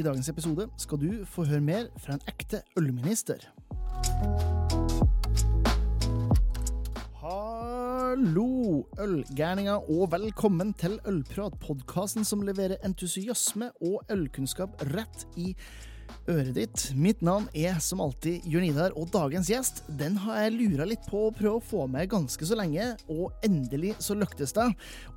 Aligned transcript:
I 0.00 0.02
dagens 0.02 0.30
episode 0.32 0.64
skal 0.80 0.96
du 0.96 1.08
få 1.28 1.42
høre 1.44 1.60
mer 1.60 1.88
fra 2.00 2.14
en 2.16 2.22
ekte 2.30 2.62
ølminister. 2.80 3.42
Hallo, 7.20 8.86
ølgærninger, 8.96 9.90
og 9.92 10.08
velkommen 10.14 10.72
til 10.80 10.96
Ølprat, 11.04 11.58
podkasten 11.60 12.24
som 12.24 12.46
leverer 12.48 12.80
entusiasme 12.86 13.68
og 13.84 14.08
ølkunnskap 14.14 14.80
rett 14.94 15.26
i 15.36 15.50
øret 16.28 16.54
ditt. 16.56 16.82
Mitt 16.98 17.22
navn 17.24 17.46
er 17.56 17.78
som 17.82 18.02
alltid 18.04 18.44
Jørn 18.48 18.66
Idar, 18.68 18.94
og 18.98 19.10
dagens 19.14 19.48
gjest 19.50 19.82
den 20.00 20.18
har 20.24 20.42
jeg 20.44 20.54
lura 20.56 20.86
litt 20.88 21.06
på 21.08 21.26
å 21.26 21.32
prøve 21.34 21.58
å 21.58 21.64
få 21.64 21.86
med 21.90 22.10
ganske 22.12 22.46
så 22.46 22.58
lenge, 22.58 22.86
og 23.12 23.32
endelig 23.46 23.94
så 24.02 24.16
lyktes 24.18 24.54
det. 24.56 24.66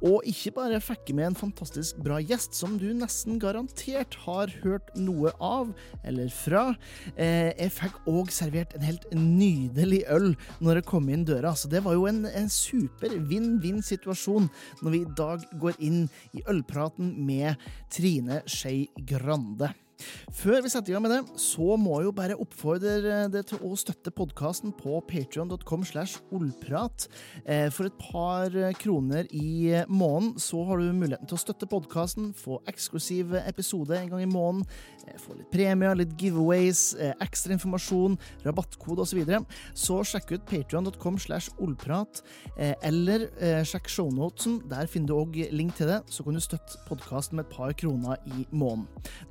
Og 0.06 0.26
ikke 0.30 0.54
bare 0.58 0.82
fikk 0.84 1.12
jeg 1.12 1.18
med 1.20 1.32
en 1.32 1.40
fantastisk 1.40 2.00
bra 2.06 2.20
gjest 2.24 2.58
som 2.58 2.78
du 2.82 2.90
nesten 2.96 3.40
garantert 3.42 4.18
har 4.24 4.54
hørt 4.64 4.94
noe 4.96 5.34
av 5.44 5.74
eller 6.04 6.32
fra. 6.34 6.66
Eh, 7.16 7.52
jeg 7.52 7.76
fikk 7.78 8.00
òg 8.10 8.34
servert 8.34 8.76
en 8.78 8.88
helt 8.88 9.08
nydelig 9.18 10.04
øl 10.14 10.32
når 10.64 10.82
jeg 10.82 10.90
kom 10.90 11.12
inn 11.12 11.28
døra, 11.28 11.54
så 11.58 11.72
det 11.72 11.84
var 11.86 11.98
jo 11.98 12.08
en, 12.10 12.24
en 12.30 12.52
super 12.52 13.14
vinn-vinn-situasjon 13.30 14.50
når 14.82 14.96
vi 14.96 15.04
i 15.04 15.14
dag 15.20 15.48
går 15.62 15.80
inn 15.84 16.04
i 16.34 16.44
ølpraten 16.50 17.14
med 17.26 17.60
Trine 17.94 18.44
Skei 18.50 18.88
Grande. 19.10 19.74
Før 20.34 20.64
vi 20.64 20.72
setter 20.72 20.92
i 20.92 20.96
gang 20.96 21.04
med 21.06 21.14
det, 21.14 21.40
så 21.42 21.76
må 21.80 22.00
jeg 22.00 22.10
jo 22.10 22.16
bare 22.18 22.38
oppfordre 22.42 23.28
deg 23.32 23.48
til 23.50 23.62
å 23.66 23.76
støtte 23.78 24.12
podkasten 24.16 24.74
på 24.76 25.00
patreon.com 25.10 25.84
slash 25.88 26.22
ollprat. 26.34 27.08
Eh, 27.46 27.70
for 27.74 27.88
et 27.90 28.00
par 28.02 28.54
kroner 28.82 29.30
i 29.36 29.84
måneden 29.88 30.36
så 30.42 30.64
har 30.68 30.82
du 30.82 30.90
muligheten 30.94 31.30
til 31.30 31.38
å 31.38 31.42
støtte 31.42 31.70
podkasten, 31.70 32.32
få 32.38 32.60
eksklusiv 32.70 33.36
episode 33.44 33.96
en 33.98 34.12
gang 34.14 34.26
i 34.26 34.30
måneden, 34.30 34.66
eh, 35.08 35.18
få 35.22 35.38
litt 35.38 35.52
premier, 35.54 35.96
litt 35.96 36.16
giveaways, 36.20 36.96
eh, 37.00 37.14
ekstra 37.24 37.56
informasjon, 37.58 38.18
rabattkode 38.46 39.06
osv. 39.06 39.14
Så, 39.14 39.20
videre. 39.20 39.46
så 39.78 40.00
sjekk 40.02 40.32
ut 40.34 40.46
patrion.com 40.50 41.20
slash 41.22 41.52
ollprat, 41.62 42.24
eller 42.82 43.28
sjekk 43.62 43.86
shownotesen. 43.94 44.56
Der 44.72 44.88
finner 44.90 45.12
du 45.12 45.14
òg 45.14 45.38
link 45.54 45.76
til 45.78 45.92
det. 45.92 46.00
Så 46.10 46.26
kan 46.26 46.34
du 46.34 46.42
støtte 46.42 46.80
podkasten 46.88 47.38
med 47.38 47.46
et 47.46 47.54
par 47.54 47.76
kroner 47.78 48.18
i 48.26 48.48
måneden. 48.50 48.88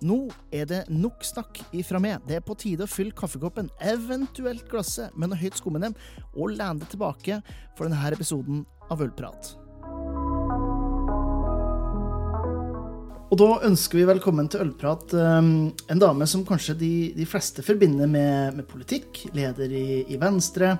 Nå 0.06 0.31
er 0.55 0.62
er 0.63 0.71
det 0.71 0.83
nok 0.91 1.25
snakk 1.27 1.63
ifra 1.77 2.01
meg. 2.03 2.23
Det 2.29 2.39
er 2.39 2.45
på 2.45 2.57
tide 2.59 2.87
å 2.87 2.91
fylle 2.91 3.15
kaffekoppen, 3.17 3.71
eventuelt 3.93 4.69
glasset, 4.71 5.15
med 5.17 5.33
noe 5.33 5.41
høyt 5.41 5.59
skummende, 5.61 5.93
og 6.35 6.55
lene 6.57 6.83
det 6.83 6.93
tilbake 6.95 7.43
for 7.77 7.89
denne 7.89 8.15
episoden 8.15 8.65
av 8.91 9.03
Ølprat. 9.05 9.57
Og 13.33 13.38
da 13.41 13.47
ønsker 13.64 13.97
vi 13.97 14.05
velkommen 14.05 14.44
til 14.52 14.61
Ølprat 14.61 15.14
um, 15.16 15.70
en 15.72 16.00
dame 16.02 16.27
som 16.28 16.42
kanskje 16.44 16.75
de, 16.77 16.91
de 17.16 17.25
fleste 17.25 17.64
forbinder 17.64 18.11
med, 18.11 18.58
med, 18.58 18.66
politikk. 18.69 19.22
Leder 19.33 19.72
i, 19.72 20.02
i 20.12 20.19
Venstre. 20.20 20.75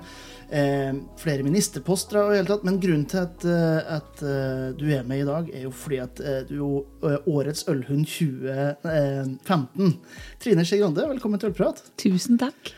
Eh, 0.53 0.91
flere 1.17 1.41
ministerposter 1.41 2.19
og 2.21 2.35
hele 2.35 2.45
tatt. 2.45 2.61
Men 2.67 2.77
grunnen 2.83 3.07
til 3.09 3.23
at, 3.23 3.47
uh, 3.49 3.97
at 3.97 4.21
uh, 4.21 4.69
du 4.77 4.85
er 4.85 5.01
med 5.09 5.23
i 5.23 5.25
dag, 5.31 5.49
er 5.49 5.65
jo 5.65 5.73
fordi 5.73 5.97
at 6.03 6.21
uh, 6.21 6.43
du 6.45 6.83
er 7.09 7.25
årets 7.25 7.65
Ølhund 7.73 8.05
2015. 8.05 9.97
Trine 10.45 10.69
Skei 10.69 10.83
Grande, 10.83 11.09
velkommen 11.09 11.41
til 11.41 11.55
Ølprat. 11.55 11.81
Tusen 11.97 12.37
takk. 12.37 12.75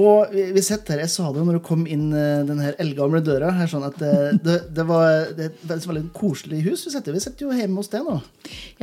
Og 0.00 0.32
vi, 0.34 0.46
vi 0.54 0.62
sitter 0.64 0.96
her, 0.96 1.04
jeg 1.04 1.12
sa 1.12 1.28
det 1.30 1.40
jo 1.40 1.46
når 1.48 1.58
du 1.58 1.64
kom 1.66 1.84
inn 1.90 2.08
uh, 2.14 2.42
den 2.46 2.62
her 2.62 2.76
eldgamle 2.82 3.20
døra, 3.24 3.52
her, 3.58 3.70
sånn 3.70 3.86
at 3.86 3.98
det, 4.00 4.14
det, 4.44 4.56
det 4.74 4.86
var 4.88 5.30
det 5.36 5.50
er 5.50 5.76
et 5.76 5.86
veldig 5.88 6.08
koselig 6.16 6.62
hus 6.66 6.86
vi 6.88 6.94
sitter 6.94 7.14
Vi 7.14 7.22
sitter 7.22 7.46
jo 7.46 7.54
hjemme 7.54 7.80
hos 7.80 7.92
deg 7.92 8.06
nå. 8.06 8.18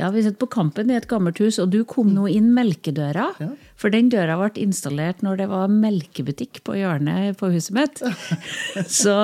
Ja, 0.00 0.10
vi 0.14 0.24
sitter 0.24 0.40
på 0.40 0.50
Kampen 0.52 0.90
i 0.92 0.96
et 0.98 1.08
gammelt 1.10 1.40
hus, 1.42 1.60
og 1.62 1.72
du 1.74 1.82
kom 1.88 2.12
nå 2.14 2.28
inn 2.32 2.50
melkedøra. 2.56 3.28
Ja. 3.42 3.50
For 3.82 3.90
den 3.90 4.12
døra 4.12 4.36
ble 4.38 4.62
installert 4.62 5.24
når 5.26 5.40
det 5.40 5.48
var 5.50 5.72
melkebutikk 5.72 6.60
på 6.66 6.76
hjørnet 6.78 7.38
på 7.40 7.50
huset 7.50 7.74
mitt. 7.74 8.02
Så 9.00 9.16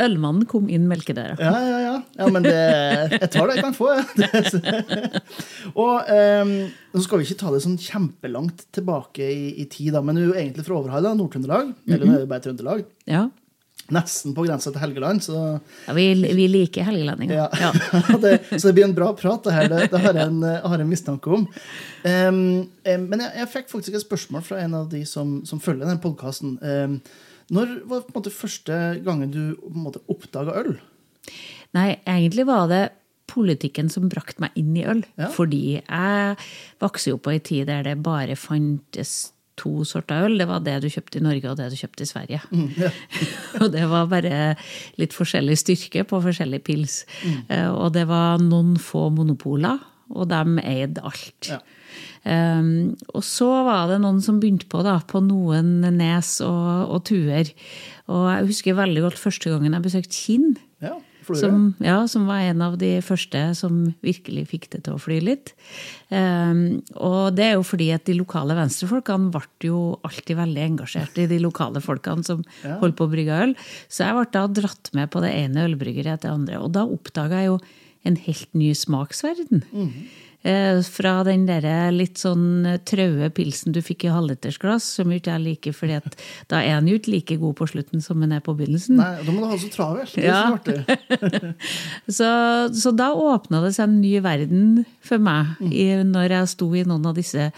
ølmannen 0.00 0.46
kom 0.50 0.68
inn 0.70 0.86
melkedøra. 0.90 1.34
Ja, 1.42 1.54
ja, 1.66 1.80
ja. 1.82 1.94
ja 2.20 2.30
men 2.30 2.46
det, 2.46 2.54
jeg 2.54 3.30
tar 3.34 3.50
det 3.50 3.58
jeg 3.58 3.66
kan 3.66 3.74
få, 3.74 3.90
jeg. 3.98 4.62
og 5.84 6.14
um, 6.14 6.54
nå 6.94 7.02
skal 7.02 7.20
vi 7.20 7.26
ikke 7.26 7.40
ta 7.42 7.50
det 7.54 7.64
sånn 7.64 7.80
kjempelangt 7.80 8.68
tilbake 8.74 9.26
i, 9.26 9.48
i 9.64 9.66
tid, 9.70 9.90
da, 9.96 10.04
men 10.04 10.20
du 10.20 10.22
er 10.22 10.28
jo 10.28 10.36
egentlig 10.38 10.66
fra 10.68 10.78
Overhalla, 10.78 11.16
Nord-Trøndelag. 11.18 11.72
Mm 11.72 11.74
-hmm. 11.74 11.94
Eller 11.94 12.14
er 12.14 12.22
det 12.22 12.30
bare 12.30 12.46
Trøndelag. 12.46 12.84
Ja. 13.10 13.28
Nesten 13.92 14.32
på 14.32 14.46
grensa 14.46 14.70
til 14.72 14.80
Helgeland. 14.80 15.20
Så, 15.26 15.36
ja, 15.86 15.94
vi, 15.96 16.06
vi 16.16 16.46
liker 16.48 16.86
helgelendinger. 16.88 17.34
Ja. 17.36 17.48
ja. 17.60 18.16
det, 18.22 18.38
så 18.54 18.68
det 18.68 18.74
blir 18.78 18.86
en 18.86 18.96
bra 18.96 19.10
prat, 19.18 19.44
det 19.44 19.52
her. 19.52 19.68
Det, 19.68 19.90
det 19.92 20.00
har, 20.00 20.16
jeg 20.16 20.32
en, 20.32 20.40
har 20.44 20.80
en 20.80 20.88
mistanke 20.88 21.34
om. 21.36 21.44
Um, 22.04 22.40
um, 22.64 23.06
men 23.10 23.26
jeg, 23.26 23.30
jeg, 23.42 23.50
fikk 23.58 23.70
faktisk 23.74 23.98
et 23.98 24.06
spørsmål 24.06 24.46
fra 24.46 24.62
en 24.64 24.78
av 24.80 24.88
de 24.92 25.04
som, 25.08 25.36
som 25.48 25.60
følger 25.60 25.84
denne 25.84 26.00
podkasten. 26.00 26.56
Um, 26.64 26.98
når 27.52 27.78
var 27.84 28.06
på 28.06 28.14
en 28.14 28.18
måte 28.22 28.32
første 28.32 28.80
gangen 29.04 29.32
du 29.34 29.42
på 29.60 30.04
oppdaga 30.14 30.56
øl? 30.62 30.76
Nei, 31.76 31.90
egentlig 32.08 32.46
var 32.48 32.70
det 32.72 32.84
politikken 33.30 33.90
som 33.92 34.08
brakte 34.12 34.42
meg 34.44 34.56
inn 34.60 34.72
i 34.78 34.86
øl. 34.88 35.02
Ja. 35.20 35.28
Fordi 35.32 35.80
jeg 35.80 36.36
vokste 36.82 37.12
jo 37.12 37.20
på 37.20 37.34
ei 37.34 37.40
tid 37.44 37.68
der 37.68 37.84
det 37.86 37.98
bare 38.04 38.36
fantes 38.38 39.33
to 39.60 39.84
sorter 39.88 40.26
øl. 40.26 40.36
Det 40.40 40.48
var 40.50 40.64
det 40.64 40.76
du 40.84 40.88
kjøpte 40.92 41.20
i 41.20 41.24
Norge 41.24 41.50
og 41.50 41.58
det 41.60 41.70
du 41.72 41.78
kjøpte 41.78 42.04
i 42.04 42.10
Sverige. 42.10 42.40
Mm, 42.50 42.68
ja. 42.80 42.90
og 43.62 43.70
det 43.74 43.86
var 43.90 44.10
bare 44.10 44.42
litt 45.00 45.16
forskjellig 45.16 45.58
styrke 45.60 46.04
på 46.10 46.22
forskjellig 46.24 46.62
pils. 46.66 47.02
Mm. 47.24 47.40
Uh, 47.50 47.70
og 47.72 47.94
det 47.96 48.06
var 48.10 48.42
noen 48.42 48.74
få 48.80 49.08
monopoler, 49.14 49.80
og 50.14 50.28
de 50.30 50.60
eide 50.64 51.02
alt. 51.04 51.48
Ja. 51.48 51.62
Um, 52.24 52.94
og 53.12 53.20
så 53.26 53.50
var 53.66 53.90
det 53.90 53.98
noen 54.00 54.22
som 54.24 54.38
begynte 54.40 54.68
på 54.72 54.80
da, 54.84 54.96
på 55.04 55.20
noen 55.24 55.82
nes 55.96 56.36
og, 56.44 56.94
og 56.96 57.02
tuer. 57.08 57.50
Og 58.12 58.28
jeg 58.30 58.48
husker 58.50 58.78
veldig 58.78 59.04
godt 59.06 59.20
første 59.20 59.52
gangen 59.52 59.76
jeg 59.76 59.84
besøkte 59.84 60.16
Kinn. 60.16 60.54
Ja. 60.84 60.96
Som, 61.24 61.74
ja, 61.82 61.96
som 62.10 62.26
var 62.28 62.44
en 62.44 62.62
av 62.64 62.76
de 62.80 62.92
første 63.04 63.40
som 63.58 63.80
virkelig 64.04 64.46
fikk 64.50 64.68
det 64.74 64.82
til 64.86 64.96
å 64.96 65.00
fly 65.02 65.20
litt. 65.24 65.54
Um, 66.10 66.82
og 66.94 67.34
det 67.38 67.46
er 67.48 67.54
jo 67.56 67.64
fordi 67.66 67.90
at 67.96 68.04
de 68.08 68.16
lokale 68.18 68.56
venstrefolkene 68.58 69.32
ble 69.34 69.70
jo 69.70 69.80
alltid 70.06 70.38
veldig 70.40 70.66
engasjert 70.66 71.18
i 71.22 71.28
de 71.30 71.40
lokale 71.42 71.82
folkene 71.84 72.26
som 72.26 72.44
ja. 72.62 72.78
holdt 72.82 72.98
på 72.98 73.08
å 73.08 73.14
brygge 73.14 73.40
øl. 73.46 73.56
Så 73.88 74.04
jeg 74.04 74.18
ble 74.18 74.26
da 74.36 74.44
dratt 74.60 74.92
med 74.96 75.10
på 75.14 75.24
det 75.24 75.32
ene 75.32 75.64
ølbryggeriet 75.70 76.18
etter 76.18 76.30
det 76.30 76.36
andre. 76.36 76.60
Og 76.60 76.74
da 76.76 76.84
oppdaga 76.84 77.42
jeg 77.42 77.52
jo 77.52 77.58
en 78.04 78.20
helt 78.26 78.50
ny 78.52 78.74
smaksverden. 78.76 79.64
Mm 79.72 79.88
-hmm. 79.88 80.06
Eh, 80.44 80.82
fra 80.84 81.14
den 81.24 81.46
der 81.48 81.64
litt 81.94 82.20
sånn 82.20 82.66
traue 82.84 83.30
pilsen 83.32 83.72
du 83.72 83.80
fikk 83.84 84.04
i 84.04 84.12
halvlitersglass, 84.12 84.86
som 84.98 85.12
ikke 85.14 85.32
jeg 85.32 85.44
liker, 85.44 85.76
fordi 85.76 86.00
da 86.50 86.60
er 86.60 86.76
han 86.76 86.88
jo 86.90 86.98
ikke 86.98 87.14
like 87.14 87.38
god 87.40 87.56
på 87.60 87.68
slutten 87.72 88.04
som 88.04 88.20
han 88.20 88.34
er 88.36 88.42
på 88.44 88.52
begynnelsen. 88.58 88.98
Nei, 89.00 89.24
Da 89.24 89.32
må 89.32 89.40
du 89.40 89.48
ha 89.48 89.56
så 89.58 89.70
travelt. 89.72 90.12
Det 90.12 90.26
er 90.26 90.28
ja. 90.28 90.52
så 92.08 92.18
så, 92.18 92.28
så 92.76 92.92
da 92.92 93.12
åpna 93.16 93.62
det 93.64 93.72
seg 93.76 93.88
en 93.88 94.00
ny 94.02 94.18
verden 94.24 94.84
for 95.04 95.22
meg 95.22 95.56
mm. 95.60 95.72
i, 95.72 95.86
når 96.12 96.36
jeg 96.38 96.52
sto 96.52 96.68
i 96.76 96.84
noen 96.84 97.08
av 97.08 97.16
disse 97.16 97.48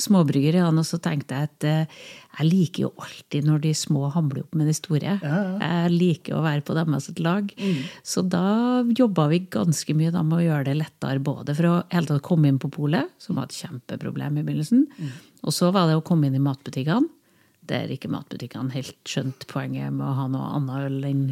småbryggeriene, 0.00 0.76
og 0.76 0.86
så 0.86 0.98
tenkte 1.02 1.36
jeg 1.36 1.48
at 1.48 1.66
eh, 1.66 2.00
jeg 2.36 2.48
liker 2.50 2.82
jo 2.84 2.90
alltid 3.00 3.46
når 3.48 3.62
de 3.64 3.72
små 3.76 4.10
hamler 4.12 4.42
opp 4.44 4.56
med 4.58 4.68
de 4.68 4.74
store. 4.76 5.16
Ja, 5.22 5.38
ja. 5.48 5.54
Jeg 5.62 5.92
liker 5.94 6.36
å 6.36 6.44
være 6.44 6.64
på 6.66 6.76
deres 6.76 7.08
lag. 7.24 7.48
Mm. 7.56 7.78
Så 8.04 8.24
da 8.28 8.84
jobba 8.98 9.28
vi 9.32 9.40
ganske 9.52 9.96
mye 9.96 10.12
med 10.18 10.36
å 10.36 10.44
gjøre 10.44 10.68
det 10.68 10.76
lettere 10.82 11.22
både 11.24 11.56
for 11.56 11.70
å 11.70 11.76
hele 11.94 12.10
tatt 12.10 12.24
komme 12.26 12.52
inn 12.52 12.60
på 12.60 12.70
polet, 12.74 13.08
som 13.22 13.40
var 13.40 13.48
et 13.48 13.56
kjempeproblem 13.56 14.36
i 14.36 14.44
begynnelsen, 14.44 14.84
mm. 14.84 15.14
og 15.48 15.56
så 15.56 15.72
var 15.74 15.88
det 15.88 15.96
å 15.96 16.04
komme 16.04 16.28
inn 16.28 16.36
i 16.36 16.44
matbutikkene. 16.44 17.12
Der 17.66 17.90
ikke 17.90 18.12
matbutikkene 18.12 18.70
helt 18.76 19.00
skjønt 19.10 19.48
poenget 19.50 19.90
med 19.90 20.04
å 20.06 20.12
ha 20.14 20.26
noe 20.30 20.50
annet 20.54 20.84
øl 20.86 21.00
enn, 21.08 21.24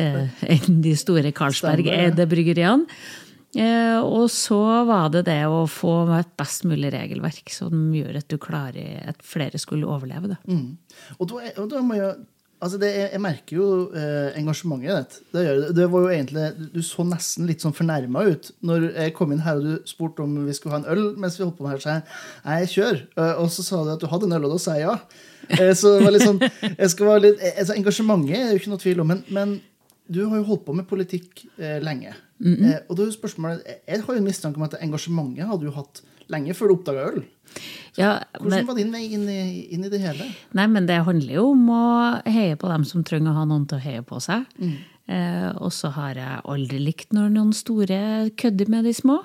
eh, 0.00 0.40
enn 0.56 0.80
de 0.82 0.96
store 0.98 1.30
Carlsberg-eide 1.36 2.26
bryggeriene. 2.30 2.88
Eh, 3.52 4.00
og 4.00 4.30
så 4.32 4.60
var 4.88 5.10
det 5.12 5.26
det 5.28 5.42
å 5.44 5.64
få 5.68 6.06
et 6.16 6.30
best 6.40 6.64
mulig 6.68 6.92
regelverk 6.94 7.52
som 7.52 7.90
gjør 7.92 8.22
at 8.22 8.28
du 8.32 8.38
klarer 8.40 9.10
at 9.12 9.24
flere 9.26 9.60
skulle 9.60 9.88
overleve. 9.88 10.38
Mm. 10.48 10.78
Og 11.18 11.28
da, 11.28 11.50
og 11.60 11.72
da 11.72 11.82
må 11.84 11.98
jeg 12.00 12.14
Altså 12.62 12.78
det, 12.78 12.92
jeg 12.94 13.18
merker 13.18 13.56
jo 13.56 13.64
eh, 13.98 14.36
engasjementet 14.38 14.92
ditt. 14.94 15.16
Det, 15.34 15.42
det, 15.74 15.86
var 15.90 16.04
jo 16.04 16.12
egentlig, 16.14 16.44
Du 16.70 16.78
så 16.86 17.02
nesten 17.02 17.48
litt 17.48 17.64
sånn 17.64 17.74
fornærma 17.74 18.22
ut 18.28 18.52
når 18.62 18.86
jeg 18.92 19.14
kom 19.16 19.34
inn 19.34 19.42
her 19.42 19.58
og 19.58 19.66
du 19.66 19.88
spurte 19.90 20.22
om 20.22 20.36
vi 20.46 20.54
skulle 20.54 20.76
ha 20.76 20.82
en 20.84 20.92
øl 20.94 21.02
mens 21.18 21.40
vi 21.40 21.42
holdt 21.42 21.56
på 21.58 21.66
med 21.66 21.74
her. 21.74 21.82
Så 21.82 21.96
jeg, 21.96 22.04
jeg 22.46 22.70
kjør. 22.76 23.02
Eh, 23.18 23.42
og 23.42 23.50
så 23.50 23.66
sa 23.66 23.82
du 23.82 23.90
at 23.96 24.04
du 24.04 24.06
hadde 24.12 24.30
en 24.30 24.36
øl, 24.38 24.46
og 24.46 24.54
da 24.54 24.62
sa 24.62 24.78
jeg 24.78 24.86
ja. 24.86 24.94
Eh, 25.58 25.72
så 25.74 25.96
det 25.96 26.06
var 26.06 26.14
litt 26.14 26.28
sånn, 26.28 26.38
jeg 26.84 26.92
skal 26.94 27.10
være 27.10 27.24
litt, 27.24 27.42
altså 27.50 27.74
Engasjementet 27.74 28.38
er 28.38 28.52
jo 28.52 28.62
ikke 28.62 28.74
noe 28.76 28.84
tvil 28.84 29.02
om, 29.02 29.10
men, 29.10 29.24
men 29.34 29.58
du 30.06 30.22
har 30.28 30.38
jo 30.38 30.46
holdt 30.52 30.62
på 30.68 30.78
med 30.78 30.86
politikk 30.86 31.42
eh, 31.58 31.80
lenge. 31.82 32.14
Mm 32.42 32.54
-hmm. 32.54 32.72
eh, 32.72 32.80
og 32.88 32.96
da 32.96 33.02
er 33.02 33.10
spørsmålet, 33.10 33.62
Jeg 33.88 34.02
har 34.02 34.14
jo 34.14 34.18
en 34.18 34.24
mistanke 34.24 34.56
om 34.56 34.62
at 34.62 34.74
engasjementet 34.82 35.46
hadde 35.46 35.64
du 35.64 35.70
hatt 35.70 36.02
lenge 36.28 36.54
før 36.54 36.66
du 36.66 36.74
oppdaga 36.74 37.10
øl. 37.10 37.22
Ja, 37.98 38.18
Hvordan 38.40 38.66
var 38.66 38.74
din 38.74 38.92
vei 38.92 39.04
inn 39.12 39.28
i, 39.28 39.66
inn 39.74 39.84
i, 39.84 39.90
det 39.92 40.00
hele? 40.00 40.24
Nei, 40.56 40.66
men 40.66 40.86
Det 40.88 41.04
handler 41.04 41.34
jo 41.34 41.50
om 41.50 41.68
å 41.70 41.84
heie 42.26 42.56
på 42.56 42.68
dem 42.68 42.84
som 42.84 43.04
trenger 43.04 43.30
å 43.30 43.34
ha 43.34 43.44
noen 43.44 43.66
til 43.68 43.78
å 43.78 43.84
heie 43.84 44.02
på 44.02 44.20
seg. 44.20 44.46
Mm. 44.58 44.78
Eh, 45.10 45.48
og 45.58 45.72
så 45.74 45.90
har 45.96 46.14
jeg 46.14 46.42
aldri 46.48 46.78
likt 46.78 47.10
når 47.12 47.32
noen 47.34 47.50
store 47.56 48.30
kødder 48.38 48.68
med 48.70 48.86
de 48.86 48.92
små. 48.94 49.16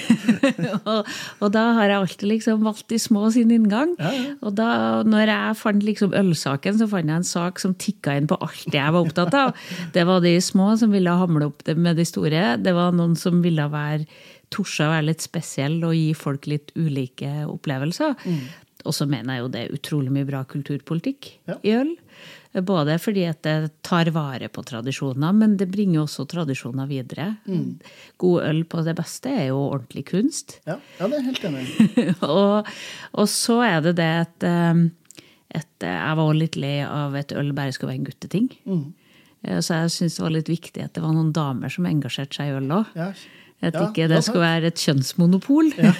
og, 0.88 1.10
og, 1.42 1.48
da 1.52 1.64
har 1.76 1.90
jeg 1.90 1.98
alltid 1.98 2.30
liksom 2.30 2.64
valgt 2.64 2.88
de 2.90 2.98
små 3.02 3.28
sin 3.34 3.52
inngang. 3.52 3.92
Ja, 4.00 4.12
ja. 4.16 4.32
Og 4.40 4.56
da 4.56 4.70
når 5.06 5.32
jeg 5.34 5.58
fant 5.60 5.84
liksom 5.84 6.16
ølsaken, 6.16 6.80
så 6.80 6.88
fant 6.90 7.12
jeg 7.12 7.20
en 7.20 7.28
sak 7.28 7.60
som 7.62 7.76
tikka 7.76 8.16
inn 8.16 8.30
på 8.30 8.40
alt 8.40 8.72
jeg 8.72 8.96
var 8.96 9.02
opptatt 9.02 9.36
av. 9.36 9.68
Det 9.94 10.06
var 10.08 10.24
de 10.24 10.38
små 10.40 10.72
som 10.80 10.94
ville 10.96 11.20
hamle 11.20 11.50
opp 11.52 11.66
med 11.76 12.00
de 12.00 12.08
store. 12.08 12.56
Det 12.62 12.74
var 12.76 12.96
noen 12.96 13.18
som 13.20 13.44
ville 13.44 13.68
være 13.72 14.08
torsa 14.54 14.86
å 14.86 14.92
være 14.94 15.08
litt 15.10 15.24
spesiell 15.24 15.80
og 15.84 15.96
gi 15.96 16.12
folk 16.16 16.46
litt 16.50 16.70
ulike 16.78 17.44
opplevelser. 17.50 18.14
Mm. 18.24 18.44
Og 18.86 18.94
så 18.96 19.06
mener 19.10 19.36
jeg 19.36 19.44
jo 19.44 19.52
det 19.52 19.62
er 19.62 19.76
utrolig 19.76 20.12
mye 20.14 20.28
bra 20.28 20.42
kulturpolitikk 20.48 21.30
ja. 21.50 21.58
i 21.66 21.76
øl. 21.76 21.94
Både 22.64 22.96
fordi 23.02 23.26
at 23.28 23.42
det 23.44 23.82
tar 23.84 24.08
vare 24.14 24.48
på 24.48 24.62
tradisjoner, 24.64 25.34
men 25.36 25.58
det 25.60 25.68
bringer 25.68 26.06
også 26.06 26.24
tradisjoner 26.30 26.88
videre. 26.88 27.34
Mm. 27.44 27.76
God 28.22 28.46
øl 28.48 28.62
på 28.64 28.84
det 28.86 28.94
beste 28.96 29.32
er 29.32 29.48
jo 29.50 29.58
ordentlig 29.66 30.06
kunst. 30.08 30.60
Ja, 30.68 30.78
ja 31.00 31.10
det 31.12 31.18
er 31.18 31.26
helt 31.26 31.48
enig 31.50 31.66
og, 32.24 32.70
og, 33.12 33.26
så 33.28 33.60
er 33.66 33.82
det 33.84 33.96
det 34.00 34.12
at, 34.22 34.46
um, 34.72 34.86
at 35.52 35.84
jeg 35.84 36.20
var 36.22 36.38
litt 36.38 36.56
lei 36.56 36.78
av 36.86 37.18
at 37.18 37.34
øl 37.36 37.52
bare 37.56 37.76
skulle 37.76 37.92
være 37.92 38.00
en 38.00 38.08
gutteting. 38.08 38.48
Mm. 38.64 38.86
Eh, 39.46 39.60
så 39.60 39.82
jeg 39.82 39.92
syns 39.98 40.16
det 40.18 40.24
var 40.24 40.36
litt 40.38 40.52
viktig 40.52 40.84
at 40.84 40.94
det 40.96 41.04
var 41.04 41.12
noen 41.16 41.34
damer 41.36 41.72
som 41.72 41.88
engasjerte 41.88 42.40
seg 42.40 42.52
i 42.52 42.56
øl 42.56 42.72
òg. 42.80 42.94
At 43.64 43.72
ja, 43.72 43.86
ikke 43.88 44.04
det 44.10 44.18
skulle 44.20 44.44
være 44.44 44.68
et 44.68 44.80
kjønnsmonopol. 44.84 45.70
Ja. 45.80 45.94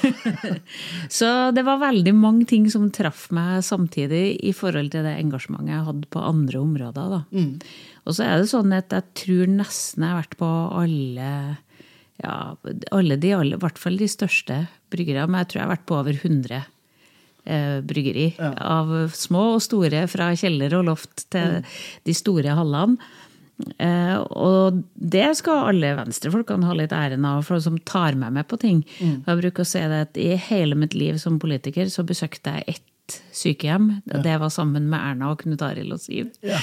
så 1.18 1.30
det 1.56 1.64
var 1.64 1.80
veldig 1.80 2.12
mange 2.12 2.44
ting 2.50 2.66
som 2.70 2.90
traff 2.92 3.30
meg 3.34 3.64
samtidig 3.64 4.36
i 4.44 4.52
forhold 4.56 4.92
til 4.92 5.06
det 5.08 5.14
engasjementet 5.16 5.72
jeg 5.72 5.86
hadde 5.88 6.10
på 6.12 6.20
andre 6.20 6.60
områder. 6.60 7.14
Mm. 7.32 7.54
Og 8.04 8.18
så 8.18 8.26
er 8.26 8.42
det 8.42 8.50
sånn 8.52 8.76
at 8.76 8.92
jeg 8.92 9.08
tror 9.22 9.54
nesten 9.56 10.04
jeg 10.04 10.12
har 10.12 10.20
vært 10.20 10.36
på 10.42 10.50
alle 10.82 11.30
ja, 12.22 12.36
alle 12.96 13.18
de, 13.20 13.32
alle, 13.36 13.56
i 13.56 13.60
hvert 13.60 13.80
fall 13.80 13.98
de 14.00 14.08
største 14.08 14.62
bryggeriene. 14.92 15.28
Men 15.30 15.44
jeg 15.44 15.52
tror 15.52 15.60
jeg 15.60 15.66
har 15.66 15.74
vært 15.74 15.88
på 15.88 15.98
over 15.98 16.16
100 16.16 16.60
eh, 16.60 17.78
bryggeri. 17.84 18.26
Ja. 18.38 18.52
Av 18.80 18.94
små 19.16 19.46
og 19.56 19.62
store, 19.64 20.06
fra 20.12 20.30
kjeller 20.38 20.76
og 20.78 20.88
loft 20.90 21.26
til 21.32 21.58
mm. 21.58 21.76
de 22.08 22.16
store 22.16 22.56
hallene. 22.58 23.12
Eh, 23.56 24.16
og 24.36 24.82
det 24.94 25.28
skal 25.38 25.70
alle 25.70 25.94
venstrefolkene 25.96 26.68
ha 26.68 26.76
litt 26.76 26.92
æren 26.92 27.24
av, 27.28 27.44
for 27.46 27.62
som 27.62 27.78
tar 27.88 28.18
meg 28.18 28.34
med 28.36 28.48
på 28.50 28.58
ting. 28.60 28.82
Mm. 29.00 29.22
Jeg 29.24 29.40
bruker 29.40 29.64
å 29.64 29.70
si 29.70 29.80
det 29.80 30.02
at 30.08 30.20
I 30.20 30.34
hele 30.48 30.76
mitt 30.78 30.96
liv 30.96 31.16
som 31.22 31.40
politiker 31.42 31.88
så 31.92 32.04
besøkte 32.06 32.58
jeg 32.58 32.76
ett 32.76 32.86
sykehjem. 33.36 33.90
Ja. 34.10 34.20
Det 34.24 34.38
var 34.42 34.50
sammen 34.52 34.88
med 34.90 34.98
Erna 34.98 35.30
og 35.32 35.42
Knut 35.42 35.62
Arild 35.62 35.94
og 35.94 36.00
Siv. 36.02 36.32
Ja. 36.44 36.58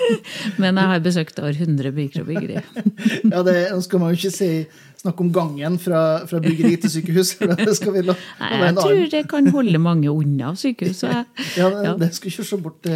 Men 0.60 0.80
jeg 0.80 0.92
har 0.92 1.04
besøkt 1.04 1.38
over 1.42 1.54
100 1.54 1.92
mikrobyggeri. 1.96 2.58
ja, 3.32 3.42
det 3.46 3.56
skal 3.86 4.02
man 4.02 4.12
jo 4.12 4.20
ikke 4.20 4.34
si 4.34 4.50
snakke 4.96 5.22
om 5.22 5.30
gangen 5.32 5.76
fra, 5.78 6.00
fra 6.26 6.40
byggeri 6.42 6.76
til 6.82 6.92
sykehus. 6.96 7.34
Det 7.38 7.74
skal 7.78 7.94
vi 7.94 8.04
la, 8.06 8.16
Nei, 8.40 8.60
jeg 8.64 8.76
tror 8.78 9.02
det 9.12 9.22
kan 9.30 9.50
holde 9.54 9.80
mange 9.82 10.10
unna 10.10 10.54
sykehuset. 10.58 11.28
ja, 11.58 11.68
det, 11.70 11.96
det 12.00 12.10
skal 12.16 12.32
ikke 12.32 12.46
se 12.48 12.60
bort, 12.64 12.88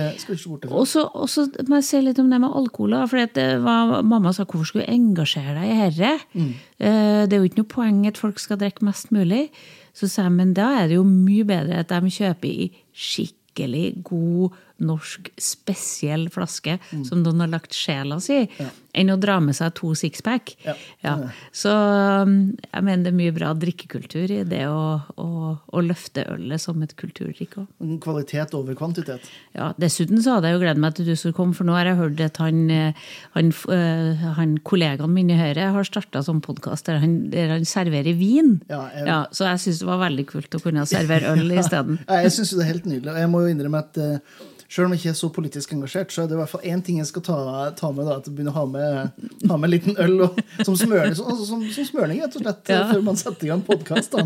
bort 0.49 0.67
Og 0.71 0.89
så 0.89 1.47
må 1.69 1.81
jeg 1.81 1.89
si 1.91 2.01
litt 2.05 2.19
om 2.23 2.31
det 2.33 2.41
med 2.43 2.57
alkohol. 2.63 2.97
For 3.11 3.31
det 3.37 3.51
var, 3.65 4.01
mamma 4.03 4.33
sa 4.35 4.47
hvorfor 4.49 4.73
skulle 4.73 4.89
du 4.89 4.95
engasjere 4.97 5.59
deg 5.61 5.69
i 5.69 5.79
herre? 5.85 6.15
Mm. 6.33 6.51
Eh, 6.81 7.21
det 7.29 7.37
er 7.37 7.39
jo 7.39 7.51
ikke 7.51 7.63
noe 7.63 7.75
poeng 7.77 8.03
at 8.11 8.21
folk 8.21 8.41
skal 8.43 8.61
drikke 8.61 8.87
mest 8.89 9.13
mulig. 9.15 9.49
Så 9.97 10.09
sa 10.09 10.27
jeg 10.29 10.37
men 10.37 10.55
da 10.57 10.71
er 10.81 10.91
det 10.91 10.99
jo 10.99 11.07
mye 11.07 11.45
bedre 11.47 11.83
at 11.83 11.91
de 11.91 12.13
kjøper 12.15 12.49
i 12.49 12.71
skikkelig 12.93 14.05
god 14.05 14.57
norsk, 14.85 15.31
spesiell 15.41 16.29
flaske 16.33 16.79
mm. 16.91 17.05
som 17.09 17.25
noen 17.25 17.45
har 17.45 17.53
lagt 17.53 17.77
sjela 17.77 18.21
si, 18.23 18.43
ja. 18.61 18.69
enn 18.97 19.13
å 19.13 19.19
dra 19.21 19.39
med 19.45 19.57
seg 19.57 19.75
to 19.79 19.93
sixpack. 19.99 20.55
Ja. 20.65 20.75
Ja. 21.05 21.15
Så 21.55 21.73
um, 21.73 22.37
jeg 22.65 22.87
mener 22.87 23.07
det 23.07 23.13
er 23.13 23.19
mye 23.19 23.35
bra 23.37 23.53
drikkekultur 23.57 24.33
i 24.35 24.41
det 24.49 24.65
å, 24.71 25.01
å, 25.21 25.29
å 25.61 25.85
løfte 25.85 26.27
ølet 26.33 26.63
som 26.63 26.81
et 26.85 26.95
kulturdrikk 27.01 27.59
òg. 27.63 27.69
Kvalitet 28.05 28.57
over 28.59 28.79
kvantitet. 28.79 29.27
Ja, 29.57 29.71
Dessuten 29.81 30.21
så 30.23 30.37
hadde 30.37 30.51
jeg 30.51 30.59
jo 30.59 30.63
gledet 30.65 30.83
meg 30.83 30.97
til 30.97 31.09
du 31.09 31.15
skulle 31.19 31.37
komme, 31.37 31.57
for 31.57 31.69
nå 31.69 31.77
har 31.77 31.91
jeg 31.91 32.01
hørt 32.01 32.25
at 32.25 32.41
han, 32.43 32.63
eh, 32.73 33.09
han, 33.37 33.53
eh, 33.75 34.27
han 34.39 34.57
kollegaen 34.67 35.15
min 35.15 35.33
i 35.33 35.39
Høyre 35.39 35.71
har 35.77 35.89
starta 35.89 36.23
som 36.27 36.43
podkast 36.45 36.89
der, 36.89 37.03
der, 37.33 37.57
han 37.57 37.67
serverer 37.69 38.17
vin. 38.19 38.59
Jeg, 38.71 39.19
så 39.37 39.51
jeg 39.53 39.65
syns 39.65 39.83
det 39.83 39.91
var 39.91 40.03
veldig 40.05 40.27
kult 40.31 40.57
å 40.57 40.63
kunne 40.63 40.87
servere 40.89 41.35
øl 41.35 41.53
isteden. 41.59 42.01
jeg 42.25 42.35
syns 42.35 42.55
det 42.57 42.65
er 42.65 42.73
helt 42.73 42.89
nydelig. 42.89 43.17
Jeg 43.25 43.31
må 43.33 43.45
jo 43.45 43.53
innrømme 43.53 43.83
at 43.83 44.01
uh, 44.01 44.49
selv 44.71 44.87
om 44.87 44.93
jeg 44.95 45.01
ikke 45.01 45.11
er 45.11 45.19
så 45.19 45.29
politisk 45.35 45.73
engasjert, 45.75 46.13
så 46.15 46.23
er 46.23 46.29
det 46.31 46.37
i 46.37 46.39
hvert 46.39 46.51
fall 46.53 46.67
én 46.71 46.83
ting 46.87 47.01
jeg 47.01 47.09
skal 47.11 47.25
ta, 47.27 47.39
ta 47.79 47.91
med. 47.91 48.07
da, 48.07 48.21
At 48.21 48.29
jeg 48.29 48.37
begynner 48.37 48.55
å 48.55 48.61
ha 48.61 48.67
med, 48.71 49.31
ha 49.51 49.57
med 49.59 49.67
en 49.67 49.73
liten 49.73 49.97
øl 49.99 50.27
og, 50.29 50.39
som, 50.63 50.77
smørning, 50.79 51.17
som, 51.19 51.33
som, 51.43 51.65
som, 51.75 51.89
smørning, 51.89 52.21
rett 52.23 52.37
og 52.39 52.45
slett, 52.45 52.71
ja. 52.71 52.85
før 52.93 53.03
man 53.09 53.19
setter 53.19 53.49
i 53.49 53.55
gang 53.55 53.65
podkast. 53.67 54.19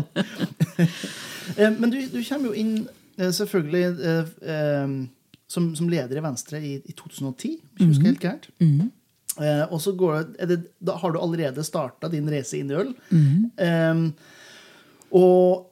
Eh, 1.61 1.69
men 1.69 1.91
du, 1.93 1.99
du, 2.09 2.17
kommer 2.25 2.49
jo 2.49 2.55
inn 2.57 2.71
eh, 3.21 3.29
selvfølgelig 3.31 3.81
eh, 4.09 4.87
som, 5.45 5.67
som, 5.77 5.89
leder 5.93 6.17
i 6.17 6.23
Venstre 6.25 6.57
i, 6.57 6.71
i 6.81 6.95
2010, 6.97 7.51
hvis 7.61 7.83
jeg 7.83 7.91
husker 7.91 8.07
helt 8.09 8.23
gærent. 8.23 8.47
Mm 8.59 8.71
-hmm. 8.79 9.67
og 9.69 9.81
så 9.81 9.91
det, 10.49 10.57
da 10.81 10.95
har 10.97 11.11
du 11.13 11.19
allerede 11.19 11.63
starta 11.63 12.09
din 12.09 12.27
reise 12.29 12.57
inn 12.57 12.71
i 12.71 12.73
øl. 12.73 12.95
Mm 13.11 13.51
-hmm. 13.59 14.11
og 15.11 15.71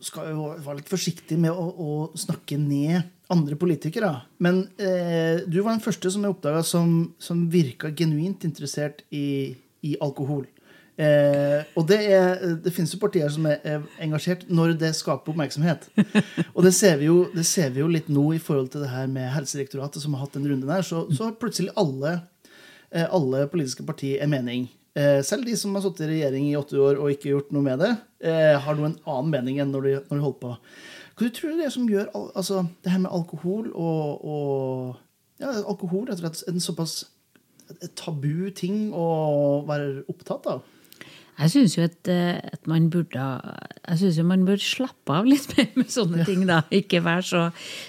skal 0.00 0.30
jo 0.30 0.54
være 0.64 0.76
litt 0.76 0.88
forsiktig 0.88 1.38
med 1.38 1.50
å, 1.50 1.66
å 1.76 2.16
snakke 2.16 2.56
ned 2.56 3.02
andre 3.32 3.56
politikere. 3.58 4.12
Men 4.42 4.64
eh, 4.76 5.42
du 5.46 5.60
var 5.60 5.74
den 5.74 5.84
første 5.84 6.10
som 6.12 6.24
jeg 6.24 6.34
oppdaga 6.34 6.62
som, 6.66 7.12
som 7.22 7.46
virka 7.52 7.92
genuint 7.96 8.44
interessert 8.48 9.02
i, 9.10 9.54
i 9.82 9.96
alkohol. 10.04 10.44
Eh, 11.00 11.62
og 11.78 11.86
det, 11.88 11.98
er, 12.12 12.42
det 12.60 12.72
finnes 12.74 12.92
jo 12.92 13.00
partier 13.00 13.30
som 13.32 13.46
er, 13.48 13.62
er, 13.64 13.86
engasjert 14.04 14.44
når 14.52 14.74
det 14.80 14.92
skaper 14.98 15.32
oppmerksomhet. 15.32 15.88
Og 16.56 16.60
det 16.66 16.74
ser, 16.76 17.00
jo, 17.06 17.24
det 17.32 17.46
ser, 17.48 17.72
vi 17.72 17.80
jo, 17.80 17.88
litt 17.90 18.10
nå 18.12 18.26
i 18.36 18.42
forhold 18.42 18.68
til 18.74 18.84
det 18.84 18.92
her 18.92 19.08
med 19.10 19.30
Helsedirektoratet, 19.32 20.04
som 20.04 20.14
har 20.14 20.26
hatt 20.26 20.36
den 20.36 20.46
runden 20.50 20.70
her. 20.70 20.84
Så, 20.86 21.06
så 21.16 21.30
har 21.30 21.40
plutselig 21.40 21.72
alle, 21.80 22.18
eh, 22.92 23.08
alle 23.08 23.46
politiske 23.52 23.86
partier 23.88 24.22
en 24.22 24.34
mening. 24.34 24.68
Eh, 24.92 25.22
selv 25.24 25.48
de 25.48 25.56
som 25.56 25.72
har 25.74 25.84
sittet 25.86 26.04
i 26.04 26.10
regjering 26.10 26.50
i 26.50 26.56
åtte 26.58 26.76
år 26.76 27.00
og 27.00 27.14
ikke 27.14 27.30
gjort 27.30 27.54
noe 27.56 27.64
med 27.64 27.80
det, 27.80 27.94
eh, 28.28 28.58
har 28.60 28.76
noen 28.76 28.98
annen 29.08 29.32
mening 29.32 29.62
enn 29.62 29.72
når 29.72 29.88
de, 29.88 29.94
når 30.10 30.18
de 30.18 30.26
holdt 30.26 30.42
på. 30.42 30.56
Hva 31.22 31.28
du 31.30 31.34
tror 31.36 31.52
du 31.52 31.60
det 31.60 31.68
er 31.68 31.70
som 31.70 31.86
gjør 31.86 32.08
altså, 32.34 32.64
det 32.82 32.90
her 32.90 32.98
med 33.04 33.12
alkohol 33.14 33.68
og, 33.78 34.24
og 34.26 34.96
ja, 35.38 35.52
Alkohol 35.62 36.08
rett 36.08 36.18
og 36.18 36.24
slett 36.24 36.48
en 36.50 36.62
såpass 36.62 37.04
tabu 37.98 38.50
ting 38.58 38.88
å 38.90 39.06
være 39.68 40.02
opptatt 40.10 40.48
av? 40.50 40.64
Jeg 41.38 41.52
syns 41.54 41.76
jo 41.78 41.84
at, 41.86 42.10
eh, 42.10 42.40
at, 42.42 42.66
man 42.68 42.88
burde 42.92 43.22
jeg 43.22 44.00
synes 44.00 44.18
jo 44.18 44.24
man 44.26 44.42
burde 44.46 44.66
slappe 44.66 45.14
av 45.14 45.30
litt 45.30 45.46
mer 45.54 45.70
med 45.78 45.94
sånne 45.94 46.26
ting. 46.26 46.42
da, 46.50 46.64
Ikke 46.74 47.04
være 47.06 47.24
så, 47.30 47.44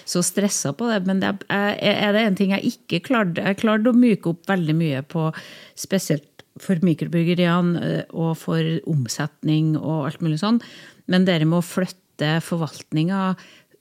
så 0.06 0.22
stressa 0.22 0.72
på 0.78 0.88
det. 0.92 1.02
Men 1.10 1.20
det 1.22 1.32
er, 1.50 1.74
er, 1.82 2.14
det 2.14 2.22
en 2.22 2.38
ting 2.38 2.54
jeg 2.54 2.76
ikke 2.76 3.02
klarte 3.10 3.42
Jeg 3.44 3.60
klarte 3.60 3.90
å 3.90 3.98
myke 3.98 4.30
opp 4.30 4.46
veldig 4.48 4.78
mye 4.78 5.02
på 5.10 5.26
spesielt 5.74 6.46
for 6.62 6.78
mikrobryggeriene 6.86 7.82
eh, 7.82 8.14
og 8.14 8.38
for 8.38 8.78
omsetning 8.90 9.74
og 9.80 10.08
alt 10.08 10.22
mulig 10.22 10.38
sånn. 10.42 10.62
Men 11.10 11.26
det 11.26 11.42
med 11.44 11.58
å 11.58 11.66
flytte 11.66 12.03
flytte 12.14 12.40
forvaltninga 12.44 13.34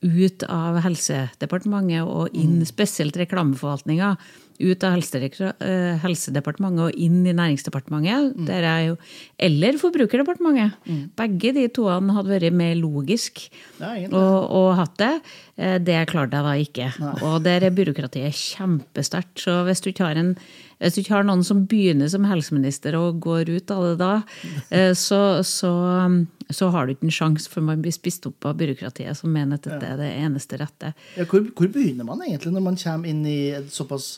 ut 0.04 0.44
av 0.52 0.82
Helsedepartementet 0.84 2.04
og 2.04 2.34
inn, 2.36 2.60
mm. 2.60 2.66
spesielt 2.68 3.16
reklameforvaltninga, 3.16 4.18
ut 4.60 4.84
av 4.84 4.98
eh, 4.98 5.96
Helsedepartementet 6.04 6.84
og 6.84 6.98
inn 7.00 7.24
i 7.26 7.32
Næringsdepartementet, 7.34 8.36
mm. 8.36 8.44
der 8.46 8.68
er 8.68 8.82
jo, 8.90 8.98
eller 9.40 9.80
Forbrukerdepartementet. 9.80 10.76
Mm. 10.84 11.06
Begge 11.16 11.54
de 11.56 11.64
toene 11.72 12.18
hadde 12.18 12.34
vært 12.34 12.58
mer 12.60 12.76
logisk 12.76 13.46
og, 13.80 14.76
hatt 14.76 15.00
det. 15.00 15.14
Eh, 15.56 15.80
det 15.80 16.04
klarte 16.12 16.36
jeg 16.36 16.50
da 16.50 16.58
ikke. 16.68 16.92
Og 17.24 17.40
der 17.48 17.64
er 17.64 17.76
byråkratiet 17.76 18.36
kjempesterkt. 18.36 19.38
Så 19.40 19.62
hvis 19.70 19.84
du 19.84 19.94
ikke 19.94 20.12
har 20.12 20.20
en 20.20 20.36
hvis 20.84 20.98
du 20.98 21.02
ikke 21.04 21.16
har 21.16 21.28
noen 21.28 21.44
som 21.48 21.64
begynner 21.70 22.12
som 22.12 22.26
helseminister 22.28 22.98
og 23.00 23.22
går 23.24 23.52
ut 23.54 23.72
av 23.74 23.86
det 23.88 23.94
da, 24.02 24.12
eh, 24.70 24.92
så, 24.98 25.22
så, 25.48 25.72
så 26.52 26.70
har 26.74 26.86
du 26.86 26.94
ikke 26.96 27.08
en 27.08 27.16
sjanse, 27.16 27.48
for 27.52 27.66
man 27.66 27.84
blir 27.84 27.96
spist 27.96 28.28
opp 28.30 28.50
av 28.50 28.60
byråkratiet 28.60 29.20
som 29.20 29.32
mener 29.34 29.60
at 29.60 29.70
dette 29.70 29.94
er 29.94 30.02
det 30.02 30.12
eneste 30.20 30.60
rette. 30.60 30.94
Ja, 31.16 31.28
hvor, 31.30 31.46
hvor, 31.56 31.72
begynner 31.74 32.08
man 32.08 32.26
egentlig 32.26 32.54
når 32.56 32.68
man 32.68 32.80
kommer 32.84 33.10
inn 33.10 33.24
i 33.30 33.40
et 33.56 33.72
såpass 33.74 34.18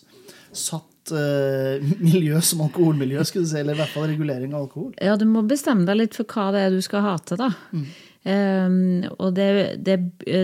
satt 0.55 1.13
uh, 1.13 1.83
miljø 2.07 2.41
som 2.41 2.65
alkoholmiljø, 2.65 3.21
skulle 3.27 3.45
du 3.45 3.53
si, 3.53 3.61
eller 3.61 3.77
i 3.77 3.83
hvert 3.83 3.93
fall 3.93 4.09
regulering 4.09 4.55
av 4.55 4.65
alkohol? 4.65 4.91
Ja, 5.03 5.15
du 5.19 5.27
må 5.29 5.45
bestemme 5.47 5.85
deg 5.87 6.01
litt 6.01 6.17
for 6.17 6.27
hva 6.31 6.49
det 6.55 6.65
er 6.65 6.75
du 6.75 6.81
skal 6.85 7.05
ha 7.05 7.15
til, 7.21 7.41
da. 7.41 7.51
Mm. 7.75 7.87
Um, 8.25 8.77
og 9.21 9.35
det, 9.37 9.47
det, 9.85 9.99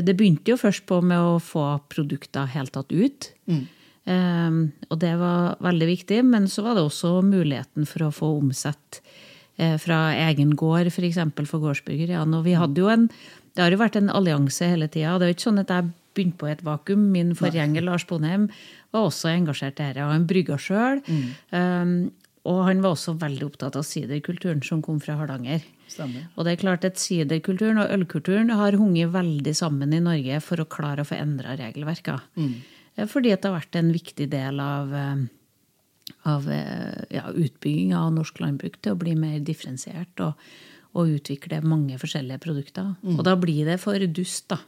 det, 0.05 0.13
begynte 0.13 0.53
jo 0.53 0.57
først 0.61 0.85
på 0.85 0.99
med 1.01 1.17
å 1.17 1.39
få 1.41 1.65
produkter 1.89 2.51
helt 2.53 2.75
tatt 2.75 2.93
ut. 2.93 3.31
Mm. 3.49 3.63
Um, 4.09 4.71
og 4.89 4.97
det 5.03 5.13
var 5.19 5.59
veldig 5.61 5.89
viktig. 5.91 6.21
Men 6.27 6.47
så 6.51 6.65
var 6.65 6.77
det 6.77 6.85
også 6.87 7.19
muligheten 7.25 7.87
for 7.89 8.07
å 8.07 8.13
få 8.15 8.33
omsett 8.39 9.01
uh, 9.61 9.77
fra 9.81 10.03
egen 10.29 10.55
gård, 10.59 10.91
f.eks. 10.91 11.21
for, 11.35 11.49
for 11.49 11.67
gårdsbyggeriene. 11.67 12.39
Og 12.39 12.47
vi 12.47 12.57
hadde 12.59 12.83
jo 12.83 12.91
en 12.91 13.09
det 13.51 13.65
har 13.65 13.73
jo 13.73 13.81
vært 13.81 13.97
en 13.99 14.11
allianse 14.15 14.63
hele 14.63 14.87
tida. 14.87 15.17
Det 15.19 15.25
er 15.25 15.33
jo 15.33 15.35
ikke 15.35 15.49
sånn 15.49 15.59
at 15.59 15.71
jeg 15.73 15.89
begynte 16.15 16.39
på 16.39 16.47
et 16.47 16.63
vakuum. 16.63 17.03
Min 17.11 17.33
forgjenger 17.35 17.83
Lars 17.83 18.05
Bonheim 18.07 18.47
var 18.95 19.09
også 19.09 19.31
engasjert 19.31 19.79
i 19.79 19.89
dette, 19.89 20.07
han 20.07 20.27
brygga 20.29 20.55
sjøl. 20.55 21.01
Um, 21.51 21.95
og 22.47 22.63
han 22.65 22.81
var 22.81 22.95
også 22.95 23.13
veldig 23.21 23.45
opptatt 23.51 23.75
av 23.77 23.85
siderkulturen 23.85 24.63
som 24.65 24.81
kom 24.81 24.97
fra 25.03 25.17
Hardanger. 25.19 25.61
Stemmer. 25.91 26.25
Og 26.35 26.47
det 26.47 26.55
er 26.55 26.61
klart 26.63 26.85
at 26.87 26.99
Siderkulturen 27.01 27.81
og 27.83 27.91
ølkulturen 27.93 28.49
har 28.55 28.77
hunget 28.79 29.11
veldig 29.13 29.53
sammen 29.57 29.93
i 29.93 30.01
Norge 30.01 30.39
for 30.41 30.63
å 30.63 30.69
klare 30.71 31.03
å 31.03 31.07
få 31.07 31.19
endra 31.19 31.57
regelverka. 31.59 32.21
Eh, 32.39 32.79
Fordi 33.09 33.33
at 33.33 33.43
det 33.43 33.51
har 33.51 33.59
vært 33.59 33.77
en 33.79 33.93
viktig 33.93 34.27
del 34.31 34.59
av, 34.63 34.93
eh, 34.93 35.23
av 36.31 36.49
eh, 36.51 37.05
ja, 37.17 37.29
utbygginga 37.31 38.01
av 38.01 38.11
norsk 38.17 38.41
landbruk 38.43 38.81
til 38.81 38.95
å 38.95 38.99
bli 38.99 39.15
mer 39.19 39.39
differensiert 39.45 40.25
og, 40.25 40.51
og 40.93 41.15
utvikle 41.17 41.61
mange 41.63 41.97
forskjellige 42.01 42.43
produkter. 42.43 42.93
Og 43.15 43.23
da 43.27 43.37
blir 43.39 43.65
det 43.69 43.79
for 43.83 43.99
dust, 44.11 44.51
da. 44.51 44.59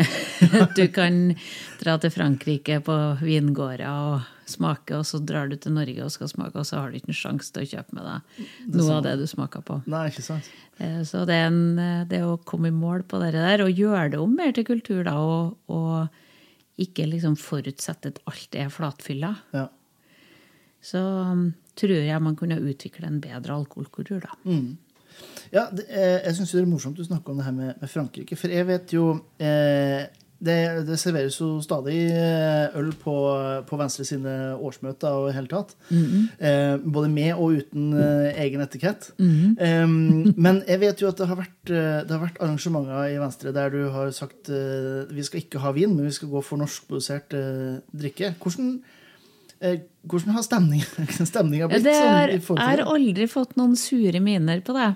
du 0.78 0.86
kan 0.94 1.34
dra 1.80 1.96
til 2.00 2.12
Frankrike 2.14 2.78
på 2.86 2.96
vingårder 3.20 3.88
og 3.90 4.28
smake, 4.50 4.96
og 4.98 5.06
så 5.06 5.20
drar 5.22 5.50
du 5.50 5.56
til 5.60 5.74
Norge 5.76 6.04
og 6.04 6.12
skal 6.14 6.30
smake, 6.30 6.56
og 6.58 6.66
så 6.66 6.80
har 6.80 6.90
du 6.90 6.98
ikke 6.98 7.12
en 7.12 7.18
sjanse 7.20 7.52
til 7.54 7.66
å 7.66 7.70
kjøpe 7.74 7.98
med 7.98 8.08
deg 8.08 8.48
noe 8.78 8.96
av 8.96 9.04
det 9.06 9.16
du 9.20 9.26
smaker 9.30 9.64
på. 9.66 9.80
Nei, 9.90 10.06
ikke 10.10 10.24
sant? 10.26 10.48
Eh, 10.78 11.02
Så 11.06 11.24
det, 11.28 11.36
er 11.36 11.50
en, 11.50 11.78
eh, 11.78 12.06
det 12.10 12.22
å 12.26 12.38
komme 12.48 12.70
i 12.70 12.74
mål 12.74 13.04
på 13.10 13.20
det 13.22 13.32
der, 13.36 13.64
og 13.66 13.76
gjøre 13.76 14.08
det 14.14 14.22
om 14.22 14.34
mer 14.34 14.54
til 14.56 14.66
kultur, 14.66 15.04
da, 15.06 15.16
og, 15.20 15.56
og 15.70 16.08
ikke 16.80 17.06
liksom 17.10 17.36
forutsette 17.40 18.14
at 18.14 18.20
alt 18.30 18.56
er 18.58 18.70
flatfylla, 18.72 19.34
Ja. 19.56 19.66
så 20.82 21.00
um, 21.32 21.50
tror 21.76 21.92
jeg 22.06 22.22
man 22.22 22.36
kunne 22.36 22.56
utvikle 22.60 23.06
en 23.08 23.20
bedre 23.20 23.54
alkoholkultur, 23.60 24.20
da. 24.24 24.32
Ja, 25.52 25.66
det, 25.74 25.84
eh, 25.90 26.20
jeg 26.24 26.36
syns 26.38 26.52
det 26.54 26.62
er 26.62 26.68
morsomt 26.70 26.96
du 26.96 27.04
snakker 27.04 27.32
om 27.34 27.40
det 27.40 27.44
her 27.44 27.52
med, 27.56 27.74
med 27.80 27.90
Frankrike. 27.90 28.36
For 28.38 28.48
jeg 28.52 28.66
vet 28.68 28.92
jo 28.94 29.08
eh, 29.42 30.06
det, 30.40 30.86
det 30.88 30.96
serveres 30.98 31.36
jo 31.40 31.60
stadig 31.60 31.98
eh, 32.10 32.76
øl 32.80 32.90
på, 32.96 33.14
på 33.68 33.78
Venstre 33.80 34.06
sine 34.08 34.34
årsmøter 34.56 35.12
og 35.12 35.28
i 35.30 35.34
hele 35.36 35.50
tatt. 35.50 35.74
eh, 36.40 36.76
både 36.80 37.10
med 37.12 37.34
og 37.34 37.58
uten 37.60 37.92
eh, 37.92 38.30
egen 38.44 38.60
etikett. 38.64 39.10
eh, 39.20 39.86
men 39.88 40.62
jeg 40.66 40.80
vet 40.80 41.02
jo 41.02 41.08
at 41.12 41.18
det 41.20 41.28
har, 41.28 41.36
vært, 41.42 41.70
eh, 41.70 42.00
det 42.06 42.10
har 42.16 42.24
vært 42.24 42.40
arrangementer 42.40 43.10
i 43.12 43.18
Venstre 43.20 43.52
der 43.52 43.68
du 43.70 43.82
har 43.92 44.10
sagt 44.16 44.48
eh, 44.48 45.04
vi 45.12 45.22
skal 45.26 45.40
ikke 45.44 45.60
ha 45.60 45.72
vin, 45.76 45.92
men 45.96 46.06
vi 46.08 46.16
skal 46.16 46.32
gå 46.32 46.40
for 46.42 46.56
norskprodusert 46.62 47.36
eh, 47.36 47.78
drikke. 47.92 48.34
Hvordan, 48.40 48.80
hvordan 49.60 50.32
har 50.32 50.44
stemninga 50.44 50.86
blitt? 51.68 51.84
Det 51.84 51.96
sånn 52.46 52.56
jeg 52.56 52.78
har 52.80 52.84
aldri 52.88 53.26
fått 53.28 53.58
noen 53.60 53.76
sure 53.76 54.22
miner 54.24 54.62
på 54.64 54.76
det. 54.76 54.88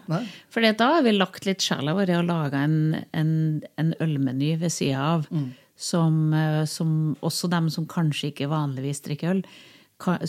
For 0.53 0.65
da 0.65 0.89
har 0.97 1.05
vi 1.05 1.13
lagt 1.17 1.45
litt 1.49 1.65
sjela 1.65 1.93
vår 1.97 2.15
i 2.15 2.17
å 2.17 2.25
lage 2.25 2.63
en, 2.65 2.79
en, 3.13 3.35
en 3.81 3.93
ølmeny 4.05 4.55
ved 4.63 4.73
sida 4.73 5.05
av. 5.19 5.29
Mm. 5.29 5.53
Som, 5.75 6.19
eh, 6.39 6.63
som 6.71 6.89
også 7.27 7.51
dem 7.51 7.67
som 7.73 7.87
kanskje 7.91 8.31
ikke 8.31 8.47
vanligvis 8.47 9.03
drikker 9.05 9.33
øl, 9.33 9.41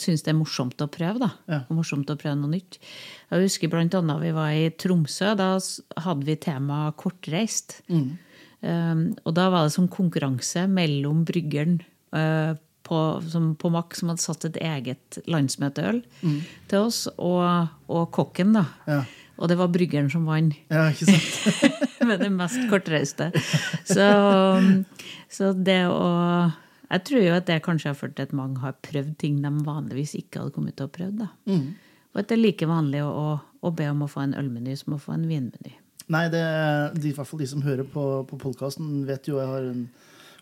syns 0.01 0.23
det 0.25 0.31
er 0.33 0.37
morsomt 0.39 0.81
å 0.81 0.89
prøve. 0.91 1.21
da. 1.21 1.29
Ja. 1.51 1.59
Og 1.69 1.79
morsomt 1.79 2.09
å 2.11 2.17
prøve 2.19 2.35
noe 2.39 2.51
nytt. 2.51 2.79
Jeg 3.31 3.45
husker 3.45 3.71
blant 3.71 3.95
annet 3.97 4.23
vi 4.23 4.33
var 4.35 4.51
i 4.57 4.67
Tromsø. 4.73 5.35
Da 5.37 5.53
hadde 6.03 6.27
vi 6.27 6.37
tema 6.41 6.89
kortreist. 6.97 7.79
Mm. 7.87 8.17
Um, 8.65 9.01
og 9.23 9.35
da 9.37 9.49
var 9.53 9.67
det 9.67 9.75
som 9.75 9.87
konkurranse 9.91 10.65
mellom 10.71 11.21
bryggeren 11.27 11.77
uh, 12.15 12.55
på, 12.85 13.01
som, 13.31 13.51
på 13.59 13.71
Mack, 13.73 13.95
som 13.97 14.11
hadde 14.11 14.23
satt 14.23 14.45
et 14.47 14.57
eget 14.61 15.19
landsmøteøl 15.31 16.03
til 16.69 16.79
oss, 16.79 17.05
og, 17.17 17.71
og 17.89 18.09
kokken, 18.15 18.53
da. 18.57 18.65
Ja. 18.89 19.03
Og 19.35 19.49
det 19.51 19.57
var 19.59 19.67
bryggeren 19.73 20.07
som 20.11 20.27
vant, 20.29 20.55
Ja, 20.71 20.85
ikke 20.93 21.09
sant? 21.09 21.65
med 22.07 22.21
det 22.23 22.29
mest 22.31 22.61
kortreiste. 22.71 23.31
Så, 23.83 24.05
så 25.27 25.49
det 25.57 25.81
å 25.91 26.05
Jeg 26.85 27.01
tror 27.09 27.23
jo 27.25 27.33
at 27.35 27.47
det 27.49 27.57
kanskje 27.65 27.89
har 27.89 27.97
ført 27.99 28.13
til 28.15 28.29
at 28.29 28.35
mange 28.37 28.61
har 28.61 28.77
prøvd 28.85 29.15
ting 29.19 29.41
de 29.43 29.51
vanligvis 29.65 30.13
ikke 30.15 30.43
hadde 30.43 30.53
kommet 30.55 30.77
til 30.77 30.87
å 30.87 30.93
prøve. 30.93 31.25
da. 31.25 31.31
Og 32.13 32.21
at 32.21 32.29
det 32.29 32.37
er 32.37 32.43
like 32.45 32.69
vanlig 32.69 33.01
å, 33.03 33.09
å, 33.09 33.39
å 33.65 33.71
be 33.75 33.89
om 33.91 34.05
å 34.05 34.07
få 34.07 34.21
en 34.23 34.37
ølmeny 34.39 34.77
som 34.79 34.95
å 34.95 35.01
få 35.01 35.17
en 35.17 35.25
vinmeny. 35.27 35.73
Nei, 36.13 36.27
det, 36.29 36.43
de, 36.93 37.09
i 37.09 37.15
hvert 37.17 37.27
fall 37.27 37.41
de 37.41 37.47
som 37.49 37.63
hører 37.65 37.87
på, 37.89 38.03
på 38.29 38.37
podkasten, 38.39 39.01
vet 39.09 39.27
jo 39.27 39.41
jeg 39.41 39.49
har 39.49 39.65
en 39.73 39.87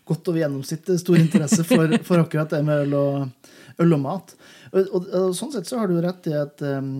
godt 0.04 0.28
over 0.30 0.42
gjennomsnittet 0.42 1.00
stor 1.00 1.18
interesse 1.20 1.64
for, 1.64 1.96
for 2.08 2.24
akkurat 2.24 2.52
det 2.52 2.62
med 2.66 2.86
øl 2.86 2.98
og, 2.98 3.48
øl 3.80 3.96
og 3.96 4.02
mat. 4.04 4.36
Og, 4.72 4.80
og, 4.84 5.08
og 5.08 5.34
sånn 5.36 5.54
sett 5.54 5.70
så 5.70 5.80
har 5.80 5.90
du 5.90 5.96
rett 6.04 6.28
i 6.30 6.36
at 6.38 6.64
um, 6.68 6.92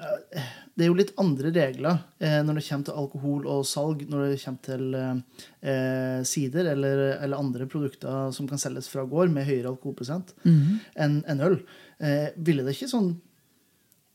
eh, 0.00 0.50
det 0.80 0.86
er 0.86 0.88
jo 0.88 0.96
litt 0.96 1.12
andre 1.20 1.50
regler 1.52 1.98
eh, 2.24 2.38
når 2.46 2.56
det 2.56 2.64
kommer 2.64 2.86
til 2.88 2.98
alkohol 3.02 3.48
og 3.52 3.66
salg, 3.68 4.06
når 4.08 4.30
det 4.30 4.38
kommer 4.40 4.62
til 4.64 4.84
eh, 4.96 6.20
sider 6.24 6.70
eller, 6.72 7.02
eller 7.18 7.42
andre 7.42 7.66
produkter 7.68 8.30
som 8.32 8.48
kan 8.48 8.62
selges 8.62 8.88
fra 8.88 9.04
gård 9.08 9.32
med 9.34 9.44
høyere 9.44 9.74
alkoholprosent 9.74 10.32
enn 10.46 11.18
en 11.28 11.44
øl. 11.44 11.58
Eh, 12.00 12.30
ville 12.40 12.64
det 12.64 12.78
ikke 12.78 12.88
sånn 12.94 13.12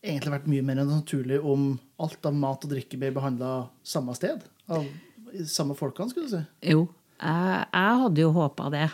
egentlig 0.05 0.33
vært 0.33 0.49
mye 0.49 0.65
mer 0.65 0.81
naturlig 0.85 1.37
om 1.45 1.75
alt 2.01 2.25
av 2.25 2.33
mat 2.37 2.65
og 2.65 2.73
drikke 2.73 2.97
ble 3.01 3.13
behandla 3.13 3.53
samme 3.85 4.17
sted? 4.17 4.41
Av 4.65 4.85
samme 5.45 5.77
folkene, 5.77 6.09
skulle 6.09 6.29
du 6.29 6.37
si? 6.37 6.43
Jo, 6.73 6.87
jeg, 7.21 7.65
jeg 7.73 7.99
hadde 8.01 8.21
jo 8.21 8.31
håpa 8.35 8.69
det. 8.73 8.89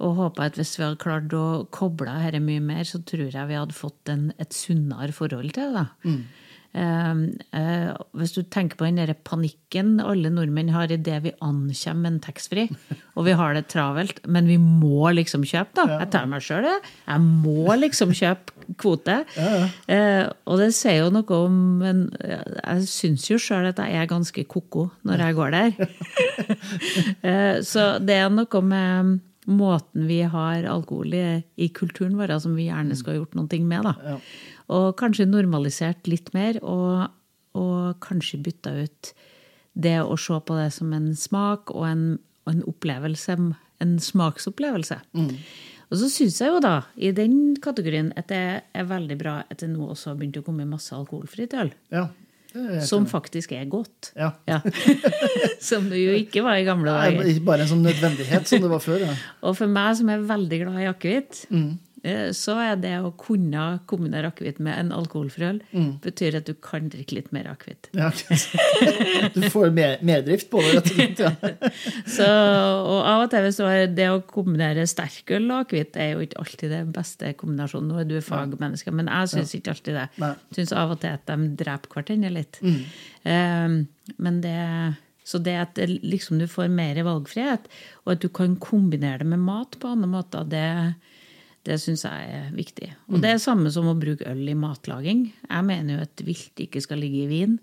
Og 0.00 0.14
håpa 0.16 0.46
at 0.48 0.54
hvis 0.56 0.78
vi 0.78 0.84
hadde 0.86 0.96
klart 1.02 1.32
å 1.36 1.66
koble 1.70 2.06
dette 2.24 2.40
mye 2.40 2.60
mer, 2.60 2.84
så 2.84 3.02
tror 3.04 3.28
jeg 3.30 3.48
vi 3.50 3.58
hadde 3.58 3.76
fått 3.76 4.08
en, 4.08 4.32
et 4.38 4.52
sunnere 4.56 5.12
forhold 5.12 5.52
til 5.52 5.74
det. 5.74 5.74
da. 5.74 5.86
Eh, 6.08 6.46
hvis 6.72 8.34
du 8.36 8.42
tenker 8.46 8.78
på 8.78 8.86
den 8.86 9.00
der 9.00 9.10
panikken 9.26 9.96
alle 10.04 10.30
nordmenn 10.30 10.70
har 10.70 10.92
idet 10.94 11.16
vi 11.24 11.32
ankommer 11.42 12.12
en 12.12 12.20
taxfree, 12.22 12.68
og 13.16 13.26
vi 13.26 13.34
har 13.34 13.54
det 13.56 13.64
travelt, 13.72 14.20
men 14.30 14.46
vi 14.46 14.56
må 14.62 15.10
liksom 15.16 15.42
kjøpe, 15.42 15.74
da. 15.80 15.98
Jeg 16.04 16.10
tar 16.14 16.28
meg 16.30 16.44
sjøl 16.46 16.62
det. 16.68 16.76
Jeg 17.08 17.24
må 17.26 17.74
liksom 17.80 18.14
kjøpe 18.16 18.56
kvote. 18.78 19.16
Eh, 19.90 20.28
og 20.46 20.60
det 20.62 20.68
sier 20.76 21.00
jo 21.00 21.08
noe 21.10 21.38
om 21.42 21.56
men 21.80 22.04
Jeg 22.20 22.84
syns 22.86 23.24
jo 23.32 23.38
sjøl 23.42 23.66
at 23.72 23.80
jeg 23.82 23.98
er 23.98 24.06
ganske 24.10 24.44
ko-ko 24.46 24.86
når 25.08 25.24
jeg 25.26 25.38
går 25.40 25.56
der. 25.56 25.74
Eh, 27.26 27.58
Så 27.66 27.98
det 28.04 28.14
er 28.22 28.30
noe 28.32 28.60
med 28.64 29.18
måten 29.52 30.06
vi 30.08 30.20
har 30.22 30.66
alkohol 30.68 31.14
i, 31.16 31.24
i 31.56 31.68
kulturen 31.74 32.16
vår 32.18 32.36
som 32.42 32.54
vi 32.58 32.68
gjerne 32.68 32.96
skulle 32.98 33.18
ha 33.18 33.22
gjort 33.22 33.38
noe 33.38 33.60
med. 33.66 33.88
da. 33.88 34.16
Og 34.70 34.92
kanskje 35.00 35.28
normalisert 35.28 36.10
litt 36.10 36.32
mer, 36.36 36.60
og, 36.62 37.08
og 37.58 37.98
kanskje 38.04 38.42
bytta 38.46 38.74
ut 38.84 39.12
det 39.80 39.98
å 40.02 40.16
se 40.18 40.38
på 40.46 40.56
det 40.58 40.70
som 40.74 40.92
en 40.94 41.10
smak 41.16 41.72
og 41.74 41.86
en, 41.88 42.06
og 42.46 42.54
en 42.54 42.64
opplevelse, 42.70 43.36
en 43.80 43.98
smaksopplevelse. 44.02 45.00
Og 45.90 45.98
så 45.98 46.08
syns 46.12 46.38
jeg 46.38 46.52
jo 46.52 46.60
da, 46.62 46.76
i 46.94 47.10
den 47.14 47.56
kategorien, 47.62 48.12
at 48.18 48.28
det 48.30 48.42
er 48.62 48.90
veldig 48.90 49.16
bra 49.18 49.40
at 49.50 49.62
det 49.62 49.70
nå 49.72 49.88
også 49.90 50.12
har 50.12 50.20
begynt 50.20 50.38
å 50.38 50.44
komme 50.46 50.68
masse 50.68 50.94
alkoholfritt 50.94 51.56
øl. 51.58 51.72
Ja. 51.90 52.06
Som 52.86 53.06
faktisk 53.06 53.52
er 53.56 53.64
godt. 53.70 54.12
Ja. 54.18 54.30
Ja. 54.48 54.60
som 55.60 55.86
det 55.90 56.00
jo 56.02 56.14
ikke 56.18 56.42
var 56.46 56.58
i 56.58 56.64
gamle 56.66 56.90
Nei, 56.94 57.10
dager. 57.14 57.28
ikke 57.34 57.44
bare 57.46 57.64
en 57.66 57.70
sånn 57.70 57.84
nødvendighet 57.86 58.48
som 58.50 58.64
det 58.64 58.70
var 58.72 58.82
før. 58.84 59.04
Ja. 59.06 59.14
Og 59.46 59.56
for 59.60 59.70
meg 59.70 59.96
som 60.00 60.10
er 60.12 60.24
veldig 60.30 60.58
glad 60.64 60.80
i 60.82 60.88
akevitt, 60.90 61.44
Mm. 61.50 61.78
Eh, 62.02 62.30
så 62.36 62.54
er 62.62 62.76
det 62.80 62.92
å 63.04 63.10
kunne 63.18 63.80
kombinere 63.90 64.30
akevitt 64.32 64.60
med 64.62 64.78
en 64.78 64.92
alkoholfri 64.96 65.46
øl, 65.48 65.58
Mm. 65.72 66.00
betyr 66.02 66.36
at 66.38 66.46
du 66.46 66.54
kan 66.54 66.88
drikke 66.90 67.14
litt 67.18 67.32
mer 67.32 67.48
akevitt. 67.52 67.90
Ja. 67.94 68.10
Du 69.34 69.42
får 69.52 69.70
mer, 69.76 69.98
merdrift 70.02 70.48
på 70.50 70.60
det, 70.64 70.72
rett 70.78 70.90
og 70.90 70.96
slett. 70.96 71.20
Ja. 71.20 71.70
Så, 72.16 72.26
og 72.26 73.04
av 73.06 73.24
og 73.26 73.30
til 73.32 73.48
så 73.54 73.68
er 73.70 73.86
det 73.94 74.08
å 74.10 74.20
kombinere 74.26 74.86
sterkøl 74.90 75.46
og 75.50 75.66
akevitt, 75.66 75.96
er 76.00 76.14
jo 76.14 76.24
ikke 76.24 76.40
alltid 76.42 76.72
det 76.74 76.80
beste 76.94 77.34
kombinasjonen. 77.40 77.90
Nå 77.92 78.00
er 78.02 78.08
du 78.10 78.16
fagmenneske, 78.24 78.92
men 78.94 79.10
jeg 79.12 79.32
syns 79.34 79.54
ikke 79.58 79.74
alltid 79.76 80.00
det. 80.00 80.08
Jeg 80.20 80.56
Syns 80.60 80.72
av 80.76 80.90
og 80.96 81.00
til 81.04 81.14
at 81.14 81.28
de 81.30 81.52
dreper 81.60 81.94
hverandre 81.94 82.32
litt. 82.34 82.58
Um, 82.64 83.78
men 84.18 84.40
det 84.44 84.56
så 85.30 85.38
det 85.38 85.52
at 85.60 85.76
liksom 86.02 86.40
du 86.40 86.46
får 86.50 86.70
mer 86.72 86.96
valgfrihet, 87.06 87.68
og 88.02 88.12
at 88.16 88.22
du 88.24 88.28
kan 88.34 88.56
kombinere 88.58 89.20
det 89.22 89.28
med 89.30 89.38
mat 89.44 89.76
på 89.78 89.92
andre 89.92 90.08
måter, 90.10 90.46
det, 90.50 90.64
det 91.68 91.76
syns 91.82 92.06
jeg 92.06 92.28
er 92.32 92.48
viktig. 92.56 92.88
Og 93.12 93.20
det 93.20 93.34
er 93.34 93.42
samme 93.42 93.68
som 93.72 93.88
å 93.90 93.98
bruke 93.98 94.24
øl 94.30 94.46
i 94.48 94.56
matlaging. 94.56 95.26
Jeg 95.44 95.66
mener 95.68 95.98
jo 95.98 96.06
at 96.06 96.22
vilt 96.24 96.62
ikke 96.64 96.80
skal 96.80 97.02
ligge 97.02 97.26
i 97.26 97.30
vin. 97.30 97.58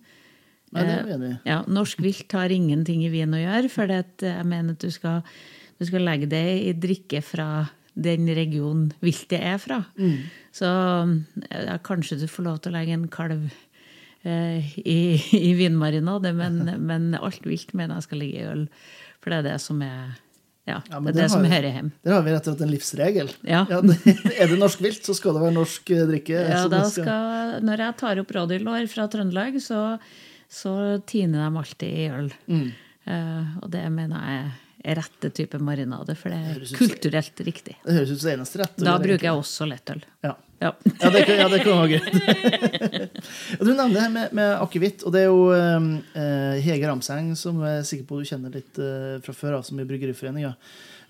Nei, 0.75 0.83
det 0.85 0.97
mener 1.07 1.31
jeg. 1.31 1.39
Ja, 1.47 1.61
Norsk 1.71 2.03
vilt 2.03 2.35
har 2.35 2.53
ingenting 2.53 3.05
i 3.07 3.11
vin 3.11 3.33
å 3.33 3.41
gjøre, 3.41 3.71
for 3.73 3.89
jeg 3.89 4.45
mener 4.45 4.75
at 4.75 4.83
du 4.83 4.93
skal, 4.93 5.23
du 5.79 5.87
skal 5.89 6.05
legge 6.05 6.29
det 6.29 6.45
i 6.67 6.75
drikke 6.77 7.23
fra 7.25 7.49
den 7.97 8.29
regionen 8.37 8.91
viltet 9.01 9.39
er 9.41 9.57
fra. 9.61 9.81
Mm. 9.97 10.27
Så 10.53 10.67
ja, 11.49 11.79
kanskje 11.81 12.19
du 12.21 12.27
får 12.29 12.45
lov 12.45 12.61
til 12.61 12.73
å 12.73 12.77
legge 12.77 12.93
en 12.93 13.09
kalv 13.09 13.47
eh, 14.27 14.77
i, 14.83 14.99
i 15.39 15.51
vinmarinade, 15.57 16.35
men, 16.37 16.61
men 16.91 17.09
alt 17.17 17.47
vilt 17.47 17.73
mener 17.73 17.97
jeg 17.97 18.09
skal 18.09 18.23
ligge 18.23 18.43
i 18.43 18.49
øl. 18.51 18.65
For 19.23 19.33
det 19.33 19.41
er 19.41 19.49
det 19.49 19.57
som 19.63 19.81
er 19.81 20.17
ja, 20.67 20.81
Ja, 20.91 20.99
det 20.99 21.13
er 21.13 21.15
det 21.15 21.21
det 21.23 21.29
som 21.31 21.43
har- 21.45 21.53
hører 21.55 21.73
hjem. 21.77 21.91
Der 22.03 22.13
har 22.17 22.21
vi 22.25 22.33
rett 22.35 22.47
og 22.47 22.53
slett 22.53 22.63
en 22.67 22.73
livsregel. 22.73 23.33
Ja. 23.47 23.63
det, 23.69 23.97
er 24.41 24.51
det 24.51 24.59
norsk 24.59 24.81
vilt, 24.83 25.03
så 25.07 25.15
skal 25.15 25.37
det 25.37 25.43
være 25.45 25.55
norsk 25.55 25.91
eh, 25.95 26.05
drikke. 26.11 26.37
Ja, 26.51 26.61
da 26.67 26.83
det 26.83 26.91
skal, 26.93 27.57
når 27.63 27.85
jeg 27.85 27.97
tar 28.03 28.21
opp 28.23 28.33
rådyrlår 28.37 28.87
fra 28.91 29.07
Trøndelag, 29.11 29.59
så, 29.63 29.81
så 30.51 30.75
tiner 31.07 31.47
de 31.47 31.61
alltid 31.63 32.01
i 32.03 32.07
øl. 32.19 32.31
Mm. 32.51 32.67
Uh, 33.07 33.53
og 33.63 33.69
det 33.71 33.85
mener 33.95 34.25
jeg 34.27 34.47
er 34.87 34.99
rette 34.99 35.29
type 35.35 35.59
marinade, 35.63 36.13
for 36.19 36.31
det 36.31 36.37
er 36.51 36.75
kulturelt 36.77 37.39
riktig. 37.47 37.77
Det 37.85 37.95
høres 37.95 38.11
ut 38.11 38.19
som 38.21 38.33
eneste 38.33 38.59
rett. 38.61 38.75
Da 38.83 38.97
bruker 38.99 39.29
jeg 39.29 39.39
også 39.39 39.67
lettøl. 39.67 40.03
Ja. 40.23 40.35
Ja. 40.57 40.71
Ja, 41.01 41.09
det, 41.13 41.21
ja, 41.29 41.45
det 41.51 41.61
kunne 41.61 41.85
vært 41.85 42.07
greit. 42.09 43.17
Du 43.61 43.69
nevner 43.69 43.93
det 43.93 44.01
her 44.01 44.13
med, 44.13 44.33
med 44.37 44.55
akevitt, 44.57 45.03
og 45.05 45.13
det 45.13 45.23
er 45.23 45.27
jo 45.29 45.51
eh, 45.53 46.57
Hege 46.65 46.89
Ramseng, 46.89 47.31
som 47.37 47.59
jeg 47.61 47.81
er 47.81 47.87
sikker 47.87 48.07
på 48.09 48.21
du 48.21 48.27
kjenner 48.27 48.53
litt 48.57 48.79
eh, 48.81 49.17
fra 49.25 49.35
før 49.37 49.59
som 49.65 49.77
i 49.81 49.85
Bryggeriforeninga. 49.87 50.55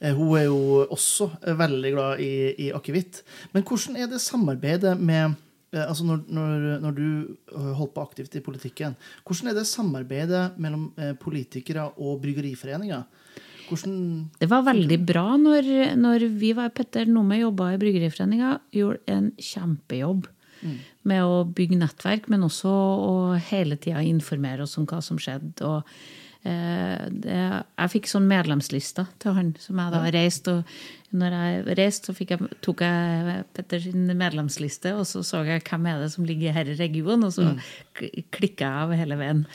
Eh, 0.02 0.14
hun 0.18 0.36
er 0.38 0.48
jo 0.50 0.84
også 0.86 1.30
eh, 1.42 1.58
veldig 1.58 1.92
glad 1.96 2.24
i, 2.24 2.32
i 2.68 2.72
akevitt. 2.76 3.24
Men 3.54 3.66
hvordan 3.68 3.98
er 3.98 4.12
det 4.12 4.24
samarbeidet 4.24 4.98
med 5.00 5.38
eh, 5.72 5.86
Altså 5.86 6.06
når, 6.08 6.26
når, 6.28 6.68
når 6.84 6.98
du 7.00 7.08
eh, 7.08 7.72
holdt 7.80 7.96
på 7.96 8.04
aktivt 8.04 8.36
i 8.36 8.44
politikken, 8.44 8.98
hvordan 9.24 9.54
er 9.54 9.58
det 9.62 9.68
samarbeidet 9.70 10.60
mellom 10.60 10.90
eh, 11.00 11.16
politikere 11.20 11.88
og 11.96 12.20
Bryggeriforeninga? 12.26 13.06
Hvordan 13.68 13.98
Det 14.40 14.48
var 14.52 14.66
veldig 14.68 14.98
bra 15.08 15.26
når, 15.40 15.70
når 16.00 16.28
vi 16.40 16.54
var 16.58 16.74
Petter 16.76 17.10
Numme 17.10 17.40
jobba 17.42 17.74
i 17.74 17.80
Bryggeriforeninga. 17.82 18.58
Gjorde 18.76 19.04
en 19.12 19.32
kjempejobb 19.36 20.28
med 21.08 21.24
å 21.24 21.44
bygge 21.56 21.78
nettverk, 21.80 22.30
men 22.32 22.46
også 22.48 22.72
å 22.72 23.18
hele 23.50 23.78
tida 23.80 24.02
informere 24.06 24.66
oss 24.66 24.78
om 24.80 24.88
hva 24.90 25.02
som 25.06 25.20
skjedde. 25.22 25.68
Og, 25.68 25.98
det, 26.48 27.38
jeg 27.38 27.92
fikk 27.94 28.10
sånn 28.12 28.28
medlemslista 28.30 29.08
til 29.22 29.36
han 29.38 29.52
som 29.62 29.82
jeg 29.82 29.94
da 29.94 30.02
reiste. 30.14 30.56
Og 30.58 31.18
når 31.18 31.36
jeg 31.38 31.78
reiste, 31.80 32.12
så 32.12 32.28
jeg, 32.28 32.50
tok 32.66 32.84
jeg 32.84 33.44
Petter 33.56 33.84
sin 33.84 34.10
medlemsliste, 34.20 34.92
og 34.98 35.06
så 35.08 35.24
så 35.26 35.44
jeg 35.48 35.64
hvem 35.68 35.88
er 35.92 36.02
det 36.04 36.10
som 36.14 36.28
ligger 36.28 36.56
her 36.56 36.72
i 36.72 36.78
regionen, 36.80 37.28
og 37.28 37.36
så 37.36 37.46
mm. 37.48 37.62
klikka 38.36 38.68
jeg 38.68 38.88
av 38.88 38.96
hele 39.00 39.20
veien. 39.20 39.46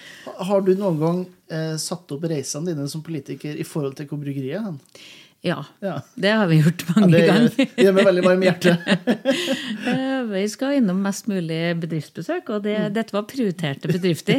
Har 0.49 0.65
du 0.65 0.73
noen 0.73 1.01
gang 1.03 1.25
eh, 1.53 1.75
satt 1.81 2.15
opp 2.17 2.25
reisene 2.31 2.73
dine 2.73 2.89
som 2.89 3.05
politiker 3.05 3.59
i 3.59 3.69
forhold 3.69 3.99
til 3.99 4.09
hvor 4.09 4.23
bryggeriet 4.23 4.63
er? 4.63 5.03
Ja, 5.43 5.65
Ja. 5.83 5.97
det 6.15 6.31
har 6.39 6.47
vi 6.47 6.61
gjort 6.63 6.83
mange 6.95 7.11
det 7.11 7.21
gjør, 7.25 7.33
ganger. 7.33 7.55
det 7.57 7.85
gjør 7.85 7.95
meg 7.97 8.05
veldig 8.07 8.23
varm 8.29 8.43
i 8.43 8.47
hjertet. 8.47 8.79
Eh, 9.93 10.23
Vi 10.31 10.43
skal 10.49 10.77
innom 10.79 11.01
mest 11.03 11.27
mulig 11.27 11.57
bedriftsbesøk, 11.83 12.49
og 12.55 12.63
det, 12.63 12.77
Mm. 12.79 12.93
dette 12.95 13.13
var 13.17 13.25
prioriterte 13.27 13.89
bedrifter. 13.91 14.39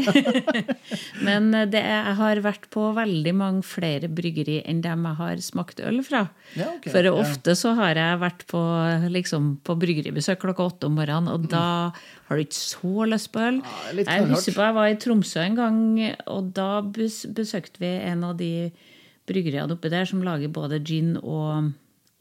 Men 1.27 1.51
det, 1.51 1.81
er- 1.81 2.07
jeg 2.07 2.15
har 2.22 2.41
vært 2.45 2.69
på 2.72 2.86
veldig 2.95 3.33
mange 3.36 3.63
flere 3.67 4.07
bryggeri 4.07 4.62
enn 4.65 4.79
dem 4.81 5.03
jeg 5.10 5.15
har 5.19 5.36
smakt 5.43 5.81
øl 5.83 6.00
fra. 6.07 6.29
Ja, 6.55 6.69
okay. 6.77 6.91
For 6.93 7.03
ofte 7.12 7.55
så 7.60 7.75
har 7.75 7.95
jeg 8.00 8.19
vært 8.24 8.45
på, 8.48 8.63
liksom, 9.12 9.57
på 9.67 9.75
bryggeribesøk 9.83 10.39
klokka 10.39 10.69
åtte 10.72 10.88
om 10.88 10.95
morgenen, 10.95 11.27
og 11.33 11.50
da 11.51 11.91
har 12.29 12.38
du 12.39 12.45
ikke 12.45 12.62
så 12.63 13.05
lyst 13.12 13.31
på 13.36 13.43
øl. 13.43 13.60
Ja, 13.60 14.07
jeg 14.07 14.31
husker 14.31 14.55
på 14.55 14.65
jeg 14.69 14.77
var 14.79 14.88
i 14.88 14.95
Tromsø 15.03 15.43
en 15.43 15.55
gang, 15.60 16.15
og 16.31 16.53
da 16.55 16.79
besøkte 16.81 17.83
vi 17.83 17.91
en 18.07 18.24
av 18.24 18.38
de 18.39 18.72
bryggeriene 19.30 19.75
oppi 19.75 19.92
der 19.94 20.10
som 20.10 20.24
lager 20.25 20.51
både 20.53 20.82
gin 20.84 21.15
og, 21.22 21.72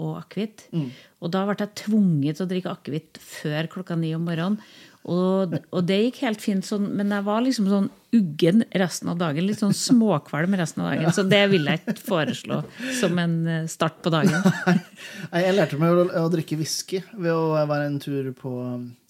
og 0.03 0.15
akevitt. 0.21 0.67
Mm. 0.75 0.89
Og 1.23 1.35
da 1.35 1.45
ble 1.49 1.59
jeg 1.59 1.77
tvunget 1.85 2.39
til 2.39 2.47
å 2.47 2.53
drikke 2.53 2.73
akevitt 2.73 3.21
før 3.23 3.71
klokka 3.73 3.99
ni 3.99 4.15
om 4.17 4.27
morgenen. 4.29 4.61
Og, 5.03 5.57
og 5.75 5.83
det 5.89 5.97
gikk 5.99 6.21
helt 6.23 6.43
fint, 6.43 6.63
sånn, 6.67 6.85
men 6.95 7.11
jeg 7.11 7.27
var 7.27 7.43
liksom 7.43 7.67
sånn 7.67 7.89
uggen 8.15 8.63
resten 8.79 9.11
av 9.11 9.19
dagen. 9.19 9.47
Litt 9.49 9.59
sånn 9.59 9.75
småkvalm 9.75 10.55
resten 10.59 10.85
av 10.85 10.93
dagen. 10.93 11.15
Så 11.15 11.25
det 11.27 11.43
vil 11.51 11.67
jeg 11.67 11.81
ikke 11.81 11.97
foreslå 12.07 12.61
som 13.01 13.19
en 13.19 13.35
eh, 13.51 13.65
start 13.71 13.99
på 14.05 14.13
dagen. 14.15 14.47
Nei, 15.33 15.43
Jeg 15.43 15.57
lærte 15.57 15.81
meg 15.81 15.97
å, 15.97 16.05
å 16.23 16.29
drikke 16.31 16.61
whisky 16.61 17.03
ved 17.17 17.33
å 17.35 17.57
være 17.59 17.89
en 17.89 17.99
tur 18.03 18.31
på, 18.39 18.53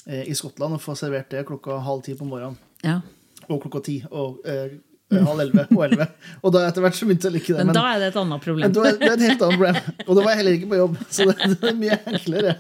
eh, 0.07 0.25
i 0.33 0.39
Skottland 0.39 0.79
og 0.79 0.85
få 0.85 0.97
servert 0.97 1.29
det 1.35 1.45
klokka 1.51 1.77
halv 1.85 2.07
ti 2.07 2.17
på 2.17 2.29
morgenen. 2.31 2.57
Ja. 2.87 3.03
Og 3.51 3.61
klokka 3.67 3.85
ti 3.85 3.99
og 4.09 4.41
eh, 4.49 4.79
halv 5.29 5.41
elleve 5.45 5.65
og 5.77 5.83
elleve. 5.87 6.07
Og 6.43 6.53
da 6.55 6.63
etter 6.69 6.85
hvert 6.85 6.97
så 6.99 7.07
begynte 7.09 7.29
jeg 7.29 7.33
å 7.33 7.37
like 7.37 7.57
det. 7.59 7.67
Men 7.69 7.77
da 7.77 7.85
er 7.95 7.99
det 8.03 8.09
et 8.13 8.21
annet 8.23 8.45
problem. 8.45 8.73
det 8.73 8.87
er 8.89 9.17
et 9.17 9.27
helt 9.29 9.43
annet 9.47 9.59
problem. 9.59 9.81
Og 10.07 10.13
da 10.17 10.23
var 10.25 10.31
jeg 10.33 10.41
heller 10.43 10.57
ikke 10.59 10.71
på 10.73 10.81
jobb, 10.83 10.97
så 11.11 11.27
det, 11.31 11.51
det 11.53 11.73
er 11.73 11.81
mye 11.83 11.99
enklere. 12.13 12.55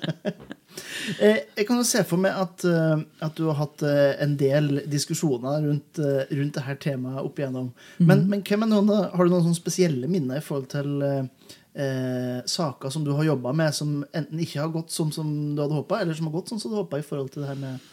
Eh, 1.21 1.38
Jeg 1.59 1.66
kan 1.68 1.76
jo 1.76 1.85
se 1.85 2.00
for 2.09 2.21
meg 2.23 2.32
at, 2.38 2.64
eh, 2.64 3.02
at 3.26 3.35
du 3.37 3.44
har 3.50 3.59
hatt 3.59 3.82
eh, 3.85 4.14
en 4.25 4.37
del 4.40 4.71
diskusjoner 4.90 5.66
rundt, 5.66 5.99
eh, 6.00 6.30
rundt 6.38 6.56
dette 6.56 6.76
temaet 6.87 7.21
opp 7.26 7.40
igjennom. 7.42 7.73
Men, 8.00 8.25
men 8.30 8.44
hvem 8.47 8.64
er 8.64 8.71
noen, 8.71 8.92
har 9.12 9.25
du 9.28 9.35
noen 9.35 9.56
spesielle 9.59 10.09
minner 10.11 10.40
i 10.40 10.44
forhold 10.44 10.71
til 10.73 11.02
eh, 11.04 11.59
eh, 11.77 12.38
saker 12.48 12.92
som 12.94 13.05
du 13.05 13.12
har 13.18 13.29
jobba 13.29 13.53
med, 13.57 13.74
som 13.77 13.98
enten 14.16 14.40
ikke 14.42 14.62
har 14.64 14.72
gått 14.72 14.94
sånn 14.94 15.12
som 15.14 15.29
du 15.57 15.61
hadde 15.64 15.77
håpa, 15.83 16.00
eller 16.03 16.16
som 16.16 16.31
har 16.31 16.38
gått 16.38 16.55
sånn 16.55 16.62
som 16.62 16.72
du 16.72 16.81
håpa 16.81 17.03
i 17.03 17.07
forhold 17.07 17.35
til 17.35 17.44
det 17.44 17.53
her 17.53 17.61
med, 17.61 17.90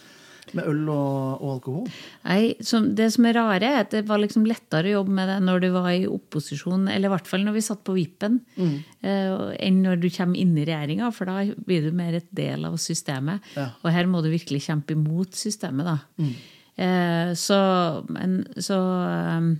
med 0.57 0.67
øl 0.69 0.83
og, 0.91 1.39
og 1.39 1.49
alkohol? 1.55 1.87
Nei, 2.25 2.41
som, 2.65 2.89
det 2.97 3.09
som 3.15 3.27
er 3.29 3.37
rare, 3.37 3.69
er 3.69 3.83
at 3.83 3.93
det 3.95 4.03
var 4.09 4.21
liksom 4.21 4.47
lettere 4.49 4.91
å 4.91 4.99
jobbe 4.99 5.15
med 5.19 5.31
det 5.31 5.37
når 5.45 5.63
du 5.63 5.69
var 5.75 5.89
i 5.93 6.07
opposisjon, 6.09 6.87
eller 6.91 7.09
i 7.09 7.13
hvert 7.13 7.29
fall 7.29 7.45
når 7.45 7.57
vi 7.57 7.65
satt 7.65 7.83
på 7.87 7.95
vippen, 7.97 8.39
eh, 8.59 9.33
enn 9.59 9.81
når 9.85 10.03
du 10.03 10.09
kommer 10.13 10.39
inn 10.41 10.53
i 10.57 10.67
regjeringa, 10.67 11.09
for 11.15 11.29
da 11.29 11.43
blir 11.65 11.87
du 11.87 11.95
mer 11.95 12.19
et 12.19 12.29
del 12.35 12.67
av 12.69 12.77
systemet. 12.81 13.45
Ja. 13.57 13.71
Og 13.83 13.91
her 13.95 14.09
må 14.09 14.23
du 14.25 14.31
virkelig 14.31 14.65
kjempe 14.67 14.97
imot 14.97 15.37
systemet, 15.39 15.89
da. 15.89 16.29
Eh, 16.79 17.33
så, 17.35 17.59
men, 18.07 18.39
så 18.61 18.77
um, 18.79 19.51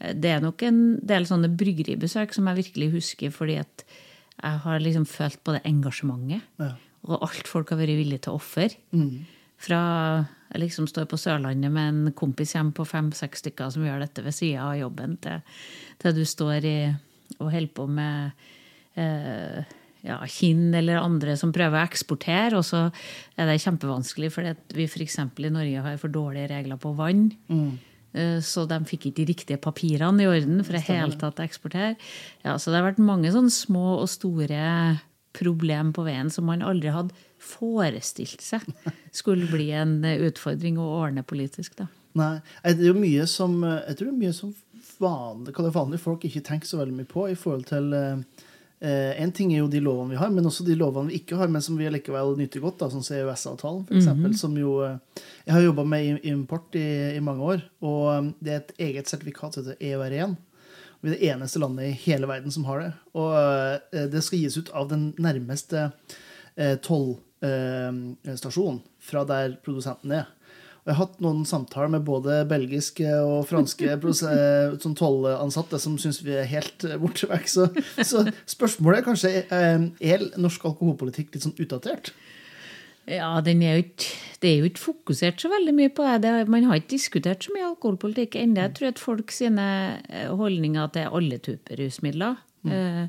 det 0.00 0.30
er 0.36 0.44
nok 0.44 0.62
en 0.68 0.84
del 1.06 1.26
sånne 1.28 1.50
bryggeribesøk 1.60 2.32
som 2.36 2.46
jeg 2.50 2.62
virkelig 2.62 2.92
husker, 2.94 3.34
fordi 3.34 3.58
at 3.60 3.84
jeg 4.40 4.62
har 4.64 4.80
liksom 4.80 5.04
følt 5.08 5.42
på 5.44 5.56
det 5.56 5.64
engasjementet. 5.68 6.46
Ja. 6.62 6.70
Og 7.08 7.26
alt 7.26 7.48
folk 7.48 7.72
har 7.72 7.80
vært 7.80 7.98
villige 7.98 8.24
til 8.26 8.34
å 8.34 8.40
ofre. 8.40 8.70
Fra 9.60 9.80
jeg 10.50 10.64
liksom 10.64 10.88
står 10.90 11.06
på 11.10 11.18
Sørlandet 11.20 11.70
med 11.70 11.88
en 11.92 12.14
kompis 12.16 12.56
hjemme 12.56 12.74
på 12.74 12.86
fem-seks 12.88 13.44
stykker 13.44 13.70
som 13.70 13.84
gjør 13.86 14.00
dette 14.02 14.24
ved 14.24 14.34
sida 14.34 14.64
av 14.66 14.78
jobben, 14.80 15.14
til, 15.22 15.44
til 16.02 16.16
du 16.16 16.24
står 16.26 16.66
i, 16.66 16.78
og 17.38 17.52
holder 17.52 17.74
på 17.76 17.86
med 17.86 18.48
eh, 18.98 19.76
ja, 20.06 20.16
Kinn 20.26 20.74
eller 20.74 20.98
andre 20.98 21.36
som 21.38 21.52
prøver 21.54 21.78
å 21.78 21.86
eksportere, 21.86 22.58
og 22.58 22.66
så 22.66 22.88
er 23.36 23.46
det 23.46 23.60
kjempevanskelig 23.62 24.32
fordi 24.34 24.56
vi 24.74 24.88
f.eks. 24.90 25.20
i 25.22 25.54
Norge 25.54 25.86
har 25.86 26.02
for 26.02 26.12
dårlige 26.12 26.50
regler 26.50 26.80
på 26.80 26.94
vann. 26.98 27.28
Mm. 27.52 27.70
Så 28.42 28.64
de 28.66 28.74
fikk 28.90 29.06
ikke 29.06 29.20
de 29.20 29.28
riktige 29.28 29.62
papirene 29.62 30.24
i 30.24 30.26
orden 30.26 30.64
for 30.66 30.74
i 30.74 30.82
hele 30.82 31.14
tatt 31.14 31.38
å 31.38 31.44
eksportere. 31.46 31.92
Ja, 32.42 32.56
så 32.58 32.72
det 32.72 32.80
har 32.80 32.88
vært 32.88 32.98
mange 32.98 33.30
sånne 33.30 33.54
små 33.54 34.00
og 34.00 34.08
store 34.10 34.64
problem 35.36 35.92
på 35.94 36.02
veien 36.08 36.32
som 36.34 36.48
man 36.50 36.64
aldri 36.66 36.90
hadde 36.90 37.14
forestilt 37.40 38.42
seg 38.44 38.66
skulle 39.16 39.48
bli 39.50 39.70
en 39.76 39.98
utfordring 40.04 40.78
å 40.78 40.90
ordne 41.00 41.24
politisk. 41.26 41.76
da. 41.80 41.88
Nei, 42.18 42.40
det 42.64 42.82
er 42.82 42.90
jo 42.90 42.98
mye 42.98 43.26
som 43.30 43.60
Jeg 43.62 43.96
tror 43.96 44.08
det 44.08 44.14
er 44.16 44.22
mye 44.24 44.34
som 44.34 44.54
vanlig, 45.00 45.54
hva 45.54 45.66
det 45.66 45.74
vanlige 45.74 46.02
folk 46.02 46.24
ikke 46.26 46.42
tenker 46.46 46.68
så 46.68 46.80
veldig 46.80 46.96
mye 46.96 47.08
på 47.08 47.26
i 47.30 47.36
forhold 47.38 47.68
til 47.70 47.94
eh, 47.94 49.22
En 49.22 49.32
ting 49.36 49.52
er 49.52 49.60
jo 49.62 49.70
de 49.70 49.82
lovene 49.84 50.14
vi 50.14 50.20
har, 50.20 50.30
men 50.32 50.46
også 50.48 50.64
de 50.66 50.76
lovene 50.78 51.12
vi 51.12 51.20
ikke 51.20 51.38
har, 51.40 51.50
men 51.52 51.62
som 51.64 51.78
vi 51.78 51.88
likevel 51.92 52.34
nyter 52.38 52.62
godt, 52.64 52.78
da, 52.80 52.90
sånn 52.92 53.04
som 53.06 53.18
EØS-avtalen, 53.18 53.82
f.eks. 53.86 53.98
eksempel, 54.00 54.36
Som 54.40 54.56
jo 54.60 54.78
eh, 54.86 55.26
Jeg 55.46 55.54
har 55.56 55.66
jobba 55.66 55.84
med 55.84 56.24
import 56.28 56.78
i, 56.80 57.16
i 57.16 57.24
mange 57.24 57.44
år, 57.54 57.66
og 57.84 58.06
eh, 58.14 58.30
det 58.40 58.54
er 58.54 58.62
et 58.62 58.72
eget 58.90 59.12
sertifikat 59.12 59.56
som 59.56 59.66
heter 59.66 59.80
EUR1. 59.92 60.38
Vi 61.00 61.08
er 61.08 61.16
det 61.16 61.28
eneste 61.32 61.60
landet 61.62 61.86
i 61.88 61.98
hele 62.04 62.28
verden 62.28 62.52
som 62.52 62.66
har 62.68 62.82
det. 62.82 62.90
Og 63.16 63.30
eh, 63.36 64.08
det 64.12 64.20
skal 64.24 64.42
gis 64.42 64.58
ut 64.60 64.72
av 64.76 64.90
den 64.90 65.10
nærmeste 65.20 65.86
eh, 66.56 66.76
tollstasjonen 67.40 68.82
fra 69.00 69.24
der 69.28 69.56
produsenten 69.64 70.12
er. 70.18 70.28
Og 70.80 70.88
jeg 70.88 70.96
har 70.96 71.02
hatt 71.02 71.18
noen 71.20 71.42
samtaler 71.44 71.90
med 71.92 72.04
både 72.08 72.38
belgiske 72.48 73.08
og 73.20 73.44
franske 73.50 73.90
eh, 73.94 74.76
sånn 74.80 74.96
tollansatte 74.96 75.80
som 75.82 75.98
syns 76.00 76.22
vi 76.24 76.38
er 76.40 76.48
helt 76.48 76.86
eh, 76.88 76.96
borte 77.00 77.28
vekk. 77.28 77.50
Så, 77.52 77.68
så 78.00 78.24
spørsmålet 78.48 79.02
er 79.02 79.06
kanskje 79.10 79.32
eh, 79.44 79.86
er 80.00 80.24
norsk 80.40 80.64
alkoholpolitikk 80.70 81.34
litt 81.34 81.44
sånn 81.44 81.58
utdatert? 81.60 82.14
Ja, 83.10 83.32
den 83.44 83.62
er 83.66 83.76
jo 83.76 83.84
ikke, 83.88 84.08
det 84.40 84.48
er 84.48 84.60
jo 84.60 84.68
ikke 84.70 84.82
fokusert 84.84 85.42
så 85.42 85.50
veldig 85.52 85.72
mye 85.76 85.92
på 85.92 86.06
det. 86.22 86.32
Man 86.52 86.68
har 86.68 86.80
ikke 86.80 86.94
diskutert 86.94 87.44
så 87.44 87.52
mye 87.52 87.68
alkoholpolitikk 87.72 88.38
ennå. 88.40 88.62
Jeg 88.64 88.76
tror 88.78 88.92
at 88.92 89.02
folk 89.02 89.34
sine 89.34 89.66
eh, 90.08 90.30
holdninger 90.32 90.94
til 90.96 91.16
alle 91.20 91.40
typer 91.44 91.80
rusmidler 91.82 92.40
eh, 92.68 93.06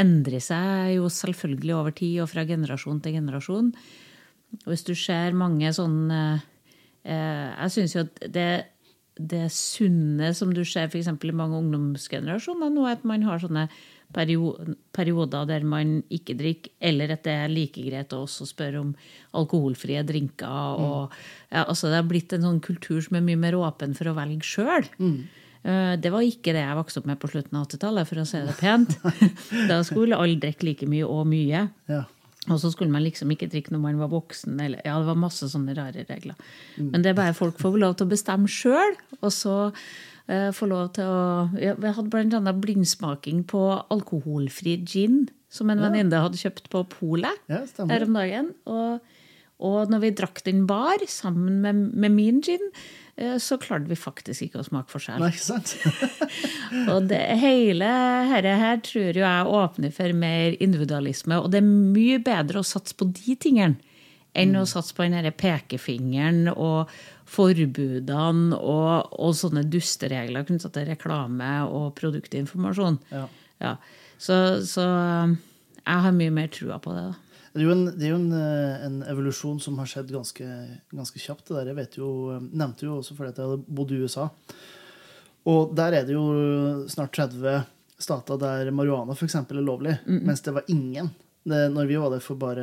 endrer 0.00 0.42
seg 0.44 0.94
jo 0.96 1.10
selvfølgelig 1.12 1.74
over 1.76 1.96
tid 1.96 2.22
og 2.24 2.30
fra 2.32 2.46
generasjon 2.48 3.02
til 3.04 3.18
generasjon. 3.18 3.72
Og 4.62 4.68
hvis 4.70 4.86
du 4.86 4.94
ser 4.94 5.34
mange 5.34 5.72
sånn 5.74 6.12
Jeg 7.04 7.72
syns 7.74 7.94
jo 7.96 8.04
at 8.04 8.20
det, 8.32 8.50
det 9.18 9.48
sunne 9.52 10.30
som 10.32 10.54
du 10.54 10.62
ser 10.64 10.86
f.eks. 10.86 11.10
i 11.10 11.34
mange 11.36 11.58
ungdomsgenerasjoner 11.58 12.70
nå, 12.72 12.86
er 12.86 12.96
at 12.96 13.04
man 13.04 13.26
har 13.26 13.42
sånne 13.42 13.66
perioder 14.14 15.46
der 15.48 15.64
man 15.66 15.96
ikke 16.12 16.36
drikker, 16.38 16.72
eller 16.80 17.14
at 17.14 17.24
det 17.26 17.34
er 17.34 17.52
like 17.52 17.82
greit 17.82 18.12
å 18.14 18.24
også 18.24 18.46
spørre 18.46 18.82
om 18.82 18.92
alkoholfrie 19.34 20.02
drinker. 20.06 20.80
Og, 20.80 21.14
ja, 21.50 21.64
altså 21.64 21.90
det 21.90 22.00
har 22.00 22.10
blitt 22.10 22.34
en 22.36 22.46
sånn 22.46 22.60
kultur 22.64 23.02
som 23.04 23.18
er 23.18 23.26
mye 23.26 23.40
mer 23.40 23.58
åpen 23.58 23.96
for 23.98 24.10
å 24.10 24.16
velge 24.18 24.46
sjøl. 24.46 24.86
Det 25.64 26.10
var 26.12 26.20
ikke 26.20 26.52
det 26.52 26.60
jeg 26.60 26.76
vokste 26.76 27.00
opp 27.00 27.06
med 27.08 27.16
på 27.22 27.30
slutten 27.32 27.56
av 27.56 27.64
80-tallet, 27.64 28.08
for 28.10 28.20
å 28.20 28.26
si 28.28 28.40
det 28.44 28.56
pent. 28.58 28.98
Da 29.70 29.78
skulle 29.86 30.18
alle 30.20 30.36
drikke 30.42 30.66
like 30.68 30.88
mye 30.90 31.08
og 31.08 31.24
mye. 31.30 31.62
Ja. 31.88 32.02
Og 32.52 32.58
så 32.60 32.70
skulle 32.72 32.92
man 32.92 33.04
liksom 33.04 33.30
ikke 33.32 33.48
drikke 33.52 33.72
når 33.72 33.80
man 33.80 34.00
var 34.02 34.10
voksen. 34.12 34.58
Eller, 34.60 34.82
ja, 34.84 34.98
det 35.00 35.08
var 35.08 35.20
masse 35.20 35.48
sånne 35.48 35.76
rare 35.76 36.04
regler. 36.08 36.36
Men 36.76 37.04
det 37.04 37.12
er 37.12 37.20
bare 37.20 37.36
folk 37.36 37.60
får 37.60 37.78
lov 37.80 37.96
til 37.96 38.08
å 38.08 38.12
bestemme 38.12 38.50
sjøl. 38.50 38.98
Og 39.22 39.30
så, 39.32 39.56
eh, 40.28 40.50
få 40.52 40.68
lov 40.68 40.92
til 40.98 41.08
å 41.08 41.50
ja, 41.60 41.74
Vi 41.74 41.94
hadde 41.96 42.36
annet 42.36 42.60
blindsmaking 42.60 43.44
på 43.48 43.64
alkoholfri 43.88 44.76
gin, 44.84 45.28
som 45.48 45.70
en 45.70 45.80
venninne 45.80 46.20
hadde 46.20 46.36
kjøpt 46.36 46.68
på 46.68 46.82
polet 46.88 47.32
Ja, 47.48 47.64
her 47.88 48.04
om 48.04 48.12
dagen. 48.12 48.54
Og, 48.66 49.00
og 49.62 49.90
når 49.92 50.02
vi 50.02 50.12
drakk 50.18 50.42
den 50.46 50.64
bar 50.66 51.02
sammen 51.08 51.60
med, 51.62 51.78
med 51.94 52.14
min 52.14 52.40
gin, 52.44 52.62
eh, 53.16 53.36
så 53.38 53.58
klarte 53.62 53.90
vi 53.90 53.98
faktisk 53.98 54.48
ikke 54.48 54.60
å 54.60 54.66
smake 54.66 54.90
forskjell. 54.90 55.22
Nei, 55.22 55.30
ikke 55.30 55.46
sant? 55.46 55.76
Og 56.92 57.08
det, 57.10 57.22
hele 57.40 57.90
dette 58.34 58.58
her 58.60 58.82
tror 58.84 59.10
jo 59.14 59.24
jeg 59.24 59.56
åpner 59.62 59.94
for 59.94 60.18
mer 60.18 60.58
individualisme. 60.58 61.38
Og 61.38 61.52
det 61.54 61.62
er 61.62 61.70
mye 61.70 62.20
bedre 62.24 62.60
å 62.62 62.66
satse 62.66 62.96
på 62.98 63.08
de 63.14 63.38
tingene 63.38 63.92
enn 64.34 64.56
å 64.58 64.64
satse 64.66 64.94
på 64.96 65.06
den 65.06 65.30
pekefingeren 65.38 66.48
og 66.50 66.90
forbudene 67.30 68.56
og, 68.58 69.12
og 69.14 69.36
sånne 69.38 69.62
dusteregler 69.70 70.46
knyttet 70.48 70.74
til 70.74 70.88
reklame 70.90 71.50
og 71.68 71.92
produktinformasjon. 72.00 72.98
Ja. 73.14 73.28
Ja. 73.62 73.76
Så, 74.18 74.36
så 74.66 74.84
um, 74.84 75.36
jeg 75.84 76.04
har 76.06 76.16
mye 76.16 76.34
mer 76.34 76.50
trua 76.52 76.80
på 76.82 76.94
det. 76.96 77.04
da. 77.12 77.23
Det 77.54 77.62
er 77.62 77.68
jo, 77.68 77.74
en, 77.76 77.84
det 77.86 78.08
er 78.08 78.10
jo 78.10 78.18
en, 78.18 78.32
eh, 78.34 78.86
en 78.88 78.96
evolusjon 79.06 79.60
som 79.62 79.76
har 79.78 79.86
skjedd 79.86 80.08
ganske, 80.10 80.46
ganske 80.90 81.20
kjapt. 81.22 81.46
det 81.46 81.54
der. 81.60 81.68
Jeg 81.70 81.78
vet 81.78 81.98
jo, 82.00 82.08
eh, 82.34 82.48
nevnte 82.50 82.88
jo 82.88 82.96
også 82.98 83.14
fordi 83.14 83.30
at 83.30 83.38
jeg 83.38 83.46
hadde 83.46 83.76
bodd 83.78 83.92
i 83.94 84.00
USA. 84.02 84.24
Og 85.46 85.76
der 85.76 86.00
er 86.00 86.08
det 86.08 86.16
jo 86.16 86.24
snart 86.90 87.14
30 87.14 87.62
stater 88.00 88.40
der 88.40 88.72
marihuana 88.74 89.14
f.eks. 89.14 89.36
er 89.38 89.62
lovlig, 89.62 89.94
mens 90.06 90.42
det 90.42 90.54
var 90.56 90.66
ingen 90.72 91.12
det, 91.44 91.58
når 91.74 91.88
vi 91.90 91.96
var 92.00 92.08
der 92.14 92.22
for 92.24 92.38
bare 92.40 92.62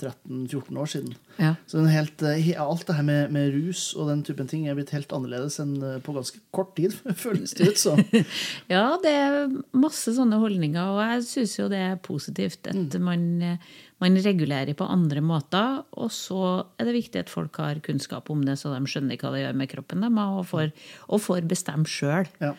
13-14 0.00 0.78
år 0.80 0.88
siden. 0.88 1.10
Ja. 1.36 1.50
Så 1.68 1.76
den 1.82 1.90
helt, 1.92 2.22
eh, 2.24 2.46
alt 2.62 2.86
det 2.88 2.94
her 2.96 3.04
med, 3.04 3.32
med 3.34 3.50
rus 3.52 3.90
og 3.92 4.08
den 4.08 4.22
typen 4.24 4.48
ting 4.48 4.64
er 4.68 4.76
blitt 4.78 4.92
helt 4.96 5.12
annerledes 5.12 5.58
enn 5.60 5.74
eh, 5.84 5.98
på 6.00 6.14
ganske 6.16 6.40
kort 6.56 6.72
tid, 6.78 6.94
føles 7.24 7.52
det 7.58 7.68
ut 7.74 7.82
som. 7.82 8.00
Ja, 8.72 8.96
det 9.02 9.12
er 9.12 9.50
masse 9.76 10.14
sånne 10.16 10.38
holdninger, 10.40 10.94
og 10.94 11.02
jeg 11.04 11.26
syns 11.28 11.58
jo 11.60 11.68
det 11.72 11.82
er 11.90 12.00
positivt 12.00 12.70
at 12.72 12.96
man, 13.04 13.26
eh, 13.44 13.68
man 14.00 14.16
regulerer 14.24 14.72
på 14.78 14.88
andre 14.88 15.20
måter. 15.20 15.82
Og 16.00 16.08
så 16.14 16.40
er 16.80 16.88
det 16.88 16.96
viktig 16.96 17.20
at 17.26 17.32
folk 17.32 17.60
har 17.60 17.82
kunnskap 17.84 18.32
om 18.32 18.46
det, 18.48 18.56
så 18.60 18.72
de 18.72 18.80
skjønner 18.88 19.20
hva 19.20 19.34
det 19.36 19.44
gjør 19.44 19.60
med 19.60 19.72
kroppen 19.76 20.06
dem, 20.08 20.16
og 20.24 20.46
får, 20.48 20.72
og 21.12 21.20
får 21.28 21.44
bestemme 21.52 21.84
sjøl 21.84 22.24
Ja. 22.40 22.54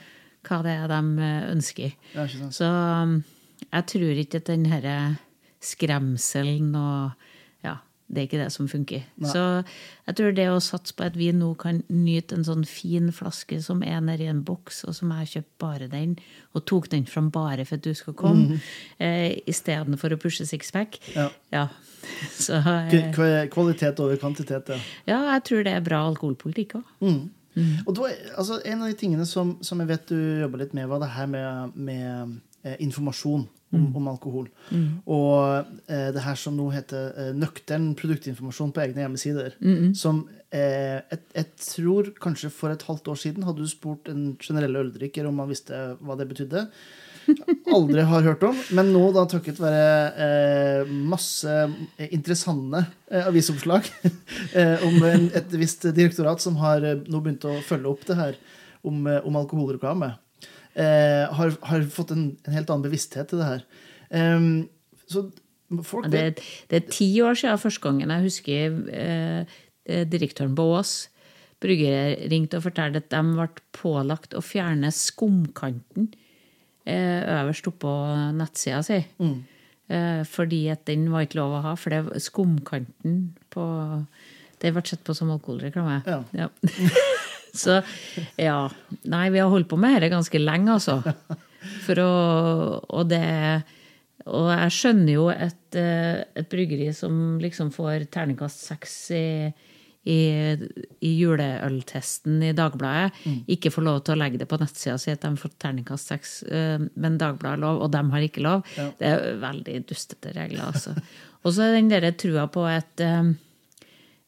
hva 0.48 0.62
det 0.66 0.78
er 0.84 0.92
de 0.94 1.32
ønsker. 1.56 1.98
Ja? 2.14 2.28
Så 2.54 2.70
um, 2.70 3.24
jeg 3.72 3.90
tror 3.90 4.22
ikke 4.22 4.38
at 4.44 4.52
den 4.54 4.70
herre 4.70 4.98
skremselen 5.68 6.76
og 6.80 7.26
Ja, 7.66 7.78
det 8.08 8.22
er 8.22 8.28
ikke 8.28 8.40
det 8.40 8.52
som 8.54 8.70
funker. 8.72 9.04
Så 9.20 9.42
jeg 10.08 10.16
tror 10.16 10.36
det 10.36 10.46
å 10.52 10.60
satse 10.64 10.96
på 10.96 11.04
at 11.08 11.18
vi 11.20 11.32
nå 11.36 11.50
kan 11.60 11.82
nyte 11.92 12.38
en 12.38 12.46
sånn 12.48 12.64
fin 12.70 13.10
flaske 13.12 13.60
som 13.66 13.82
er 13.84 14.00
nedi 14.06 14.30
en 14.32 14.44
boks, 14.48 14.84
og 14.88 14.96
som 14.96 15.12
jeg 15.12 15.24
har 15.24 15.32
kjøpt 15.34 15.52
bare 15.60 15.90
den, 15.92 16.14
og 16.56 16.64
tok 16.70 16.88
den 16.94 17.08
fram 17.10 17.28
bare 17.36 17.66
for 17.68 17.76
at 17.82 17.84
du 17.84 17.92
skal 17.98 18.16
komme, 18.18 18.62
eh, 19.04 19.42
istedenfor 19.50 20.16
å 20.16 20.20
pushe 20.22 20.48
sixpack. 20.48 21.02
Ja. 21.18 21.28
Ja. 21.52 21.68
Så 22.46 22.62
eh, 22.62 23.10
Kvalitet 23.52 24.00
over 24.00 24.16
kvantitet, 24.22 24.70
ja. 24.72 24.80
ja, 25.10 25.20
jeg 25.34 25.44
tror 25.50 25.68
det 25.68 25.74
er 25.76 25.84
bra 25.84 26.06
alkoholpolitikk 26.08 26.78
òg. 26.80 26.94
Og 27.58 27.96
da, 27.98 28.12
altså, 28.38 28.60
En 28.66 28.84
av 28.86 28.92
de 28.92 28.98
tingene 29.00 29.26
som, 29.26 29.56
som 29.66 29.80
jeg 29.82 29.90
vet 29.90 30.12
du 30.12 30.20
jobber 30.44 30.62
litt 30.62 30.76
med, 30.78 30.88
var 30.92 31.02
det 31.02 31.10
her 31.16 31.30
med, 31.32 31.74
med 31.76 32.38
informasjon 32.84 33.48
om, 33.76 33.88
om 34.00 34.10
alkohol. 34.12 34.48
Og 35.06 35.72
eh, 35.92 36.10
det 36.16 36.24
her 36.24 36.40
som 36.40 36.56
nå 36.58 36.70
heter 36.76 37.10
eh, 37.12 37.34
nøktern 37.36 37.90
produktinformasjon 38.00 38.72
på 38.76 38.84
egne 38.86 39.04
hjemmesider. 39.04 39.58
Som 39.98 40.24
eh, 40.50 41.02
jeg, 41.02 41.24
jeg 41.36 41.50
tror 41.66 42.14
kanskje 42.24 42.54
for 42.54 42.74
et 42.74 42.88
halvt 42.88 43.12
år 43.14 43.20
siden 43.26 43.48
hadde 43.48 43.66
du 43.66 43.72
spurt 43.72 44.12
en 44.14 44.30
generell 44.44 44.80
øldrikker 44.86 45.28
om 45.28 45.44
han 45.44 45.52
visste 45.52 45.84
hva 46.00 46.18
det 46.20 46.30
betydde. 46.32 46.68
Aldri 47.76 48.04
har 48.08 48.24
hørt 48.24 48.44
om. 48.48 48.60
Men 48.76 48.92
nå, 48.94 49.04
da 49.16 49.26
takket 49.30 49.60
være 49.62 50.28
eh, 50.28 50.94
masse 51.12 51.56
interessante 52.08 52.86
eh, 53.12 53.28
avisoppslag 53.28 53.90
eh, 54.58 54.86
om 54.88 55.02
en, 55.08 55.28
et 55.36 55.58
visst 55.60 55.88
direktorat 55.90 56.44
som 56.44 56.60
har 56.62 56.86
eh, 56.88 57.02
nå 57.08 57.22
begynt 57.24 57.48
å 57.48 57.58
følge 57.68 57.92
opp 57.92 58.08
det 58.08 58.20
her 58.20 58.40
om, 58.88 59.04
eh, 59.08 59.20
om 59.28 59.40
alkoholreklame, 59.40 60.14
eh, 60.78 61.26
har, 61.40 61.58
har 61.72 61.86
fått 61.92 62.14
en, 62.16 62.30
en 62.46 62.56
helt 62.56 62.70
annen 62.70 62.86
bevissthet 62.86 63.32
til 63.32 63.42
det 63.42 63.50
her. 63.52 63.68
Em, 64.16 64.48
så 65.10 65.28
folk 65.84 66.08
Det, 66.08 66.22
vet 66.22 66.42
det 66.72 66.80
er 66.80 66.90
ti 66.94 67.10
år 67.26 67.36
siden 67.36 67.60
første 67.60 67.84
gangen 67.84 68.14
jeg 68.14 68.28
husker 68.30 68.78
eh, 68.94 69.58
eh, 69.90 70.06
direktøren 70.08 70.56
på 70.56 70.70
Ås 70.78 70.96
bryggere 71.64 72.30
ringte 72.32 72.60
og 72.60 72.68
fortalte 72.68 73.02
at 73.02 73.12
de 73.12 73.22
ble 73.34 73.48
pålagt 73.76 74.36
å 74.38 74.44
fjerne 74.46 74.92
skumkanten 74.94 76.12
eh, 76.86 77.22
øverst 77.42 77.70
oppå 77.72 77.94
nettsida 78.38 78.84
si. 78.86 79.00
Eh, 79.88 80.22
fordi 80.28 80.68
at 80.74 80.86
den 80.90 81.08
var 81.14 81.26
ikke 81.26 81.40
lov 81.40 81.58
å 81.58 81.64
ha, 81.66 81.76
for 81.80 81.96
det 81.96 82.22
skumkanten 82.28 83.22
på 83.54 83.68
Det 84.58 84.72
ble 84.74 84.82
sett 84.90 85.04
på 85.06 85.14
som 85.14 85.30
alkoholreklame. 85.30 86.00
Ja. 86.34 86.48
Så 87.54 87.80
ja. 88.40 88.60
Nei, 89.10 89.30
vi 89.34 89.40
har 89.40 89.50
holdt 89.52 89.70
på 89.72 89.80
med 89.80 89.98
dette 89.98 90.14
ganske 90.14 90.42
lenge, 90.42 90.76
altså. 90.78 91.00
For 91.88 92.00
å 92.00 92.12
Og 92.96 93.08
det 93.10 93.64
Og 94.28 94.50
jeg 94.52 94.76
skjønner 94.76 95.14
jo 95.14 95.26
et, 95.32 95.76
eh, 95.80 96.24
et 96.36 96.48
bryggeri 96.52 96.92
som 96.96 97.38
liksom 97.40 97.72
får 97.72 98.10
terningkast 98.12 98.66
seks 98.68 98.96
i, 99.16 99.28
i, 100.04 100.18
i 101.00 101.12
juleøltesten 101.16 102.44
i 102.44 102.52
Dagbladet, 102.56 103.16
ikke 103.56 103.72
får 103.72 103.86
lov 103.88 104.02
til 104.04 104.16
å 104.16 104.20
legge 104.20 104.42
det 104.42 104.50
på 104.52 104.60
nettsida 104.60 104.98
si 105.00 105.14
at 105.16 105.24
de 105.24 105.32
får 105.40 105.56
terningkast 105.64 106.12
seks, 106.12 106.36
eh, 106.44 106.76
men 107.00 107.18
Dagbladet 107.22 107.56
har 107.56 107.64
lov, 107.64 107.82
og 107.86 107.92
de 107.96 108.04
har 108.12 108.28
ikke 108.28 108.44
lov. 108.44 108.68
Det 109.00 109.08
er 109.14 109.40
veldig 109.40 109.80
dustete 109.88 110.36
regler, 110.36 110.74
altså. 110.74 110.96
Og 111.46 111.54
så 111.56 111.70
er 111.70 111.78
den 111.78 111.92
derre 111.92 112.12
trua 112.20 112.50
på 112.52 112.68
at 112.68 113.00
eh, 113.04 113.32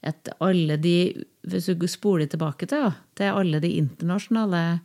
at 0.04 0.30
alle 0.40 0.78
de 0.78 1.26
Hvis 1.50 1.66
du 1.66 1.88
spoler 1.88 2.28
tilbake 2.28 2.68
til, 2.68 2.92
til 3.16 3.36
alle 3.36 3.60
de 3.60 3.72
internasjonale 3.80 4.80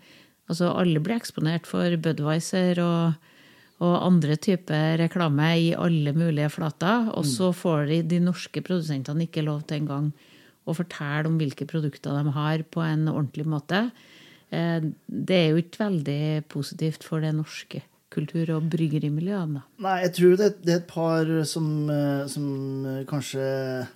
Altså 0.49 0.69
alle 0.77 1.01
blir 1.01 1.17
eksponert 1.17 1.67
for 1.67 1.97
Budwiser 1.97 2.79
og, 2.83 3.15
og 3.81 3.95
andre 4.07 4.37
typer 4.37 4.99
reklame 5.01 5.47
i 5.57 5.71
alle 5.73 6.13
mulige 6.13 6.51
flater. 6.53 7.09
Og 7.17 7.25
så 7.25 7.49
får 7.57 7.87
de, 7.89 8.03
de 8.03 8.19
norske 8.21 8.61
produsentene 8.61 9.25
ikke 9.25 9.45
lov 9.47 9.63
til 9.65 9.81
engang 9.81 10.13
å 10.69 10.75
fortelle 10.77 11.31
om 11.31 11.39
hvilke 11.41 11.65
produkter 11.69 12.13
de 12.17 12.35
har, 12.37 12.61
på 12.69 12.85
en 12.85 13.09
ordentlig 13.09 13.47
måte. 13.49 13.87
Eh, 14.53 14.85
Det 15.09 15.37
er 15.39 15.51
jo 15.53 15.65
ikke 15.65 15.81
veldig 15.81 16.45
positivt 16.53 17.05
for 17.05 17.25
det 17.25 17.35
norske 17.35 17.81
kultur- 18.15 18.55
og 18.55 18.69
bryggerimiljøet. 18.71 19.55
da. 19.55 19.63
Nei, 19.79 19.99
jeg 20.05 20.13
tror 20.19 20.37
det, 20.37 20.51
det 20.63 20.73
er 20.75 20.81
et 20.83 20.87
par 20.93 21.45
som, 21.45 21.91
eh, 21.91 22.27
som 22.29 22.87
eh, 22.87 23.05
kanskje 23.05 23.89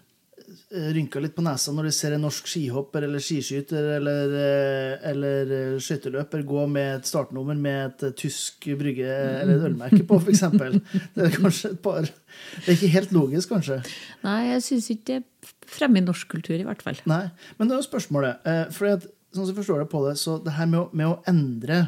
rynker 0.95 1.23
litt 1.25 1.35
på 1.37 1.43
nesa 1.45 1.73
når 1.75 1.89
de 1.89 1.93
ser 1.97 2.15
en 2.17 2.23
norsk 2.25 2.47
skihopper 2.51 3.05
eller 3.07 3.23
skiskyter 3.23 3.89
eller, 3.99 4.35
eh, 4.39 5.09
eller 5.11 5.53
eh, 5.59 5.75
skøyteløper 5.83 6.45
gå 6.49 6.65
med 6.71 6.99
et 6.99 7.09
startnummer 7.11 7.59
med 7.59 7.81
et 7.87 8.07
eh, 8.09 8.15
tysk 8.19 8.69
brygge 8.81 9.09
eller 9.09 9.55
et 9.57 9.67
ølmerke 9.71 10.03
på, 10.09 10.21
f.eks. 10.23 10.45
Det 11.15 11.27
er 11.27 11.35
kanskje 11.37 11.73
et 11.75 11.83
par 11.85 12.03
Det 12.09 12.67
er 12.67 12.75
ikke 12.77 12.93
helt 12.95 13.13
logisk, 13.17 13.53
kanskje. 13.53 13.81
Nei, 14.25 14.41
jeg 14.53 14.65
syns 14.67 14.91
ikke 14.95 15.19
det 15.19 15.53
fremmer 15.69 16.03
norsk 16.05 16.29
kultur, 16.33 16.57
i 16.57 16.65
hvert 16.67 16.83
fall. 16.85 16.99
Nei, 17.09 17.27
Men 17.59 17.69
det 17.69 17.77
er 17.77 17.83
jo 17.83 17.89
spørsmålet. 17.91 18.45
eh, 18.49 18.65
For 18.75 18.97
sånn 18.99 19.45
som 19.45 19.53
jeg 19.53 19.59
forstår 19.61 19.85
det 19.85 19.91
på 19.93 20.01
det, 20.09 20.17
så 20.21 20.39
det 20.43 20.57
her 20.57 20.69
med 20.71 20.81
å, 20.81 20.89
med 20.97 21.11
å 21.11 21.19
endre 21.29 21.83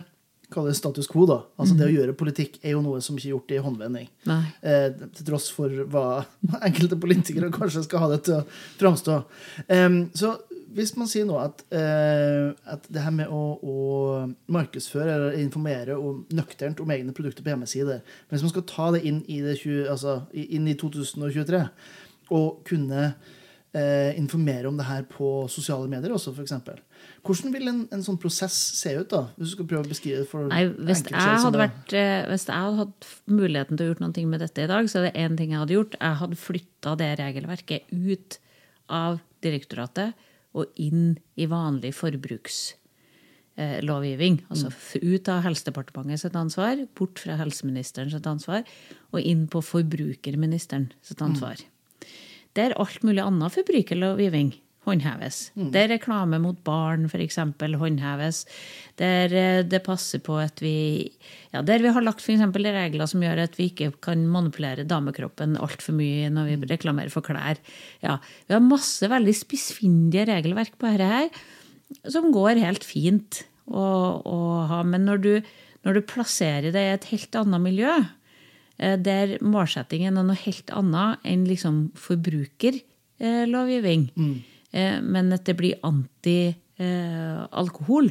kall 0.52 0.68
det 0.68 0.76
status 0.78 1.08
quo, 1.10 1.24
da, 1.28 1.40
altså 1.60 1.76
det 1.78 1.88
å 1.88 1.92
gjøre 1.94 2.16
politikk, 2.18 2.58
er 2.62 2.74
jo 2.74 2.82
noe 2.84 3.00
som 3.04 3.18
ikke 3.18 3.28
er 3.28 3.34
gjort 3.34 3.54
i 3.54 3.62
håndvending. 3.64 4.08
Eh, 4.26 4.86
til 5.16 5.28
tross 5.28 5.48
for 5.54 5.84
hva 5.92 6.04
enkelte 6.68 6.98
politikere 7.00 7.52
kanskje 7.54 7.86
skal 7.86 8.04
ha 8.04 8.12
det 8.14 8.22
til 8.28 8.40
å 8.40 8.44
framstå. 8.80 9.20
Em, 9.76 10.02
så 10.16 10.34
hvis 10.74 10.92
man 10.98 11.08
sier 11.10 11.26
nå 11.26 11.38
at, 11.40 11.64
eh, 11.74 12.52
at 12.70 12.84
det 12.92 13.02
her 13.02 13.14
med 13.14 13.30
å, 13.34 13.42
å 13.58 13.76
markedsføre 14.54 15.16
eller 15.16 15.38
informere 15.40 15.96
om, 15.98 16.22
nøkternt 16.34 16.82
om 16.82 16.92
egne 16.94 17.14
produkter 17.16 17.42
på 17.42 17.50
hjemmesider 17.50 17.98
men 18.04 18.36
Hvis 18.36 18.44
man 18.46 18.52
skal 18.52 18.66
ta 18.70 18.86
det 18.94 19.02
inn 19.08 19.24
i, 19.26 19.40
det 19.42 19.56
20, 19.64 19.88
altså, 19.90 20.20
inn 20.30 20.68
i 20.70 20.76
2023 20.78 21.64
og 22.30 22.60
kunne 22.68 23.08
eh, 23.74 24.14
informere 24.18 24.70
om 24.70 24.78
det 24.78 24.86
her 24.86 25.02
på 25.10 25.48
sosiale 25.50 25.90
medier 25.90 26.14
også, 26.14 26.34
f.eks. 26.36 26.54
Hvordan 27.26 27.52
vil 27.52 27.68
en, 27.68 27.80
en 27.92 28.02
sånn 28.04 28.16
prosess 28.20 28.54
se 28.78 28.94
ut, 28.96 29.10
da? 29.12 29.26
Hvis 29.36 29.50
du 29.50 29.54
skal 29.58 29.66
prøve 29.68 29.84
å 29.84 29.90
beskrive 29.90 30.18
det 30.22 30.28
for 30.30 30.40
Nei, 30.48 30.62
hvis 30.88 31.02
jeg, 31.04 31.40
hadde 31.44 31.60
vært, 31.60 31.92
eh, 31.96 32.26
hvis 32.30 32.46
jeg 32.48 32.56
hadde 32.56 32.80
hatt 32.80 33.00
muligheten 33.28 33.76
til 33.76 33.84
å 33.84 33.88
gjøre 33.90 34.04
noe 34.06 34.30
med 34.30 34.40
dette 34.44 34.60
i 34.64 34.70
dag, 34.70 34.82
så 34.88 34.94
er 35.00 35.04
det 35.08 35.18
én 35.20 35.34
ting 35.36 35.50
jeg 35.52 35.60
hadde 35.60 35.76
gjort. 35.76 35.94
Jeg 36.00 36.14
hadde 36.22 36.36
flytta 36.40 36.90
det 37.00 37.10
regelverket 37.20 37.80
ut 37.92 38.30
av 38.90 39.12
direktoratet 39.44 40.10
og 40.56 40.64
inn 40.80 41.18
i 41.36 41.46
vanlig 41.50 41.92
forbrukslovgivning. 41.98 44.36
Altså 44.50 44.68
ut 45.04 45.28
av 45.30 45.42
Helsedepartementet 45.44 46.20
sitt 46.24 46.36
ansvar, 46.40 46.74
bort 46.98 47.16
fra 47.22 47.34
helseministeren 47.40 48.10
sitt 48.14 48.26
ansvar, 48.30 48.60
og 49.12 49.18
inn 49.20 49.42
på 49.50 49.58
forbrukerministeren 49.64 50.86
sitt 51.04 51.20
ansvar. 51.24 51.56
Der 52.58 52.70
alt 52.80 53.02
mulig 53.06 53.22
annen 53.22 53.50
forbrukerlovgivning 53.52 54.50
håndheves. 54.88 55.50
Der 55.74 55.90
reklame 55.92 56.38
mot 56.40 56.56
barn 56.64 57.04
f.eks. 57.04 57.36
håndheves. 57.36 58.46
Der 59.00 59.34
eh, 59.36 59.62
det 59.66 59.82
passer 59.84 60.20
på 60.24 60.38
at 60.40 60.62
vi 60.64 61.12
ja, 61.52 61.60
Der 61.62 61.78
vi 61.82 61.88
har 61.92 62.02
lagt 62.04 62.22
for 62.24 62.32
eksempel 62.32 62.66
regler 62.72 63.06
som 63.10 63.22
gjør 63.24 63.38
at 63.44 63.58
vi 63.58 63.64
ikke 63.70 63.90
kan 64.00 64.28
manipulere 64.30 64.88
damekroppen 64.88 65.58
altfor 65.60 65.94
mye 65.98 66.30
når 66.32 66.44
vi 66.48 66.56
reklamerer 66.72 67.10
for 67.12 67.22
klær. 67.26 67.56
Ja, 68.04 68.14
vi 68.48 68.54
har 68.56 68.62
masse 68.64 69.08
veldig 69.10 69.34
spissfindige 69.36 70.26
regelverk 70.30 70.74
på 70.78 70.86
dette 70.88 71.08
her, 71.10 71.28
som 72.08 72.32
går 72.32 72.62
helt 72.62 72.84
fint 72.86 73.42
å, 73.66 73.84
å 74.24 74.38
ha. 74.70 74.82
Men 74.86 75.04
når 75.08 75.18
du, 75.24 75.32
når 75.84 75.92
du 75.98 76.08
plasserer 76.08 76.70
det 76.72 76.82
i 76.86 76.94
et 76.94 77.10
helt 77.12 77.32
annet 77.42 77.60
miljø, 77.66 77.94
eh, 78.78 78.96
der 78.96 79.36
målsettingen 79.44 80.16
er 80.16 80.24
noe 80.30 80.44
helt 80.46 80.70
annet 80.72 81.18
enn 81.26 81.44
liksom 81.50 81.90
forbrukerlovgivning, 81.98 84.02
eh, 84.16 84.56
men 84.72 85.32
at 85.34 85.44
det 85.48 85.56
blir 85.58 85.74
anti-alkohol, 85.86 88.06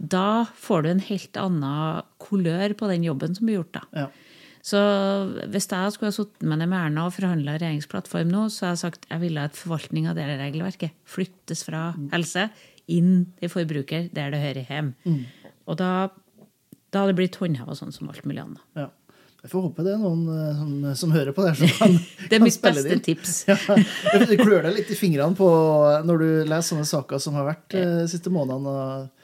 da 0.00 0.46
får 0.56 0.82
du 0.82 0.88
en 0.90 1.08
helt 1.10 1.34
annen 1.36 2.02
kulør 2.22 2.72
på 2.78 2.88
den 2.88 3.04
jobben 3.04 3.34
som 3.36 3.46
blir 3.46 3.56
gjort. 3.60 3.74
da. 3.76 3.82
Ja. 3.92 4.06
Så 4.60 4.80
hvis 5.48 5.70
jeg 5.72 5.92
skulle 5.94 6.10
ha 6.10 6.14
sittet 6.14 6.44
med 6.44 6.60
med 6.68 6.76
Erna 6.76 7.06
og 7.08 7.14
forhandla 7.16 7.54
regjeringsplattform 7.56 8.28
nå, 8.28 8.42
så 8.52 8.66
har 8.66 8.74
jeg 8.74 8.82
sagt 8.84 9.06
jeg 9.08 9.22
ville 9.22 9.46
at 9.48 9.56
forvaltning 9.56 10.08
av 10.08 10.18
det 10.18 10.26
regelverket 10.28 10.92
flyttes 11.08 11.64
fra 11.64 11.94
helse 12.12 12.48
inn 12.90 13.26
til 13.40 13.52
forbruker, 13.52 14.10
der 14.12 14.34
det 14.34 14.42
hører 14.42 14.68
hjemme. 14.68 14.92
Og 15.70 15.78
da, 15.80 16.10
da 16.90 17.02
hadde 17.02 17.14
det 17.14 17.20
blitt 17.22 17.38
håndheva 17.40 17.76
sånn 17.78 17.94
som 17.94 18.10
alt 18.12 18.24
mulig 18.28 18.42
annet. 18.42 18.60
Ja. 18.76 18.88
Jeg 19.40 19.48
får 19.54 19.62
håpe 19.64 19.84
det 19.86 19.92
er 19.94 20.00
noen 20.02 20.24
eh, 20.34 20.56
som, 20.58 20.72
som 21.00 21.12
hører 21.14 21.32
på 21.36 21.44
det. 21.46 21.54
Som 21.56 21.70
kan, 21.78 21.94
Det 21.96 22.26
er 22.28 22.42
kan 22.42 22.44
mitt 22.44 22.58
beste 22.64 22.88
din. 22.90 23.00
tips. 23.06 23.36
Ja, 23.48 24.18
du 24.26 24.34
klør 24.36 24.66
deg 24.66 24.76
litt 24.76 24.90
i 24.92 24.98
fingrene 24.98 25.36
på 25.38 25.48
når 26.04 26.20
du 26.20 26.26
leser 26.50 26.74
sånne 26.74 26.88
saker 26.90 27.22
som 27.22 27.38
har 27.38 27.48
vært 27.48 27.76
eh, 27.78 27.94
de 28.02 28.10
siste 28.12 28.32
månedene. 28.34 28.74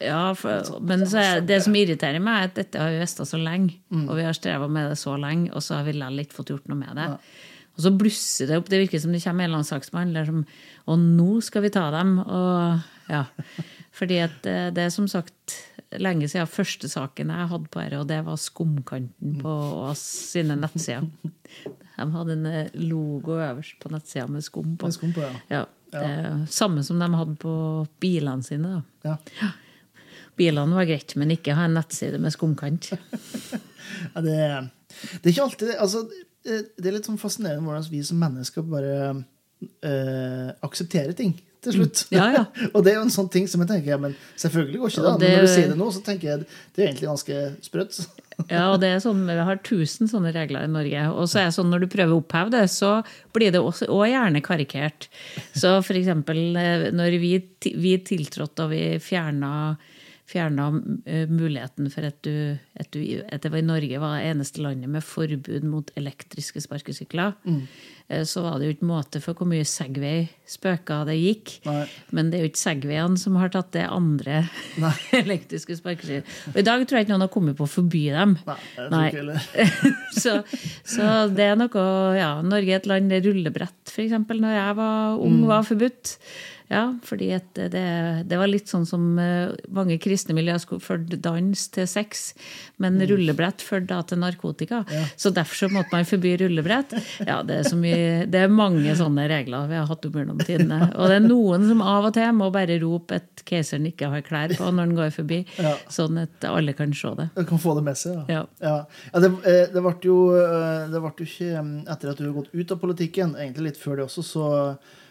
Ja, 0.01 0.23
for, 0.39 0.79
men 0.89 1.05
så 1.11 1.21
er, 1.21 1.43
det 1.45 1.61
som 1.67 1.77
irriterer 1.77 2.23
meg, 2.23 2.39
er 2.47 2.51
at 2.51 2.57
dette 2.63 2.81
har 2.81 2.95
vi 2.95 3.03
visst 3.03 3.21
så 3.29 3.43
lenge. 3.43 3.77
Og 4.07 4.15
vi 4.17 4.25
har 4.25 4.37
streva 4.37 4.71
med 4.73 4.91
det 4.93 4.97
så 5.03 5.19
lenge, 5.21 5.53
og 5.53 5.65
så 5.65 5.81
har 5.81 5.87
vi 5.89 5.97
likevel 5.99 6.25
ikke 6.25 6.39
fått 6.41 6.55
gjort 6.55 6.73
noe 6.73 6.81
med 6.81 6.97
det. 6.97 7.11
Og 7.77 7.85
så 7.85 7.93
blusser 7.93 8.49
det 8.49 8.57
opp. 8.57 8.71
Det 8.73 8.81
virker 8.81 9.03
som 9.03 9.13
det 9.13 9.21
kommer 9.21 9.45
en 9.45 9.51
eller 9.51 9.61
annen 9.61 9.69
saksbehandler 9.69 10.29
som 10.31 10.45
Og 10.89 11.01
nå 11.03 11.41
skal 11.45 11.67
vi 11.67 11.71
ta 11.75 11.91
dem. 11.93 12.17
Og 12.25 13.11
ja. 13.13 13.27
Fordi 13.97 14.23
at 14.25 14.39
det, 14.45 14.57
det 14.77 14.87
er 14.87 14.95
som 14.95 15.09
sagt 15.11 15.59
lenge 15.95 16.29
siden 16.31 16.49
første 16.51 16.89
saken 16.91 17.31
jeg 17.33 17.51
hadde 17.53 17.71
på 17.71 17.83
dette, 17.83 18.01
og 18.01 18.09
det 18.11 18.19
var 18.27 18.41
Skumkanten 18.41 19.37
på 19.43 19.53
oss 19.87 20.03
sine 20.33 20.57
nettsider. 20.59 21.07
De 21.97 22.07
hadde 22.13 22.35
en 22.37 22.49
eh, 22.51 22.75
logo 22.83 23.39
øverst 23.39 23.79
på 23.81 23.93
nettsida 23.93 24.27
med 24.29 24.45
skum 24.45 24.75
på. 24.77 24.89
Med 24.89 24.97
skum 24.97 25.15
på, 25.17 25.23
ja. 25.25 25.39
Ja, 25.49 25.63
ja. 25.95 26.03
er 26.03 26.43
Samme 26.53 26.83
som 26.85 27.01
de 27.01 27.09
hadde 27.15 27.37
på 27.41 27.55
bilene 28.03 28.45
sine. 28.45 28.81
da. 29.05 29.15
Ja. 29.41 29.53
Bilene 30.37 30.77
var 30.77 30.89
greit, 30.89 31.15
men 31.17 31.33
ikke 31.33 31.55
ha 31.57 31.65
en 31.65 31.79
nettside 31.79 32.21
med 32.21 32.35
skumkant. 32.35 32.93
Ja, 34.17 34.21
det, 34.21 34.35
det 35.23 35.29
er 35.29 35.31
ikke 35.31 35.45
alltid 35.45 35.69
altså, 35.79 36.01
det 36.43 36.89
er 36.89 36.95
litt 36.97 37.07
sånn 37.07 37.21
fascinerende 37.21 37.63
hvordan 37.63 37.85
vi 37.87 38.01
som 38.05 38.19
mennesker 38.19 38.65
bare 38.67 38.97
eh, 39.87 40.49
aksepterer 40.67 41.15
ting 41.17 41.37
til 41.67 41.79
slutt. 41.79 42.05
Mm. 42.11 42.19
Ja, 42.19 42.27
ja. 42.39 42.45
og 42.75 42.85
det 42.87 42.93
er 42.93 43.01
jo 43.01 43.07
en 43.07 43.17
sånn 43.17 43.33
ting 43.33 43.49
som 43.51 43.63
jeg 43.65 43.73
tenker 43.73 43.95
ja, 43.95 43.99
men 44.03 44.15
selvfølgelig 44.39 44.83
går 44.83 44.95
ikke 44.95 45.07
det 45.07 45.11
an. 45.11 45.19
Men 45.25 45.35
når 45.37 45.49
du 45.49 45.53
sier 45.55 45.73
det 45.73 45.81
nå, 45.81 45.91
så 45.95 46.05
tenker 46.07 46.33
jeg 46.33 46.47
det 46.47 46.81
er 46.83 46.89
egentlig 46.91 47.11
ganske 47.13 47.43
sprøtt. 47.67 48.01
Ja, 48.51 48.67
og 48.69 48.83
det 48.83 48.91
er 48.93 48.99
sånn, 49.01 49.23
Vi 49.25 49.45
har 49.49 49.61
tusen 49.65 50.11
sånne 50.11 50.29
regler 50.35 50.67
i 50.67 50.69
Norge. 50.69 51.07
Og 51.17 51.25
så 51.33 51.41
er 51.41 51.47
det 51.49 51.55
sånn 51.57 51.71
når 51.73 51.87
du 51.87 51.89
prøver 51.89 52.13
å 52.13 52.19
oppheve 52.21 52.53
det, 52.53 52.67
så 52.69 52.99
blir 53.33 53.55
det 53.55 53.63
også, 53.65 53.89
også 53.89 54.11
gjerne 54.11 54.43
karikert. 54.45 55.07
Så 55.57 55.79
eksempel 55.81 56.59
eh, 56.61 56.85
når 56.93 57.17
vi, 57.23 57.33
vi 57.81 57.95
tiltrådte 58.05 58.67
og 58.67 58.75
vi 58.75 58.83
fjerna 59.01 59.55
fjerna 60.27 60.69
eh, 61.07 61.29
muligheten 61.31 61.91
for 61.93 62.07
at, 62.09 62.17
du, 62.27 62.57
at, 62.75 62.89
du, 62.95 63.01
at 63.31 63.43
det 63.45 63.53
var 63.53 63.61
i 63.63 63.67
Norge 63.67 64.01
var 64.03 64.17
det 64.19 64.33
eneste 64.33 64.63
landet 64.65 64.91
med 64.91 65.05
forbud 65.07 65.67
mot 65.71 65.93
elektriske 66.01 66.63
sparkesykler. 66.65 67.37
Mm. 67.47 67.61
Så 68.23 68.39
var 68.45 68.61
det 68.61 68.69
jo 68.69 68.75
ikke 68.77 68.87
måte 68.87 69.19
for 69.19 69.35
hvor 69.35 69.49
mye 69.51 69.65
Segway-spøker 69.67 71.07
det 71.09 71.17
gikk. 71.19 71.53
Nei. 71.67 71.81
Men 72.15 72.29
det 72.31 72.39
er 72.39 72.45
jo 72.45 72.51
ikke 72.53 72.61
Segwayene 72.63 73.19
som 73.19 73.35
har 73.41 73.51
tatt 73.55 73.73
det 73.75 73.83
andre 73.91 74.45
elektriske 75.23 75.75
sparkesykler. 75.81 76.23
Og 76.53 76.61
i 76.63 76.67
dag 76.67 76.85
tror 76.87 77.01
jeg 77.01 77.07
ikke 77.09 77.15
noen 77.17 77.27
har 77.27 77.33
kommet 77.35 77.59
på 77.59 77.67
å 77.67 77.71
forby 77.73 78.05
dem. 78.15 78.37
Nei, 78.47 78.59
jeg 78.79 78.91
tror 78.93 79.07
ikke 79.09 79.23
heller. 79.25 79.41
så, 80.23 80.37
så 80.87 81.11
det 81.35 81.49
er 81.51 81.59
noe 81.59 81.87
Ja, 82.19 82.31
Norge 82.47 82.77
er 82.77 82.79
et 82.83 82.91
land 82.91 83.11
der 83.11 83.25
rullebrett, 83.27 83.79
f.eks., 83.91 84.15
når 84.37 84.55
jeg 84.61 84.79
var 84.83 85.19
ung, 85.23 85.37
Mm. 85.37 85.49
var 85.51 85.67
forbudt. 85.67 86.15
Ja, 86.69 86.83
fordi 87.07 87.29
det, 87.55 87.71
det 88.27 88.39
var 88.41 88.51
litt 88.51 88.71
sånn 88.71 88.87
som 88.89 89.19
eh, 89.23 89.53
mange 89.71 89.99
kristne 90.03 90.35
miljøer 90.35 90.59
skulle 90.63 90.83
førte 90.83 91.19
dans 91.23 91.67
til 91.75 91.87
sex, 91.87 92.33
men 92.83 92.99
rullebrett 93.07 93.63
førte 93.63 93.93
da 93.93 94.01
til 94.03 94.19
narkotika. 94.23 94.83
Så 95.17 95.31
derfor 95.35 95.61
så 95.67 95.69
måtte 95.73 95.95
man 95.95 96.09
forby 96.09 96.35
rullebrett. 96.43 96.97
Ja, 97.27 97.39
det 97.47 97.61
er, 97.61 97.69
så 97.71 97.79
mye, 97.79 98.27
det 98.31 98.43
er 98.43 98.53
mange 98.53 98.97
sånne 98.99 99.29
regler 99.31 99.69
vi 99.71 99.79
har 99.79 99.87
hatt 99.91 100.09
opp 100.09 100.19
gjennom 100.19 100.43
tidene. 100.43 100.81
Og 100.97 101.11
det 101.13 101.21
er 101.21 101.29
noen 101.29 101.69
som 101.71 101.85
av 101.87 102.11
og 102.11 102.17
til 102.17 102.35
må 102.37 102.51
bare 102.55 102.81
rope 102.83 103.21
at 103.21 103.47
keiseren 103.47 103.87
ikke 103.91 104.11
har 104.13 104.27
klær 104.27 104.55
på 104.59 104.67
når 104.67 104.89
han 104.89 104.99
går 104.99 105.15
forbi, 105.21 105.43
Ja. 105.63 105.77
sånn 105.93 106.19
at 106.25 106.45
alle 106.51 106.75
kan 106.77 106.93
se 106.97 107.15
det. 107.19 107.29
Du 107.37 107.45
kan 107.49 107.63
få 107.63 107.75
det 107.79 107.87
med 107.87 107.99
seg, 108.01 108.27
Ja. 108.33 108.45
ja. 108.61 108.77
ja 109.13 109.23
det, 109.23 109.33
eh, 109.47 109.67
det 109.73 109.83
ble 109.83 109.95
jo, 110.03 110.19
eh, 110.35 110.87
det 110.91 111.01
ble 111.03 111.15
jo 111.15 111.27
ikke 111.31 111.63
mm, 111.63 111.75
Etter 111.93 112.11
at 112.11 112.19
du 112.19 112.27
har 112.27 112.37
gått 112.43 112.55
ut 112.55 112.73
av 112.73 112.81
politikken, 112.83 113.37
egentlig 113.39 113.71
litt 113.71 113.81
før 113.81 114.01
det 114.01 114.09
også, 114.09 114.25
så 114.27 114.47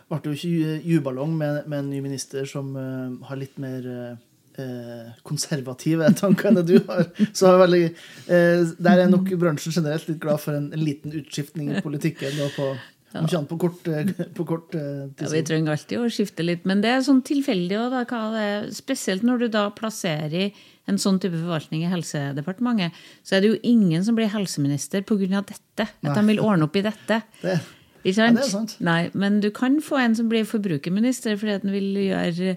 ble 0.10 0.22
det 0.22 0.32
jo 0.32 0.38
ikke 0.38 0.54
jubalong 0.54 0.88
juballong 0.92 1.36
med, 1.40 1.60
med 1.68 1.82
en 1.82 1.92
ny 1.92 2.00
minister 2.06 2.48
som 2.50 2.72
uh, 2.78 3.28
har 3.30 3.40
litt 3.40 3.56
mer 3.62 3.86
uh, 3.90 5.14
konservative 5.26 6.10
tanker 6.20 6.52
enn 6.52 6.60
det 6.60 6.66
du 6.70 6.76
har. 6.90 7.08
Så 7.34 7.56
veldig, 7.62 7.86
uh, 8.30 8.74
der 8.78 9.06
er 9.06 9.10
nok 9.10 9.32
bransjen 9.42 9.74
generelt 9.76 10.10
litt 10.10 10.22
glad 10.22 10.44
for 10.44 10.58
en, 10.58 10.70
en 10.76 10.84
liten 10.84 11.16
utskiftning 11.16 11.74
i 11.74 11.82
politikken. 11.86 12.38
Og 12.46 12.54
på, 12.54 12.68
om 13.16 13.26
ikke 13.26 13.40
annet 13.40 13.50
på 13.50 13.58
kort, 13.64 13.90
på 14.38 14.46
kort 14.48 14.70
tid. 14.76 15.24
Ja, 15.24 15.32
vi 15.32 15.44
trenger 15.48 15.74
alltid 15.74 16.02
å 16.04 16.10
skifte 16.12 16.46
litt, 16.46 16.66
men 16.70 16.84
det 16.84 16.92
er 16.92 17.06
sånn 17.06 17.24
tilfeldig. 17.26 17.80
Og 17.80 17.96
da, 17.96 18.04
hva 18.10 18.22
det 18.36 18.44
er, 18.50 18.68
spesielt 18.76 19.26
når 19.26 19.46
du 19.46 19.48
da 19.56 19.70
plasserer 19.74 20.52
en 20.86 21.00
sånn 21.02 21.18
type 21.24 21.38
forvaltning 21.40 21.86
i 21.86 21.90
Helsedepartementet, 21.90 22.94
så 23.26 23.38
er 23.38 23.42
det 23.42 23.56
jo 23.56 23.62
ingen 23.66 24.06
som 24.06 24.18
blir 24.18 24.30
helseminister 24.30 25.02
pga. 25.08 25.42
dette. 25.42 25.88
At 25.90 26.12
de 26.12 26.26
vil 26.28 26.44
ordne 26.44 26.68
opp 26.68 26.78
i 26.78 26.86
dette. 26.86 27.24
Det, 27.42 27.58
Ikke 28.06 28.28
Ja, 28.28 28.34
det 28.36 28.44
er 28.46 28.52
sant. 28.52 28.76
Nei, 28.86 29.10
men 29.18 29.40
du 29.42 29.50
kan 29.56 29.80
få 29.82 29.98
en 29.98 30.16
som 30.18 30.30
blir 30.30 30.46
forbrukerminister 30.46 31.40
fordi 31.42 31.56
at 31.58 31.66
han 31.66 31.74
vil 31.74 31.98
gjøre 32.06 32.56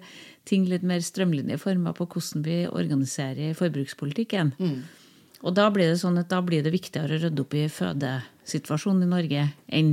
ting 0.48 0.66
litt 0.68 0.84
mer 0.86 1.00
strømlinjeforma 1.04 1.94
på 1.96 2.06
hvordan 2.08 2.44
vi 2.44 2.58
organiserer 2.68 3.56
forbrukspolitikken. 3.56 4.52
Mm. 4.60 4.78
Og 5.46 5.54
da 5.54 5.68
blir 5.72 5.92
det 5.92 6.00
sånn 6.02 6.18
at 6.20 6.30
da 6.32 6.40
blir 6.44 6.64
det 6.66 6.74
viktigere 6.74 7.16
å 7.16 7.22
rydde 7.22 7.44
opp 7.44 7.56
i 7.56 7.66
fødesituasjonen 7.72 9.06
i 9.06 9.10
Norge 9.10 9.48
enn 9.80 9.92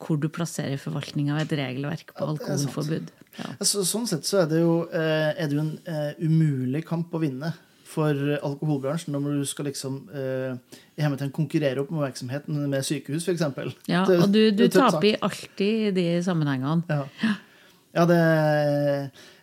hvor 0.00 0.20
du 0.20 0.30
plasserer 0.32 0.80
forvaltning 0.80 1.28
av 1.32 1.42
et 1.42 1.56
regelverk 1.60 2.14
på 2.14 2.24
sant. 2.24 2.40
alkoholforbud. 2.40 3.10
Ja. 3.36 3.50
Altså, 3.60 3.84
sånn 3.86 4.08
sett 4.10 4.26
så 4.26 4.42
er 4.42 4.48
det 4.50 4.62
jo, 4.62 4.72
eh, 4.88 5.30
er 5.36 5.48
det 5.48 5.56
jo 5.56 5.62
en 5.62 5.74
eh, 5.84 6.14
umulig 6.24 6.82
kamp 6.88 7.12
å 7.14 7.20
vinne 7.22 7.52
for 7.90 8.14
alkoholbransjen 8.38 9.16
når 9.16 9.40
du 9.40 9.48
skal 9.48 9.66
liksom 9.70 10.00
eh, 10.14 10.78
i 10.96 11.02
hermetegn 11.02 11.32
konkurrere 11.34 11.80
med 11.80 11.84
oppmerksomheten 11.86 12.62
med 12.70 12.86
sykehus, 12.86 13.26
f.eks. 13.26 13.74
Ja, 13.90 14.04
og 14.04 14.30
du, 14.32 14.42
du 14.54 14.66
taper 14.70 15.18
alltid 15.26 15.90
i 15.90 15.92
de 15.96 16.06
sammenhengene. 16.24 16.82
Ja. 16.88 17.34
ja, 17.98 18.08
det 18.10 18.22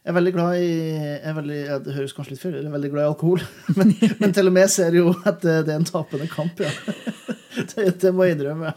jeg 0.07 0.13
er 0.13 0.15
veldig 0.15 0.31
glad 0.31 0.61
i 0.63 0.67
jeg 0.71 1.35
veldig, 1.35 1.55
ja, 1.67 1.77
Det 1.83 1.93
høres 1.97 2.13
kanskje 2.15 2.31
litt 2.31 2.39
feil 2.39 2.53
ut, 2.53 2.61
jeg 2.61 2.69
er 2.69 2.75
veldig 2.77 2.91
glad 2.93 3.03
i 3.03 3.09
alkohol. 3.09 3.41
Men, 3.75 3.89
men 4.21 4.33
til 4.33 4.47
og 4.47 4.53
med 4.55 4.71
ser 4.71 4.95
jo 4.95 5.09
at 5.11 5.41
det, 5.43 5.55
det 5.67 5.73
er 5.73 5.81
en 5.81 5.89
tapende 5.89 6.29
kamp, 6.31 6.63
ja. 6.63 6.71
Det, 7.73 7.85
det 8.01 8.11
må 8.15 8.27
jeg 8.27 8.37
innrømme. 8.37 8.71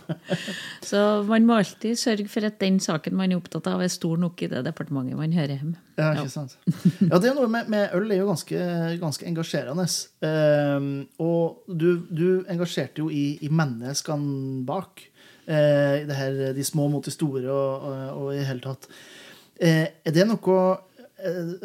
Så 0.85 1.01
man 1.29 1.47
må 1.49 1.59
alltid 1.61 1.99
sørge 2.01 2.29
for 2.31 2.47
at 2.47 2.59
den 2.62 2.79
saken 2.83 3.16
man 3.19 3.33
er 3.33 3.40
opptatt 3.40 3.69
av, 3.71 3.83
er 3.83 3.93
stor 3.93 4.21
nok 4.21 4.43
i 4.45 4.49
det 4.51 4.64
departementet 4.66 5.19
man 5.19 5.35
hører 5.37 5.57
hjemme. 5.59 5.77
Ja, 6.01 6.12
ikke 6.16 6.33
sant? 6.33 6.57
Ja, 7.11 7.21
det 7.21 7.31
er 7.31 7.37
noe 7.37 7.51
med, 7.53 7.69
med 7.73 7.95
øl 7.97 8.11
er 8.11 8.23
jo 8.23 8.31
ganske, 8.31 8.64
ganske 9.03 9.29
engasjerende. 9.29 9.87
Um, 10.25 10.90
og 11.21 11.64
du, 11.69 11.88
du 12.09 12.27
engasjerte 12.51 13.05
jo 13.05 13.11
i, 13.12 13.35
i 13.45 13.51
menneskene 13.53 14.64
bak. 14.69 15.05
Uh, 15.45 16.07
det 16.09 16.16
her, 16.16 16.45
de 16.57 16.64
små 16.66 16.88
mot 16.93 17.05
de 17.05 17.12
store 17.12 17.47
og, 17.49 17.88
og, 17.90 18.23
og 18.23 18.37
i 18.37 18.45
hele 18.47 18.64
tatt. 18.64 18.88
Uh, 19.61 19.87
er 19.88 20.14
det 20.16 20.29
noe 20.29 20.61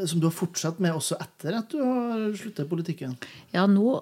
som 0.07 0.19
du 0.19 0.27
har 0.27 0.35
fortsatt 0.35 0.79
med 0.83 0.95
også 0.95 1.17
etter 1.21 1.59
at 1.59 1.69
du 1.71 1.79
har 1.81 2.25
sluttet 2.37 2.65
i 2.65 2.69
politikken? 2.69 3.13
Ja, 3.55 3.65
nå 3.69 3.99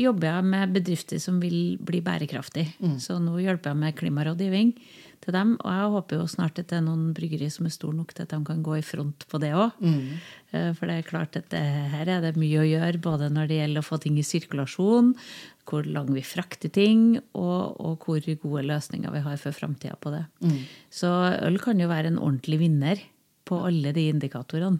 jobber 0.00 0.28
jeg 0.30 0.50
med 0.50 0.76
bedrifter 0.76 1.22
som 1.22 1.40
vil 1.42 1.76
bli 1.82 2.02
bærekraftige. 2.04 2.74
Så 3.02 3.18
nå 3.22 3.38
hjelper 3.42 3.72
jeg 3.72 3.82
med 3.82 3.98
klimarådgivning 3.98 4.74
til 5.24 5.34
dem. 5.34 5.54
Og 5.62 5.70
jeg 5.72 5.92
håper 5.94 6.20
jo 6.20 6.28
snart 6.30 6.58
at 6.60 6.68
det 6.70 6.78
er 6.78 6.84
noen 6.84 7.12
bryggeri 7.16 7.48
som 7.52 7.66
er 7.68 7.74
store 7.74 7.96
nok 7.96 8.12
til 8.14 8.26
at 8.26 8.34
de 8.34 8.40
kan 8.46 8.62
gå 8.64 8.78
i 8.78 8.84
front 8.84 9.26
på 9.30 9.40
det 9.42 9.54
òg. 9.56 9.78
For 10.52 10.90
det 10.90 10.98
er 10.98 11.08
klart 11.08 11.38
at 11.40 11.48
det, 11.54 11.62
her 11.94 12.12
er 12.18 12.22
det 12.24 12.36
mye 12.40 12.60
å 12.62 12.68
gjøre, 12.68 13.02
både 13.02 13.30
når 13.32 13.50
det 13.50 13.58
gjelder 13.62 13.82
å 13.82 13.88
få 13.88 13.98
ting 14.02 14.20
i 14.20 14.26
sirkulasjon, 14.26 15.14
hvor 15.64 15.86
lang 15.88 16.10
vi 16.12 16.20
frakter 16.26 16.68
ting, 16.68 17.16
og, 17.32 17.80
og 17.80 18.04
hvor 18.04 18.20
gode 18.20 18.66
løsninger 18.68 19.10
vi 19.14 19.24
har 19.24 19.40
for 19.40 19.56
framtida 19.56 19.96
på 19.98 20.12
det. 20.14 20.22
Så 20.92 21.10
øl 21.40 21.58
kan 21.62 21.80
jo 21.80 21.90
være 21.90 22.12
en 22.12 22.20
ordentlig 22.20 22.60
vinner 22.60 23.02
på 23.44 23.60
alle 23.68 23.92
de 23.96 24.08
indikatorene. 24.12 24.78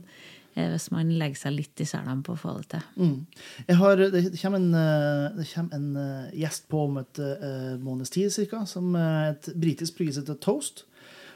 eh, 0.55 0.71
Hvis 0.73 0.91
man 0.95 1.13
legger 1.19 1.37
seg 1.45 1.57
litt 1.57 1.81
i 1.81 1.89
selene 1.89 2.23
på 2.23 2.35
å 2.35 2.41
få 2.41 2.57
det 2.61 2.69
til. 2.77 2.89
Mm. 2.97 3.77
Har, 3.81 3.97
det 3.97 4.25
kommer 4.41 4.63
en, 4.63 4.75
eh, 4.75 5.37
det 5.39 5.49
kommer 5.53 5.79
en 5.79 5.97
eh, 5.97 6.41
gjest 6.45 6.69
på 6.71 6.87
om 6.89 6.99
et 7.03 7.21
uh, 7.21 7.77
måneds 7.83 8.11
tid 8.15 8.33
cirka, 8.33 8.65
som 8.67 8.95
er 8.97 9.35
et 9.35 9.53
britisk 9.55 9.99
brygge 9.99 10.19
som 10.19 10.37
Toast. 10.37 10.87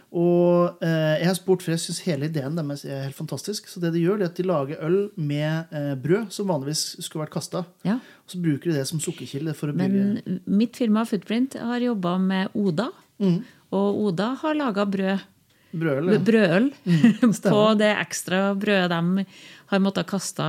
Og 0.08 0.80
eh, 0.80 1.18
jeg 1.20 1.28
har 1.28 1.36
spurt, 1.36 1.60
for 1.60 1.74
jeg 1.74 1.82
syns 1.82 2.00
hele 2.06 2.28
ideen 2.30 2.56
deres 2.56 2.84
er 2.88 3.02
helt 3.04 3.16
fantastisk. 3.18 3.68
Så 3.68 3.80
det 3.82 3.90
de 3.92 4.00
gjør, 4.00 4.16
det 4.20 4.24
er 4.24 4.30
at 4.32 4.38
de 4.40 4.46
lager 4.48 4.80
øl 4.86 4.96
med 5.20 5.74
eh, 5.76 5.92
brød 6.00 6.30
som 6.32 6.48
vanligvis 6.48 6.84
skulle 7.04 7.26
vært 7.26 7.34
kasta. 7.34 7.64
Ja. 7.84 7.98
Og 8.24 8.32
så 8.32 8.40
bruker 8.40 8.70
de 8.70 8.78
det 8.78 8.86
som 8.88 9.02
sukkerkilde 9.04 9.52
for 9.58 9.68
å 9.68 9.76
bygge... 9.76 10.06
Men 10.06 10.40
mitt 10.48 10.80
firma 10.80 11.04
Footprint 11.08 11.58
har 11.60 11.84
jobba 11.84 12.14
med 12.22 12.56
Oda. 12.56 12.88
Mm. 13.20 13.42
Og 13.76 14.00
Oda 14.08 14.30
har 14.40 14.56
laga 14.56 14.86
brød, 14.88 15.26
brødøl. 15.72 16.12
ja. 16.14 16.18
brødøl 16.30 16.70
på 17.52 17.62
det 17.78 17.92
ekstra 17.98 18.42
brødet 18.58 18.90
de 18.94 19.26
har 19.68 19.80
måttet 19.84 20.08
kaste 20.08 20.44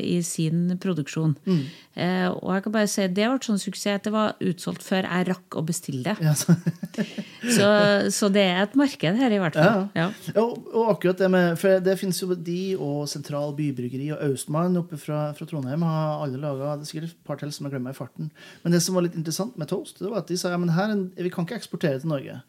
i 0.00 0.20
sin 0.24 0.78
produksjon. 0.80 1.34
Mm. 1.44 1.64
Eh, 2.00 2.28
og 2.30 2.54
jeg 2.54 2.64
kan 2.64 2.72
bare 2.72 2.88
si 2.88 3.04
det 3.04 3.26
ble 3.28 3.40
sånn 3.44 3.60
suksess 3.60 3.98
at 3.98 4.06
det 4.06 4.12
var 4.14 4.38
utsolgt 4.40 4.84
før 4.86 5.04
jeg 5.04 5.26
rakk 5.28 5.58
å 5.60 5.64
bestille 5.66 6.14
det. 6.14 6.24
Ja, 6.24 6.32
så, 6.38 6.56
Så, 7.56 7.66
så 8.12 8.28
det 8.32 8.42
er 8.44 8.62
et 8.62 8.74
marked 8.76 9.16
her, 9.20 9.32
i 9.32 9.38
hvert 9.40 9.56
fall. 9.56 9.86
Ja. 9.96 10.08
Og, 10.40 10.58
og 10.68 10.90
akkurat 10.94 11.20
det 11.20 11.30
med 11.32 11.54
For 11.60 11.80
det 11.84 11.94
finnes 12.00 12.18
jo 12.20 12.34
de 12.34 12.74
og 12.76 13.06
Sentral 13.10 13.54
Bybryggeri 13.56 14.10
og 14.14 14.24
Austmann 14.28 14.76
oppe 14.80 14.98
fra, 15.00 15.30
fra 15.36 15.48
Trondheim 15.48 15.84
har 15.86 16.24
alle 16.24 16.40
laga 16.40 16.74
Det 16.76 16.84
er 16.84 16.90
sikkert 16.90 17.14
et 17.14 17.22
par 17.26 17.40
til 17.40 17.52
som 17.54 17.66
jeg 17.66 17.76
glemmer 17.76 17.94
i 17.94 17.96
farten. 17.96 18.28
Men 18.64 18.76
det 18.76 18.82
som 18.84 18.96
var 18.96 19.06
litt 19.06 19.16
interessant 19.16 19.56
med 19.60 19.70
Toast, 19.72 20.00
det 20.00 20.10
var 20.10 20.24
at 20.24 20.30
de 20.32 20.36
sa 20.40 20.52
ja, 20.52 20.60
men 20.60 20.74
her, 20.76 20.92
er 20.92 21.26
vi 21.26 21.32
kan 21.32 21.48
ikke 21.48 21.60
eksportere 21.60 22.00
til 22.02 22.12
Norge. 22.12 22.40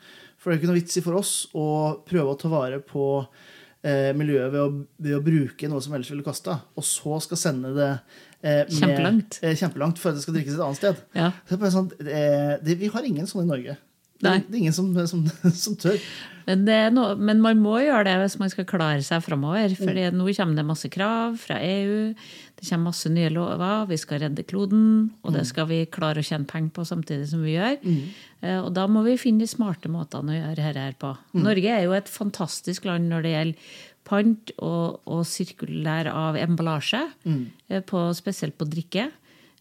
For 0.41 0.49
det 0.49 0.57
er 0.57 0.61
ikke 0.63 0.71
noe 0.71 0.79
vits 0.81 0.97
i 0.97 1.03
for 1.05 1.19
oss 1.19 1.31
å 1.53 1.65
prøve 2.07 2.33
å 2.33 2.37
ta 2.41 2.49
vare 2.49 2.79
på 2.81 3.03
eh, 3.85 4.09
miljøet 4.17 4.49
ved 4.55 4.61
å, 4.63 4.71
ved 5.05 5.15
å 5.19 5.21
bruke 5.25 5.69
noe 5.69 5.81
som 5.85 5.93
ellers 5.93 6.09
ville 6.09 6.25
kasta, 6.25 6.55
og 6.73 6.85
så 6.87 7.19
skal 7.21 7.37
sende 7.37 7.75
det 7.77 7.89
eh, 8.41 8.63
med- 8.65 8.73
Kjempelangt. 8.79 9.37
Eh, 9.45 9.53
kjempelangt 9.59 10.01
for 10.01 10.09
at 10.11 10.17
det 10.17 10.23
skal 10.25 10.37
drikkes 10.39 10.57
et 10.57 10.63
annet 10.65 10.81
sted. 10.81 11.03
Ja. 11.17 11.29
Så 11.45 11.53
det 11.55 11.61
bare 11.61 11.75
sånn, 11.77 11.91
eh, 12.07 12.55
det, 12.65 12.77
vi 12.81 12.89
har 12.93 13.05
ingen 13.05 13.29
sånne 13.29 13.45
i 13.45 13.51
Norge. 13.53 13.77
Nei. 14.27 14.37
det 14.47 14.53
er 14.55 14.59
ingen 14.63 14.75
som, 14.75 14.91
som, 15.07 15.25
som 15.65 15.75
tør. 15.79 15.97
Men, 16.47 16.63
det 16.65 16.73
er 16.73 16.93
noe, 16.93 17.13
men 17.21 17.39
man 17.43 17.59
må 17.61 17.75
gjøre 17.83 18.03
det 18.07 18.15
hvis 18.23 18.39
man 18.41 18.49
skal 18.49 18.65
klare 18.69 19.03
seg 19.05 19.21
framover. 19.23 19.75
For 19.77 19.93
nå 19.93 20.25
kommer 20.37 20.57
det 20.57 20.65
masse 20.65 20.89
krav 20.91 21.35
fra 21.39 21.59
EU. 21.61 22.15
Det 22.57 22.65
kommer 22.67 22.89
masse 22.89 23.11
nye 23.13 23.29
lover. 23.33 23.85
Vi 23.91 23.97
skal 24.01 24.23
redde 24.25 24.43
kloden. 24.49 25.11
Og 25.21 25.35
det 25.37 25.45
skal 25.49 25.69
vi 25.69 25.83
klare 25.85 26.23
å 26.23 26.25
tjene 26.25 26.49
penger 26.49 26.73
på 26.75 26.85
samtidig 26.89 27.29
som 27.29 27.45
vi 27.45 27.53
gjør. 27.59 27.77
Eh, 28.41 28.57
Og 28.57 28.73
da 28.73 28.87
må 28.89 29.03
vi 29.05 29.17
finne 29.21 29.45
de 29.45 29.47
smarte 29.53 29.89
måtene 29.93 30.33
å 30.33 30.39
gjøre 30.41 30.57
dette 30.63 30.85
her 30.89 30.97
på. 30.99 31.13
Norge 31.45 31.69
er 31.77 31.85
jo 31.85 31.93
et 31.93 32.09
fantastisk 32.09 32.85
land 32.89 33.07
når 33.13 33.21
det 33.21 33.35
gjelder 33.37 33.71
pant 34.03 34.51
og, 34.65 34.97
og 35.05 35.21
sirkulær 35.29 36.09
av 36.09 36.35
emballasje, 36.41 37.03
eh, 37.69 37.81
på, 37.85 38.01
spesielt 38.17 38.57
på 38.57 38.65
drikke. 38.65 39.11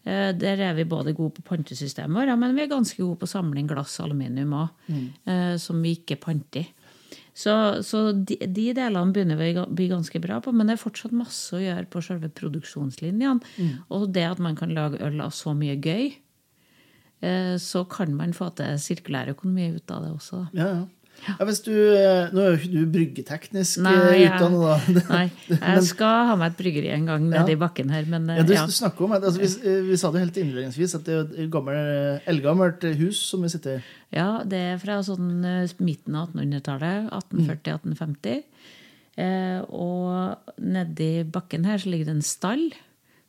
Eh, 0.05 0.31
Der 0.33 0.57
er 0.69 0.73
vi 0.73 0.83
både 0.89 1.13
gode 1.13 1.35
på 1.37 1.43
pantesystemet 1.45 2.15
vårt, 2.15 2.27
ja, 2.31 2.35
men 2.35 2.55
vi 2.55 2.63
er 2.63 2.71
ganske 2.71 2.97
gode 2.97 3.19
på 3.21 3.27
å 3.29 3.33
samle 3.35 3.59
inn 3.61 3.67
glass 3.69 3.99
aluminium 4.01 4.53
òg, 4.53 4.69
som 5.61 5.81
vi 5.81 5.95
ikke 5.99 6.17
panter. 6.19 6.65
Så, 7.33 7.53
så 7.87 8.11
de, 8.11 8.35
de 8.35 8.73
delene 8.75 9.13
begynner 9.13 9.37
vi 9.39 9.53
å 9.55 9.63
bli 9.71 9.85
ganske 9.87 10.19
bra 10.19 10.41
på, 10.43 10.51
men 10.51 10.67
det 10.67 10.73
er 10.75 10.81
fortsatt 10.83 11.13
masse 11.15 11.53
å 11.55 11.61
gjøre 11.61 11.85
på 11.89 12.01
selve 12.03 12.27
produksjonslinjene. 12.27 13.39
Og 13.89 14.09
det 14.11 14.25
at 14.27 14.39
man 14.43 14.55
kan 14.59 14.73
lage 14.75 14.99
øl 14.99 15.21
av 15.23 15.31
så 15.31 15.53
mye 15.55 15.77
gøy, 15.79 16.09
eh, 17.21 17.55
så 17.61 17.85
kan 17.89 18.13
man 18.17 18.33
få 18.35 18.49
til 18.57 18.75
sirkulær 18.81 19.31
økonomi 19.35 19.69
ut 19.77 19.91
av 19.95 20.03
det 20.03 20.11
også. 20.17 20.41
Ja, 20.53 20.67
Ja, 20.67 20.85
ja. 21.21 21.35
Ja, 21.37 21.45
hvis 21.45 21.59
du, 21.61 21.69
eh, 21.71 22.31
nå 22.33 22.41
er 22.41 22.47
jo 22.55 22.57
ikke 22.57 22.71
du 22.73 22.85
bryggeteknisk 22.95 23.83
eh, 23.85 24.23
utdannet, 24.25 24.63
da. 24.65 25.03
Nei, 25.13 25.25
jeg 25.53 25.83
skal 25.85 26.25
ha 26.31 26.35
meg 26.39 26.51
et 26.53 26.57
bryggeri 26.63 26.89
en 26.95 27.05
gang 27.11 27.27
nede 27.29 27.43
Ja. 27.51 27.55
i 27.55 27.59
bakken 27.61 27.91
her, 27.93 28.07
men 28.09 28.25
eh, 28.29 28.39
Ja, 28.41 28.45
du, 28.47 28.53
ja. 28.55 28.63
du 28.65 28.73
snakker 28.73 29.05
om, 29.05 29.13
altså, 29.19 29.37
vi, 29.37 29.49
eh, 29.69 29.81
vi 29.91 29.97
sa 30.01 30.09
det 30.15 30.23
helt 30.23 30.39
innledningsvis, 30.41 30.95
at 30.97 31.05
det 31.05 31.13
er 31.19 31.29
et 31.45 31.51
gammel, 31.53 31.77
eh, 31.77 32.25
eldgammelt 32.33 32.87
hus 33.03 33.21
som 33.29 33.45
vi 33.45 33.51
sitter 33.53 33.77
i. 33.77 33.83
Ja, 34.17 34.29
det 34.43 34.63
er 34.71 34.81
fra 34.81 34.97
sånn 35.05 35.45
eh, 35.45 35.75
midten 35.85 36.17
av 36.17 36.33
1800-tallet. 36.33 37.11
1840-1850. 37.13 38.41
Eh, 39.21 39.59
og 39.69 40.51
nedi 40.57 41.11
bakken 41.27 41.65
her 41.69 41.77
så 41.83 41.91
ligger 41.93 42.09
det 42.09 42.17
en 42.17 42.25
stall. 42.25 42.65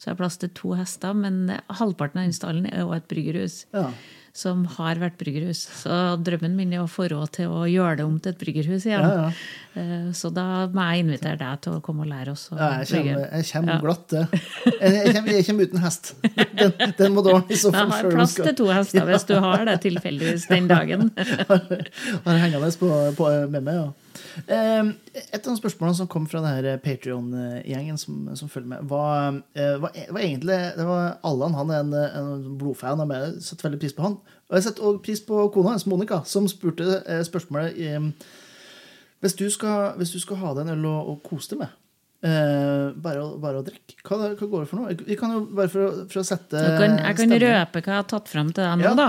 Så 0.00 0.08
jeg 0.10 0.16
er 0.16 0.18
plass 0.24 0.40
til 0.40 0.50
to 0.56 0.72
hester, 0.78 1.12
men 1.14 1.44
halvparten 1.78 2.18
av 2.22 2.26
den 2.26 2.34
stallen 2.34 2.66
er 2.72 2.82
jo 2.82 2.94
et 2.96 3.04
bryggerhus. 3.10 3.60
Ja. 3.76 3.90
Som 4.32 4.62
har 4.78 4.96
vært 4.96 5.18
bryggerhus. 5.20 5.58
Så 5.82 5.96
drømmen 6.24 6.54
min 6.56 6.70
er 6.72 6.80
å 6.80 6.88
få 6.88 7.04
råd 7.12 7.34
til 7.36 7.50
å 7.52 7.66
gjøre 7.68 7.98
det 7.98 8.04
om 8.08 8.14
til 8.16 8.32
et 8.32 8.38
bryggerhus 8.40 8.86
igjen. 8.88 9.04
Ja, 9.04 9.26
ja. 9.26 9.82
Eh, 9.82 10.06
så 10.16 10.30
da 10.32 10.66
må 10.72 10.86
jeg 10.88 11.04
invitere 11.04 11.36
deg 11.40 11.60
til 11.66 11.76
å 11.76 11.82
komme 11.84 12.06
og 12.06 12.08
lære 12.08 12.32
oss 12.32 12.46
å 12.48 12.56
Ja, 12.56 12.70
jeg 12.80 12.88
kommer, 12.92 13.26
jeg 13.28 13.48
kommer 13.50 13.72
Ja. 13.74 13.80
glatt, 13.84 14.06
det. 14.08 14.22
Jeg, 14.32 14.94
jeg, 14.96 15.14
kommer, 15.16 15.32
jeg 15.36 15.46
kommer 15.50 15.68
uten 15.68 15.84
hest. 15.84 16.14
Den, 16.62 16.72
den 16.98 17.12
må 17.12 17.24
du 17.24 17.30
ordne 17.34 17.52
i 17.52 17.60
så 17.60 17.72
Jeg 17.76 17.92
har 17.92 18.08
plass 18.14 18.38
til 18.40 18.56
to 18.56 18.70
hester 18.72 19.10
hvis 19.12 19.28
du 19.28 19.34
har 19.36 19.66
det 19.68 19.76
tilfeldigvis 19.84 20.48
den 20.48 20.72
dagen. 20.72 21.12
har 22.24 22.40
hengende 22.46 22.72
på, 22.80 22.90
på, 23.20 23.34
med 23.52 23.68
meg. 23.68 23.82
Ja. 23.82 23.90
Eh, 24.46 24.92
Et 25.14 25.38
av 25.46 25.48
de 25.51 25.57
spørsmålene 25.61 25.96
som 25.98 26.09
kom 26.11 26.27
fra 26.31 26.40
denne 26.44 26.77
Patrion-gjengen 26.85 27.98
som, 28.01 28.29
som 28.38 28.48
følger 28.53 28.68
med, 28.75 28.87
var, 28.90 29.40
eh, 29.55 29.77
var, 29.83 29.90
var 30.11 30.20
egentlig 30.25 30.59
det 30.79 30.87
var 30.88 31.18
Allan 31.29 31.55
han 31.59 31.70
er 31.75 31.83
en, 31.85 31.92
en 31.94 32.57
blodfan 32.61 33.01
av 33.05 33.09
meg. 33.11 33.37
Setter 33.44 33.68
veldig 33.70 33.81
pris 33.83 33.96
på 33.96 34.07
han. 34.07 34.16
Og 34.48 34.57
jeg 34.59 34.66
setter 34.68 34.88
også 34.88 35.03
pris 35.05 35.22
på 35.29 35.42
kona 35.55 35.75
hans, 35.77 35.87
Monica, 35.88 36.22
som 36.29 36.48
spurte 36.51 37.01
eh, 37.07 37.22
spørsmålet 37.29 37.77
i, 37.81 37.92
hvis, 39.22 39.37
du 39.38 39.46
skal, 39.55 39.92
hvis 40.01 40.12
du 40.16 40.18
skal 40.22 40.40
ha 40.42 40.55
deg 40.57 40.66
en 40.66 40.75
øl 40.79 40.88
å, 40.90 41.14
kose 41.25 41.53
deg 41.55 41.61
med, 41.62 41.75
eh, 42.27 42.88
bare, 43.05 43.22
å- 43.22 43.37
bare 43.42 43.61
å 43.62 43.66
drikke, 43.66 44.01
hva, 44.09 44.18
hva 44.35 44.48
går 44.51 44.64
det 44.64 44.70
for 44.72 44.81
noe? 44.81 44.96
Vi 45.07 45.16
kan 45.20 45.33
jo 45.37 45.44
bare 45.55 45.70
for 45.72 45.85
å, 45.87 45.92
for 46.11 46.22
å 46.22 46.27
sette 46.27 46.59
Jeg 46.59 46.81
kan, 46.81 46.96
jeg 46.98 47.16
kan 47.20 47.37
røpe 47.46 47.83
hva 47.85 47.92
jeg 47.94 48.01
har 48.01 48.09
tatt 48.11 48.29
fram 48.33 48.51
til 48.53 48.64
deg 48.66 48.81
nå, 48.83 48.88
Ja, 48.88 48.94
da. 48.98 49.09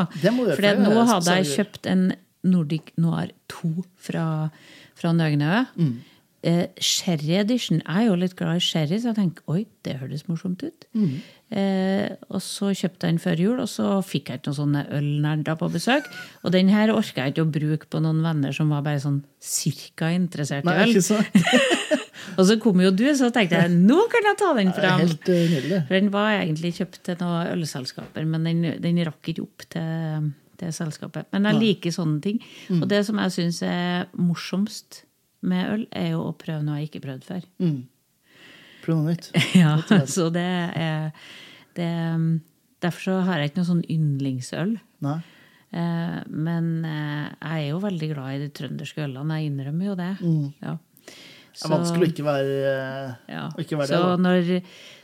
for 0.53 0.83
nå 0.85 1.07
hadde 1.09 1.39
jeg 1.41 1.49
kjøpt 1.57 1.89
en 1.91 2.05
Nordic 2.43 2.93
Noir 3.01 3.31
2 3.51 3.75
fra, 4.07 4.25
fra 4.99 5.13
Nøgnø. 5.15 5.63
Mm. 5.77 5.93
Eh, 6.43 6.65
sherry 6.83 7.37
edition. 7.39 7.79
Jeg 7.79 8.03
er 8.03 8.09
jo 8.09 8.15
litt 8.19 8.35
glad 8.35 8.59
i 8.59 8.63
sherry, 8.63 8.97
så 8.99 9.13
jeg 9.13 9.19
tenker 9.21 9.45
oi, 9.47 9.61
det 9.87 9.95
høres 10.01 10.25
morsomt 10.27 10.65
ut. 10.65 10.87
Mm. 10.91 11.13
Eh, 11.55 12.09
og 12.27 12.41
så 12.43 12.73
kjøpte 12.75 13.07
jeg 13.07 13.15
den 13.15 13.21
før 13.23 13.43
jul, 13.45 13.61
og 13.63 13.69
så 13.71 13.93
fikk 14.03 14.27
jeg 14.31 14.41
ikke 14.41 14.49
noen 14.49 14.57
sånne 14.57 14.81
ølnerder 14.97 15.55
på 15.61 15.69
besøk. 15.71 16.09
Og 16.43 16.51
den 16.55 16.71
her 16.73 16.91
orka 16.91 17.23
jeg 17.23 17.35
ikke 17.35 17.45
å 17.45 17.53
bruke 17.53 17.87
på 17.87 18.03
noen 18.03 18.19
venner 18.25 18.55
som 18.55 18.73
var 18.75 18.83
bare 18.83 18.99
sånn 18.99 19.21
cirka 19.39 20.11
interessert 20.11 20.67
i 20.67 20.71
Nei, 20.71 20.77
øl. 20.83 20.91
ikke 20.91 21.05
sant? 21.07 21.39
Og 22.39 22.45
så 22.49 22.55
kom 22.61 22.79
jo 22.81 22.91
du, 22.95 23.05
så 23.15 23.29
tenkte 23.33 23.59
jeg 23.63 23.71
nå 23.75 24.03
kan 24.11 24.27
jeg 24.27 24.39
ta 24.39 24.51
den 24.57 24.71
fram. 24.75 25.03
helt 25.03 25.31
eh. 25.31 25.73
For 25.87 25.95
den 25.95 26.11
var 26.13 26.41
egentlig 26.41 26.75
kjøpt 26.79 27.03
til 27.07 27.19
noen 27.23 27.51
ølselskaper, 27.55 28.27
men 28.27 28.47
den, 28.47 28.63
den 28.83 29.01
rakk 29.07 29.31
ikke 29.31 29.45
opp 29.45 29.65
til, 29.75 30.31
til 30.63 30.73
selskapet. 30.75 31.27
Men 31.35 31.49
jeg 31.51 31.59
liker 31.61 31.93
sånne 31.95 32.21
ting. 32.23 32.39
Mm. 32.69 32.81
Og 32.81 32.89
det 32.91 33.03
som 33.07 33.19
jeg 33.21 33.35
syns 33.37 33.61
er 33.67 34.07
morsomst 34.17 35.03
med 35.43 35.67
øl, 35.73 35.83
er 35.91 36.13
jo 36.13 36.23
å 36.29 36.35
prøve 36.39 36.63
noe 36.63 36.79
jeg 36.79 36.89
ikke 36.89 37.01
har 37.01 37.07
prøvd 37.09 37.27
før. 37.27 37.45
Mm. 37.63 37.81
Prøv 38.83 38.99
noe 38.99 39.13
nytt. 39.13 39.29
Ja, 39.63 39.75
så 40.09 40.29
det 40.33 40.47
er 40.79 41.11
det, 41.77 41.91
Derfor 42.83 43.05
så 43.05 43.19
har 43.27 43.39
jeg 43.39 43.51
ikke 43.51 43.61
noe 43.61 43.69
sånn 43.69 43.85
yndlingsøl. 43.91 44.73
Nei. 45.03 45.19
Eh, 45.73 46.17
men 46.29 46.71
eh, 46.85 47.29
jeg 47.33 47.61
er 47.63 47.69
jo 47.71 47.79
veldig 47.83 48.09
glad 48.11 48.33
i 48.35 48.41
de 48.43 48.49
trønderske 48.53 49.05
ølene. 49.07 49.39
Jeg 49.39 49.51
innrømmer 49.51 49.87
jo 49.87 49.95
det. 49.99 50.09
Ja. 50.63 50.75
Det 51.53 51.67
er 51.67 51.71
vanskelig 51.73 52.07
å 52.07 52.11
ikke 52.11 52.25
være, 52.27 52.57
eh, 52.73 53.15
Ja. 53.35 53.45
å 53.49 53.61
ikke 53.61 53.79
være 53.79 53.87
Så 53.89 54.01
det. 54.01 54.03
Så 54.03 54.21
når, 54.25 54.51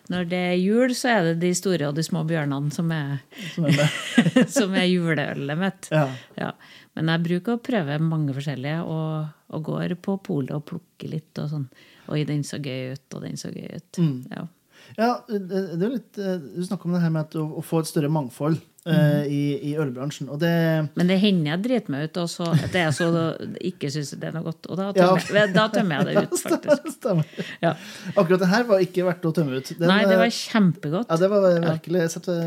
når 0.09 0.29
det 0.29 0.41
er 0.51 0.57
jul, 0.57 0.93
så 0.97 1.11
er 1.13 1.27
det 1.27 1.35
de 1.43 1.51
store 1.57 1.89
og 1.91 1.97
de 1.97 2.03
små 2.05 2.23
bjørnene 2.29 2.73
som 2.73 2.89
er, 2.93 3.19
Som 4.57 4.73
er 4.77 4.87
juleølet 4.89 5.59
mitt. 5.59 5.89
Ja. 5.93 6.07
Ja. 6.39 6.51
Men 6.97 7.11
jeg 7.13 7.25
bruker 7.27 7.55
å 7.57 7.63
prøve 7.63 7.99
mange 8.01 8.33
forskjellige, 8.35 8.81
og, 8.89 9.29
og 9.53 9.65
går 9.67 9.93
på 10.01 10.17
polet 10.25 10.55
og 10.57 10.65
plukker 10.71 11.13
litt. 11.13 11.31
og 11.37 11.51
sånn. 11.53 11.67
Oi, 12.09 12.23
den 12.25 12.41
så 12.47 12.57
gøy 12.57 12.95
ut, 12.95 13.05
og 13.13 13.27
den 13.27 13.37
så 13.37 13.53
gøy 13.53 13.69
ut. 13.69 14.01
Mm. 14.01 14.15
Ja. 14.33 14.47
Ja, 14.97 15.19
det 15.29 15.39
det 15.49 15.85
er 15.85 15.93
litt, 15.93 16.17
eh, 16.17 16.37
Du 16.57 16.63
snakker 16.65 16.85
om 16.89 16.93
det 16.97 17.01
her 17.03 17.09
med 17.13 17.27
at 17.27 17.35
å, 17.39 17.45
å 17.59 17.63
få 17.63 17.79
et 17.83 17.87
større 17.89 18.09
mangfold 18.11 18.57
eh, 18.89 19.25
i, 19.29 19.41
i 19.69 19.75
ølbransjen. 19.79 20.27
Det 20.41 20.51
Men 20.97 21.07
det 21.11 21.19
hender 21.21 21.51
jeg 21.53 21.61
driter 21.67 21.93
meg 21.93 22.07
ut, 22.09 22.17
og 22.23 22.29
så 22.31 22.47
at 22.55 22.73
jeg 22.73 22.95
så 22.97 23.09
ikke 23.69 23.91
syns 23.93 24.11
det 24.19 24.31
er 24.31 24.35
noe 24.35 24.47
godt. 24.49 24.65
Og 24.71 24.79
da 24.79 24.87
Ja. 24.95 25.11
tømmer, 25.15 25.39
jeg- 25.43 25.53
da 25.53 25.67
tømmer 25.69 26.01
jeg 26.01 26.05
det 26.09 26.23
ut, 26.25 26.41
faktisk. 26.53 27.07
Ja. 27.61 27.75
Akkurat 28.15 28.39
det 28.43 28.49
her 28.55 28.63
var 28.71 28.79
ikke 28.87 29.05
verdt 29.07 29.29
å 29.29 29.33
tømme 29.35 29.61
ut. 29.61 29.71
Den, 29.77 29.87
Nei, 29.93 30.01
det 30.09 30.17
eh, 30.17 30.23
var 30.25 30.33
kjempegodt. 30.39 31.07
ja, 31.13 31.15
det 31.21 31.29
var 31.29 31.47
virkelig, 31.69 32.01
Jeg 32.07 32.13
setter, 32.17 32.43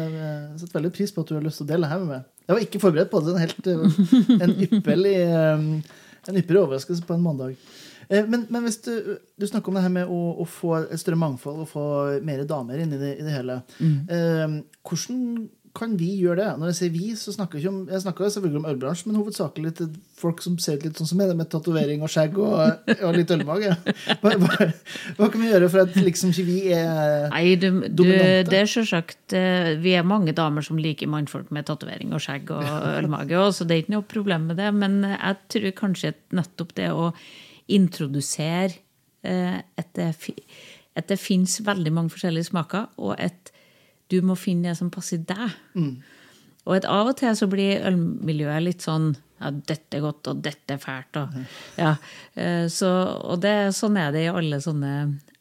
setter 0.58 0.80
veldig 0.80 0.92
pris 0.98 1.12
på 1.14 1.22
at 1.24 1.28
du 1.32 1.34
har 1.38 1.46
lyst 1.46 1.62
til 1.62 1.68
å 1.68 1.72
dele 1.72 1.86
det 1.86 1.92
her 1.94 2.02
med 2.04 2.08
meg. 2.16 2.28
Jeg 2.48 2.56
var 2.58 2.62
ikke 2.66 2.80
forberedt 2.82 3.10
på 3.12 3.22
det. 3.22 3.32
En, 3.32 3.42
helt, 3.46 3.66
eh, 3.70 4.42
en 4.42 4.56
ypperlig 4.66 5.16
eh, 5.22 5.98
en 6.28 6.36
ypperlig 6.38 6.60
overraskelse 6.66 7.02
på 7.06 7.14
en 7.16 7.22
mandag. 7.24 7.56
Eh, 8.12 8.28
Men, 8.28 8.46
men 8.52 8.66
hvis 8.66 8.78
du, 8.84 8.92
du 9.40 9.48
snakker 9.48 9.72
om 9.72 9.80
det 9.80 9.86
her 9.86 9.96
med 9.96 10.12
å, 10.12 10.20
å 10.42 10.46
få 10.48 10.76
et 10.82 11.00
større 11.00 11.20
mangfold 11.20 11.64
og 11.64 11.72
få 11.72 11.86
mer 12.26 12.44
damer 12.48 12.84
inn 12.84 12.92
i 12.92 13.00
det, 13.00 13.16
i 13.18 13.26
det 13.26 13.34
hele. 13.34 13.62
Mm. 13.80 13.98
Eh, 14.12 14.56
hvordan, 14.84 15.26
kan 15.72 15.94
vi 15.96 16.10
gjøre 16.20 16.42
det? 16.42 16.48
Når 16.60 16.68
jeg 16.68 16.76
sier 16.76 16.90
vi, 16.92 17.06
så 17.16 17.32
snakker 17.32 17.56
jeg 17.56 17.64
ikke 17.64 17.70
om 17.72 17.78
Jeg 17.88 18.02
snakker 18.04 18.32
selvfølgelig 18.32 18.60
om 18.60 18.66
ølbransjen, 18.68 19.08
men 19.08 19.20
hovedsakelig 19.22 19.70
til 19.78 19.86
folk 20.20 20.42
som 20.44 20.58
ser 20.60 20.82
litt 20.82 20.98
sånn 21.00 21.08
som 21.08 21.20
meg, 21.20 21.32
med 21.36 21.48
tatovering 21.52 22.04
og 22.04 22.12
skjegg 22.12 22.36
og, 22.44 22.90
og 22.92 23.16
litt 23.16 23.32
ølmage. 23.32 23.70
Hva, 24.20 24.34
hva, 24.42 24.66
hva, 25.16 25.30
kan 25.32 25.40
vi 25.40 25.48
gjøre 25.48 25.70
for 25.72 25.86
at 25.86 25.96
liksom 25.96 26.34
ikke 26.34 26.44
vi 26.44 26.58
er 26.76 27.30
Nei, 27.32 27.54
du, 27.56 27.70
du, 27.88 28.04
det 28.04 28.58
er 28.58 28.68
selvsagt 28.68 29.34
eh, 29.38 29.72
Vi 29.80 29.94
er 29.96 30.04
mange 30.06 30.34
damer 30.36 30.64
som 30.66 30.80
liker 30.80 31.08
mannfolk 31.10 31.48
med 31.54 31.64
tatovering 31.70 32.12
og 32.12 32.20
skjegg 32.20 32.52
og 32.52 32.68
ølmage, 32.98 33.46
så 33.56 33.64
det 33.64 33.78
er 33.78 33.86
ikke 33.86 33.96
noe 33.96 34.10
problem 34.12 34.50
med 34.52 34.60
det. 34.60 34.68
Men 34.76 35.00
jeg 35.08 35.40
tror 35.56 35.72
kanskje 35.86 36.12
nettopp 36.36 36.76
det 36.76 36.92
å 36.92 37.08
introdusere 37.72 38.78
eh, 39.24 39.58
at 39.58 39.92
det, 39.98 40.12
at 40.98 41.08
det 41.08 41.20
finnes 41.20 41.60
veldig 41.64 41.92
mange 41.94 42.14
forskjellige 42.14 42.50
smaker, 42.52 42.90
og 43.00 43.16
at 43.20 43.52
du 44.12 44.20
må 44.24 44.36
finne 44.36 44.70
det 44.70 44.78
som 44.80 44.92
passer 44.92 45.22
deg. 45.24 45.56
Mm. 45.74 45.96
Og 46.62 46.76
at 46.76 46.86
av 46.86 47.10
og 47.10 47.18
til 47.18 47.34
så 47.34 47.48
blir 47.50 47.82
ølmiljøet 47.88 48.66
litt 48.66 48.84
sånn 48.84 49.14
ja, 49.42 49.50
dette 49.50 49.98
er 49.98 50.04
godt, 50.04 50.28
og 50.30 50.42
dette 50.44 50.76
er 50.76 50.78
fælt. 50.78 51.18
Og, 51.18 51.38
ja, 51.80 51.96
eh, 52.38 52.66
så, 52.70 52.90
og 53.26 53.40
det, 53.42 53.72
sånn 53.74 53.98
er 53.98 54.12
det 54.14 54.24
i 54.26 54.30
alle 54.30 54.60
sånne 54.62 54.92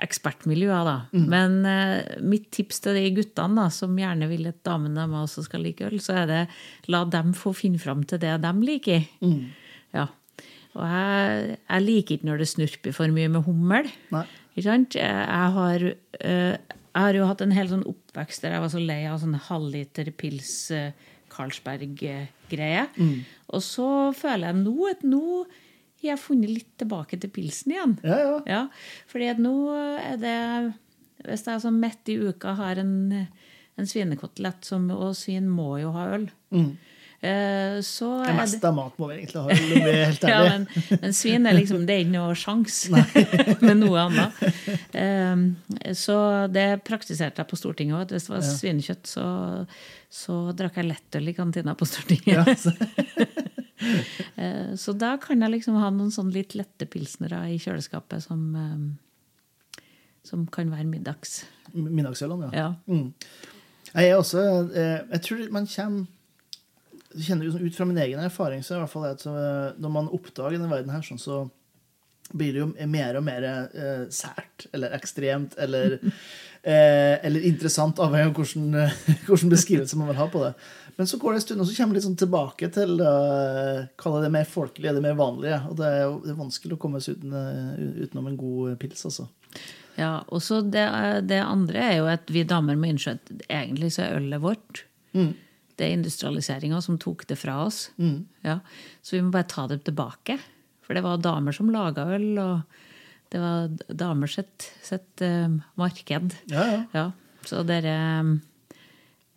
ekspertmiljøer, 0.02 0.88
da. 0.88 0.96
Mm. 1.14 1.28
Men 1.30 1.58
uh, 1.68 2.16
mitt 2.26 2.48
tips 2.56 2.82
til 2.82 2.98
de 2.98 3.12
guttene 3.20 3.62
da, 3.62 3.68
som 3.74 3.94
gjerne 4.00 4.30
vil 4.32 4.50
at 4.50 4.58
damene 4.66 5.06
også 5.22 5.46
skal 5.46 5.62
like 5.68 5.86
øl, 5.86 6.00
så 6.02 6.24
er 6.24 6.32
det 6.32 6.42
la 6.90 7.04
dem 7.14 7.36
få 7.38 7.54
finne 7.54 7.82
fram 7.82 8.02
til 8.10 8.24
det 8.24 8.40
de 8.42 8.54
liker. 8.66 9.06
Mm. 9.22 9.52
Ja. 9.94 10.08
Og 10.78 10.84
jeg, 10.88 11.56
jeg, 11.58 11.84
liker 11.88 12.16
ikke 12.16 12.30
når 12.30 12.44
det 12.44 12.52
snurper 12.52 12.96
for 12.96 13.12
mye 13.12 13.32
med 13.32 13.44
hummel. 13.48 13.90
Sant? 14.62 14.96
Jeg 15.00 15.50
har 15.58 15.88
uh, 15.92 16.56
jeg 16.92 17.08
har 17.08 17.16
jo 17.16 17.28
hatt 17.30 17.42
en 17.44 17.56
hel 17.56 17.70
sånn 17.72 17.88
oppvekst 17.88 18.44
der 18.44 18.58
jeg 18.58 18.64
var 18.66 18.72
så 18.74 18.82
lei 18.84 19.02
av 19.08 19.22
sånn 19.22 19.38
halvliter 19.48 20.12
pils 20.20 20.54
uh, 20.76 20.92
Carlsberg-greie. 21.32 22.88
Mm. 22.98 23.22
Og 23.56 23.64
så 23.64 23.88
føler 24.18 24.50
jeg 24.50 24.64
nå 24.66 24.90
at 24.90 25.06
nå 25.08 25.24
har 26.02 26.10
jeg 26.10 26.20
funnet 26.20 26.52
litt 26.52 26.74
tilbake 26.82 27.20
til 27.22 27.32
pilsen 27.32 27.76
igjen. 27.76 27.96
Ja, 28.04 28.18
ja. 28.20 28.36
ja 28.50 28.62
fordi 29.12 29.30
at 29.32 29.40
nå 29.42 29.56
er 30.02 30.20
det 30.20 30.40
Hvis 31.22 31.46
jeg 31.46 31.62
sånn 31.62 31.78
midt 31.78 32.10
i 32.10 32.18
uka 32.18 32.56
har 32.58 32.80
en, 32.82 32.96
en 33.78 33.88
svinekotelett, 33.88 34.66
og 34.74 35.12
svin 35.16 35.48
må 35.54 35.76
jo 35.78 35.92
ha 35.94 36.08
øl 36.16 36.26
mm. 36.50 36.72
Eh, 37.22 37.82
så 37.82 38.24
det 38.26 38.34
meste 38.34 38.66
av 38.66 38.74
mat 38.74 38.96
må 38.98 39.12
vi 39.12 39.20
egentlig 39.20 39.42
ha, 39.44 39.54
om 39.54 39.68
vi 39.70 39.76
er 39.78 40.08
helt 40.10 40.24
ærlige. 40.26 40.32
ja, 40.32 40.54
men, 40.56 40.64
men, 41.04 41.12
svin 41.14 41.46
er 41.46 41.54
liksom, 41.54 41.84
det 41.86 41.94
er 41.94 42.00
ikke 42.02 42.16
noe 42.16 42.38
sjanse 42.42 43.04
med 43.68 43.78
noe 43.78 44.06
annet. 44.08 44.40
Um, 44.96 45.44
så 45.98 46.16
det 46.50 46.66
praktiserte 46.88 47.44
jeg 47.44 47.50
på 47.52 47.60
Stortinget 47.60 48.00
òg. 48.00 48.14
Hvis 48.16 48.26
det 48.26 48.34
var 48.34 48.48
svinekjøtt, 48.48 49.12
så, 49.12 49.26
så 50.10 50.38
drakk 50.58 50.80
jeg 50.82 50.90
lettøl 50.90 51.30
i 51.30 51.36
kantina 51.38 51.76
på 51.78 51.86
Stortinget. 51.92 52.42
Ja, 52.42 52.56
så. 52.58 52.74
uh, 54.42 54.72
så 54.82 54.96
da 54.98 55.12
kan 55.22 55.46
jeg 55.46 55.54
liksom 55.60 55.78
ha 55.78 55.92
noen 55.94 56.10
sånn 56.16 56.32
litt 56.34 56.56
lette 56.58 56.88
pilsnere 56.90 57.44
i 57.54 57.60
kjøleskapet 57.62 58.26
som, 58.26 58.48
um, 58.58 58.88
som 60.26 60.48
kan 60.50 60.74
være 60.74 60.88
middags. 60.90 61.44
Middagsølene, 61.78 62.50
ja. 62.50 62.66
ja. 62.66 62.74
Mm. 62.90 63.14
Jeg 63.92 64.08
er 64.08 64.16
også 64.16 64.42
Jeg 64.72 65.20
tror 65.26 65.40
man 65.52 65.66
kommer 65.68 66.10
kjenner 67.20 67.66
ut 67.66 67.76
fra 67.76 67.88
min 67.88 68.00
egen 68.02 68.22
erfaring 68.24 68.64
så 68.64 68.78
i 68.78 68.84
hvert 68.84 68.92
fall 68.92 69.10
at 69.10 69.26
eh, 69.28 69.74
når 69.82 69.94
man 69.94 70.12
oppdager 70.14 70.58
denne 70.58 70.72
verden 70.72 70.94
her, 70.94 71.04
sånn, 71.06 71.22
så 71.22 71.44
blir 72.32 72.54
det 72.56 72.62
jo 72.62 72.70
mer 72.88 73.18
og 73.20 73.26
mer 73.26 73.46
eh, 73.48 74.06
sært 74.14 74.70
eller 74.72 74.94
ekstremt 74.96 75.58
eller, 75.60 75.98
eh, 76.64 77.18
eller 77.20 77.48
interessant, 77.50 78.00
avhengig 78.00 78.32
av 78.32 78.38
hvordan, 78.38 78.78
hvordan, 79.28 79.52
beskrivelse 79.52 80.00
man 80.00 80.12
vil 80.12 80.22
ha 80.22 80.30
på 80.32 80.46
det. 80.46 80.54
Men 80.96 81.10
så 81.10 81.20
går 81.20 81.34
det 81.34 81.42
en 81.42 81.46
stund, 81.48 81.64
og 81.64 81.68
så 81.68 81.76
kommer 81.76 81.96
det 81.96 82.02
litt 82.02 82.08
sånn 82.08 82.18
tilbake 82.20 82.68
til 82.76 83.00
uh, 83.00 83.88
kalle 83.98 84.20
det 84.22 84.32
mer 84.36 84.48
folkelige, 84.48 84.92
det 84.94 85.02
mer 85.02 85.16
vanlige. 85.18 85.62
Og 85.72 85.78
det 85.80 85.88
er 85.88 86.02
jo 86.04 86.18
det 86.26 86.34
er 86.34 86.42
vanskelig 86.42 86.76
å 86.76 86.82
komme 86.84 87.00
seg 87.02 87.18
uten, 87.18 87.32
uh, 87.34 88.02
utenom 88.04 88.28
en 88.30 88.36
god 88.38 88.76
pils, 88.82 89.06
altså. 89.08 89.26
Ja, 89.96 90.12
og 90.28 90.44
så 90.44 90.60
det, 90.62 90.84
det, 91.32 91.40
andre 91.42 91.86
er 91.88 91.96
jo 92.02 92.12
at 92.12 92.30
vi 92.32 92.44
damer 92.48 92.78
må 92.78 92.92
innse 92.92 93.16
at 93.16 93.32
egentlig 93.48 93.94
så 93.96 94.04
er 94.06 94.20
ølet 94.20 94.44
vårt. 94.44 94.84
Mm 95.16 95.32
det 95.82 95.88
er 95.88 95.98
industrialiseringa 95.98 96.78
som 96.86 97.00
tok 97.02 97.26
det 97.32 97.40
fra 97.42 97.64
oss. 97.66 97.88
Mm. 97.98 98.28
Ja, 98.46 98.60
så 99.02 99.16
vi 99.16 99.24
må 99.26 99.34
bare 99.34 99.50
ta 99.50 99.66
det 99.72 99.82
tilbake. 99.88 100.38
For 100.86 100.94
det 100.98 101.02
var 101.06 101.24
damer 101.24 101.56
som 101.56 101.72
laga 101.74 102.06
øl, 102.14 102.30
og 102.38 102.62
det 103.34 103.42
var 103.42 103.74
damer 103.90 104.30
sitt, 104.30 104.70
sitt 104.86 105.26
uh, 105.26 105.50
marked. 105.80 106.38
Ja, 106.52 106.68
ja. 106.70 106.86
ja 106.94 107.10
så 107.48 107.64
dere 107.66 107.96
um, 108.22 108.36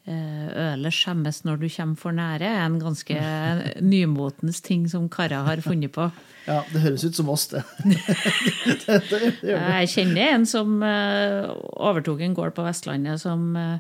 Ølet 0.05 0.93
skjemmes 0.93 1.39
når 1.47 1.63
du 1.63 1.69
kommer 1.73 1.97
for 1.97 2.13
nære, 2.13 2.45
er 2.45 2.67
en 2.67 2.77
ganske 2.83 3.15
nymotens 3.95 4.61
ting 4.61 4.85
som 4.91 5.09
karer 5.09 5.49
har 5.49 5.65
funnet 5.65 5.95
på. 5.97 6.11
Ja, 6.45 6.59
det 6.69 6.83
høres 6.83 7.01
ut 7.09 7.17
som 7.17 7.31
oss, 7.33 7.47
det. 7.49 7.63
det, 7.89 8.75
det, 8.85 8.99
det 9.41 9.55
Jeg 9.55 9.87
kjenner 9.95 10.35
en 10.35 10.43
som 10.45 10.75
uh, 10.85 11.55
overtok 11.89 12.21
en 12.21 12.35
gård 12.37 12.53
på 12.53 12.67
Vestlandet 12.67 13.23
som 13.23 13.55
uh, 13.57 13.79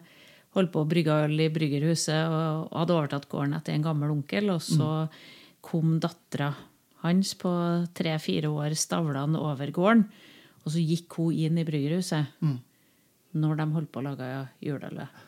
holdt 0.54 0.72
på 0.74 0.82
å 0.84 0.88
brygge 0.88 1.16
øl 1.26 1.40
i 1.42 1.50
bryggerhuset 1.52 2.30
og 2.30 2.70
hadde 2.74 2.94
overtatt 2.96 3.26
gården 3.30 3.56
etter 3.58 3.74
en 3.74 3.86
gammel 3.86 4.14
onkel. 4.14 4.52
Og 4.54 4.62
så 4.62 4.90
mm. 5.04 5.18
kom 5.64 5.96
dattera 6.02 6.52
hans 7.04 7.34
på 7.40 7.52
tre-fire 7.96 8.52
år 8.52 8.76
stavlende 8.78 9.42
over 9.42 9.72
gården. 9.74 10.06
Og 10.64 10.72
så 10.72 10.80
gikk 10.80 11.18
hun 11.20 11.36
inn 11.36 11.60
i 11.60 11.66
bryggerhuset 11.66 12.38
mm. 12.40 12.58
når 13.42 13.60
de 13.60 13.70
holdt 13.74 13.92
på 13.92 14.00
å 14.00 14.06
lage 14.08 14.28
juleølet. 14.64 15.24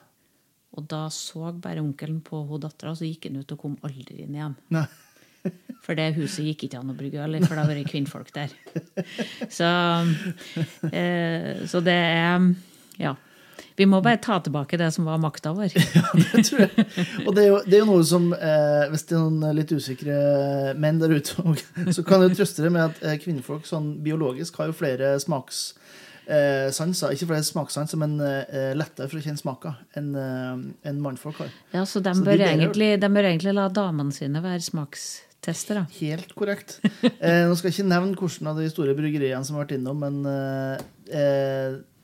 Og 0.76 0.86
da 0.90 1.06
så 1.12 1.50
bare 1.52 1.82
onkelen 1.82 2.20
på 2.24 2.42
hun 2.48 2.62
dattera, 2.62 2.92
og 2.92 3.00
så 3.00 3.08
gikk 3.08 3.28
han 3.28 3.40
ut 3.40 3.52
og 3.52 3.60
kom 3.60 3.76
aldri 3.86 4.22
inn 4.24 4.36
igjen. 4.36 4.56
Nei. 4.76 4.86
For 5.86 5.96
det 5.98 6.16
huset 6.16 6.48
gikk 6.48 6.66
ikke 6.66 6.80
an 6.80 6.90
å 6.90 6.96
brygge 6.98 7.22
øl 7.22 7.38
i, 7.38 7.40
for 7.44 7.54
det 7.54 7.62
har 7.62 7.68
vært 7.70 7.90
kvinnfolk 7.92 8.32
der. 8.34 8.50
Så, 9.52 9.68
eh, 10.90 11.62
så 11.70 11.82
det 11.86 11.94
er 11.94 12.48
Ja. 12.98 13.12
Vi 13.76 13.84
må 13.88 14.00
bare 14.04 14.16
ta 14.22 14.38
tilbake 14.40 14.78
det 14.80 14.88
som 14.94 15.04
var 15.08 15.18
makta 15.20 15.52
vår. 15.56 15.74
ja, 15.98 16.04
det 16.16 16.44
tror 16.48 16.62
jeg. 16.64 16.86
Og 17.26 17.34
det 17.36 17.42
er 17.42 17.48
jo, 17.50 17.58
det 17.66 17.76
er 17.76 17.82
jo 17.82 17.88
noe 17.90 18.04
som, 18.08 18.30
eh, 18.32 18.86
hvis 18.92 19.04
det 19.08 19.16
er 19.18 19.24
noen 19.26 19.58
litt 19.58 19.74
usikre 19.76 20.20
menn 20.80 21.00
der 21.02 21.12
ute, 21.12 21.36
så 21.92 22.04
kan 22.06 22.24
du 22.24 22.32
trøste 22.32 22.64
dere 22.64 22.72
med 22.72 22.86
at 22.86 23.02
eh, 23.04 23.18
kvinnfolk 23.20 23.68
sånn 23.68 23.98
biologisk 24.04 24.62
har 24.62 24.72
jo 24.72 24.78
flere 24.78 25.16
smaks... 25.22 25.68
Eh, 26.26 26.72
ikke 26.74 27.28
flere 27.28 27.44
smakssanser, 27.46 28.00
men 28.00 28.16
eh, 28.18 28.72
lettere 28.74 29.06
for 29.12 29.20
å 29.20 29.22
kjenne 29.22 29.38
smaker 29.38 29.76
enn 30.00 30.08
eh, 30.18 30.64
en 30.90 31.04
mannfolk 31.04 31.44
har. 31.44 31.52
Ja, 31.76 31.84
Så 31.86 32.02
de, 32.02 32.16
så 32.16 32.24
bør, 32.26 32.40
de 32.40 32.48
egentlig, 32.48 32.88
de 32.98 33.12
bør 33.12 33.28
egentlig 33.28 33.54
la 33.54 33.68
damene 33.70 34.16
sine 34.16 34.42
være 34.42 34.64
smakstestere? 34.64 35.84
Helt 36.00 36.32
korrekt. 36.34 36.80
Eh, 37.20 37.44
nå 37.46 37.54
skal 37.54 37.70
jeg 37.70 37.76
ikke 37.76 37.92
nevne 37.92 38.16
hvilke 38.18 38.50
av 38.50 38.58
de 38.58 38.72
store 38.72 38.96
bryggeriene 38.98 39.44
som 39.46 39.60
har 39.60 39.68
vært 39.68 39.76
innom, 39.76 40.02
men 40.02 40.80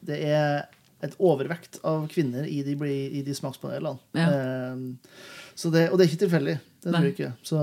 det 0.07 0.21
er 0.23 0.69
et 1.03 1.17
overvekt 1.19 1.81
av 1.89 2.07
kvinner 2.13 2.47
i 2.47 2.61
de, 2.67 2.77
i 2.89 3.23
de 3.27 3.35
smakspanelene. 3.35 3.99
Ja. 4.15 4.29
Eh, 4.31 5.19
det, 5.73 5.89
og 5.91 5.99
det 5.99 6.05
er 6.05 6.09
ikke 6.11 6.25
tilfeldig. 6.25 6.57
Det 6.83 6.93
tror 6.93 7.07
jeg 7.07 7.15
ikke. 7.17 7.33
Så 7.47 7.63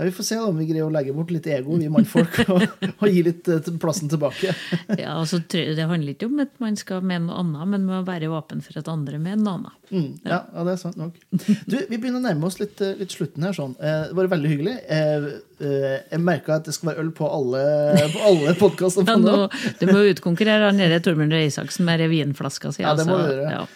ja, 0.00 0.06
Vi 0.08 0.12
får 0.16 0.24
se 0.24 0.38
om 0.40 0.56
vi 0.56 0.64
greier 0.70 0.86
å 0.86 0.92
legge 0.92 1.12
bort 1.12 1.30
litt 1.34 1.44
ego, 1.52 1.76
vi 1.76 1.90
mannfolk, 1.92 2.38
og, 2.48 2.62
og, 2.88 3.02
gi 3.04 3.20
litt 3.26 3.50
uh, 3.52 3.60
plassen 3.82 4.08
tilbake. 4.08 4.54
ja, 4.96 5.12
altså, 5.12 5.42
Det 5.44 5.76
handler 5.76 6.14
ikke 6.14 6.30
om 6.30 6.40
at 6.40 6.54
man 6.62 6.78
skal 6.80 7.04
mene 7.04 7.26
noe 7.26 7.42
annet, 7.42 7.68
men 7.68 7.84
man 7.84 8.00
må 8.00 8.06
være 8.08 8.30
åpen 8.32 8.64
for 8.64 8.80
at 8.80 8.88
andre 8.88 9.20
mener 9.20 9.44
noe 9.44 9.58
annet. 9.58 9.76
Mm, 9.90 10.08
ja. 10.24 10.38
ja. 10.54 10.64
det 10.64 10.72
er 10.72 10.80
sant 10.80 10.96
nok. 10.96 11.20
Du, 11.30 11.76
Vi 11.76 11.98
begynner 11.98 12.22
å 12.22 12.24
nærme 12.24 12.48
oss 12.48 12.56
litt, 12.62 12.80
eh, 12.80 12.96
litt 12.96 13.12
slutten 13.12 13.44
her. 13.44 13.56
sånn. 13.56 13.76
Eh, 13.76 14.06
det 14.08 14.16
var 14.16 14.30
veldig 14.32 14.54
hyggelig. 14.54 14.76
Eh, 14.96 15.28
eh, 15.60 15.98
jeg 16.14 16.22
merka 16.24 16.56
at 16.56 16.70
det 16.70 16.76
skal 16.78 16.92
være 16.92 17.04
øl 17.04 17.12
på 17.20 17.28
alle, 17.28 17.66
på 18.14 18.24
alle 18.30 18.56
podkastene. 18.56 19.18
ja, 19.20 19.68
du 19.82 19.86
må 19.92 20.06
utkonkurrere 20.14 20.70
han 20.70 20.80
nede 20.80 21.02
Torbjørn 21.04 21.36
Røe 21.36 21.50
Isaksen 21.50 21.84
med 21.88 22.00
revinflaska 22.06 22.72
si. 22.72 22.86
Ja, 22.86 22.96
det 22.96 23.04
må 23.10 23.20
du 23.20 23.28
gjøre. 23.28 23.60
Ja. 23.60 23.66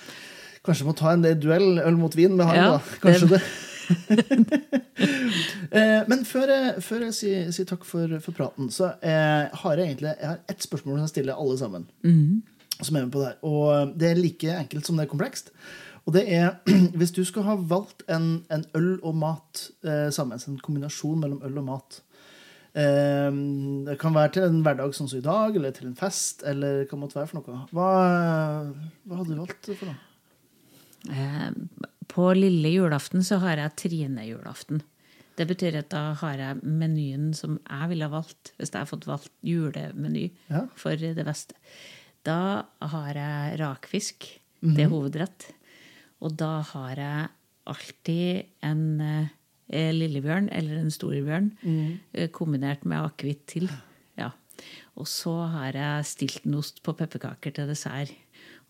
Kanskje 0.64 0.88
må 0.88 0.96
ta 0.96 1.12
en 1.12 1.28
duell 1.36 1.82
øl 1.82 2.00
mot 2.00 2.14
vin 2.16 2.38
med 2.38 2.48
han, 2.48 2.56
ja, 2.56 2.68
da. 2.78 2.98
Kanskje 3.02 3.34
det. 3.34 3.42
det. 3.42 3.73
Eh, 5.74 6.04
men 6.06 6.20
før 6.22 6.50
før 6.84 7.02
jeg 7.08 7.14
sier, 7.16 7.46
sier, 7.52 7.66
takk 7.66 7.82
for, 7.88 8.12
for 8.22 8.36
praten, 8.36 8.68
så 8.70 8.92
eh, 9.02 9.50
har 9.50 9.80
jeg 9.80 9.88
egentlig 9.88 10.12
jeg 10.12 10.28
har 10.28 10.42
ett 10.52 10.62
spørsmål 10.62 11.00
som 11.00 11.02
jeg 11.02 11.10
stiller 11.10 11.40
alle 11.40 11.56
sammen. 11.58 11.86
Mm. 12.06 12.44
Som 12.78 12.94
er 12.94 13.02
med 13.02 13.10
på 13.10 13.22
det 13.22 13.32
her. 13.32 13.40
Og 13.48 13.96
det 13.98 14.10
er 14.10 14.20
like 14.20 14.54
enkelt 14.54 14.86
som 14.86 15.00
det 15.00 15.06
er 15.06 15.10
komplekst. 15.10 15.50
Og 16.04 16.14
det 16.14 16.24
er 16.36 16.54
hvis 16.98 17.14
du 17.16 17.24
skulle 17.24 17.48
ha 17.48 17.56
valgt 17.58 18.04
en, 18.12 18.44
en 18.52 18.64
øl 18.78 18.98
og 19.02 19.18
mat 19.18 19.66
eh, 19.82 20.08
sammen, 20.14 20.38
en 20.38 20.62
kombinasjon 20.62 21.20
mellom 21.20 21.42
øl 21.46 21.60
og 21.64 21.68
mat 21.72 22.00
eh, 22.78 23.30
Det 23.88 23.98
kan 24.00 24.14
være 24.14 24.36
til 24.36 24.48
en 24.48 24.62
hverdag 24.66 24.94
sånn 24.96 25.10
som 25.10 25.20
i 25.20 25.26
dag, 25.26 25.56
eller 25.56 25.74
til 25.74 25.90
en 25.90 25.98
fest, 25.98 26.46
eller 26.46 26.84
hva 26.86 27.00
måtte 27.00 27.18
være 27.18 27.32
for 27.32 27.40
noe. 27.40 27.62
Hva, 27.74 27.92
hva 29.08 29.22
hadde 29.22 29.32
du 29.32 29.40
valgt 29.42 29.72
for 29.74 29.90
noe? 29.90 30.02
Eh, 31.04 31.50
på 32.10 32.30
lille 32.36 32.72
julaften 32.74 33.24
så 33.26 33.40
har 33.42 33.60
jeg 33.60 33.76
Trine-julaften. 33.80 34.82
Det 35.34 35.46
betyr 35.50 35.80
at 35.80 35.90
da 35.90 36.12
har 36.20 36.38
jeg 36.38 36.62
menyen 36.62 37.32
som 37.34 37.56
jeg 37.58 37.90
ville 37.90 38.06
ha 38.06 38.12
valgt 38.12 38.52
hvis 38.58 38.70
jeg 38.70 38.80
har 38.80 38.90
fått 38.90 39.08
valgt 39.08 39.32
julemeny 39.42 40.28
ja. 40.50 40.64
for 40.78 40.98
det 40.98 41.26
beste. 41.26 41.58
Da 42.24 42.64
har 42.94 43.18
jeg 43.18 43.58
rakfisk. 43.60 44.28
Det 44.64 44.86
er 44.86 44.92
hovedrett. 44.92 45.50
Og 46.24 46.36
da 46.40 46.62
har 46.70 47.00
jeg 47.00 47.26
alltid 47.68 48.54
en 48.64 48.84
eh, 49.04 49.90
lillebjørn 49.92 50.48
eller 50.54 50.80
en 50.80 50.92
storebjørn 50.94 51.50
eh, 51.66 52.30
kombinert 52.32 52.86
med 52.88 53.02
akevitt 53.02 53.44
til. 53.50 53.68
Ja. 54.20 54.30
Og 54.96 55.08
så 55.10 55.34
har 55.52 55.76
jeg 55.76 56.08
stiltonost 56.08 56.80
på 56.86 56.94
pepperkaker 56.96 57.52
til 57.58 57.68
dessert. 57.68 58.14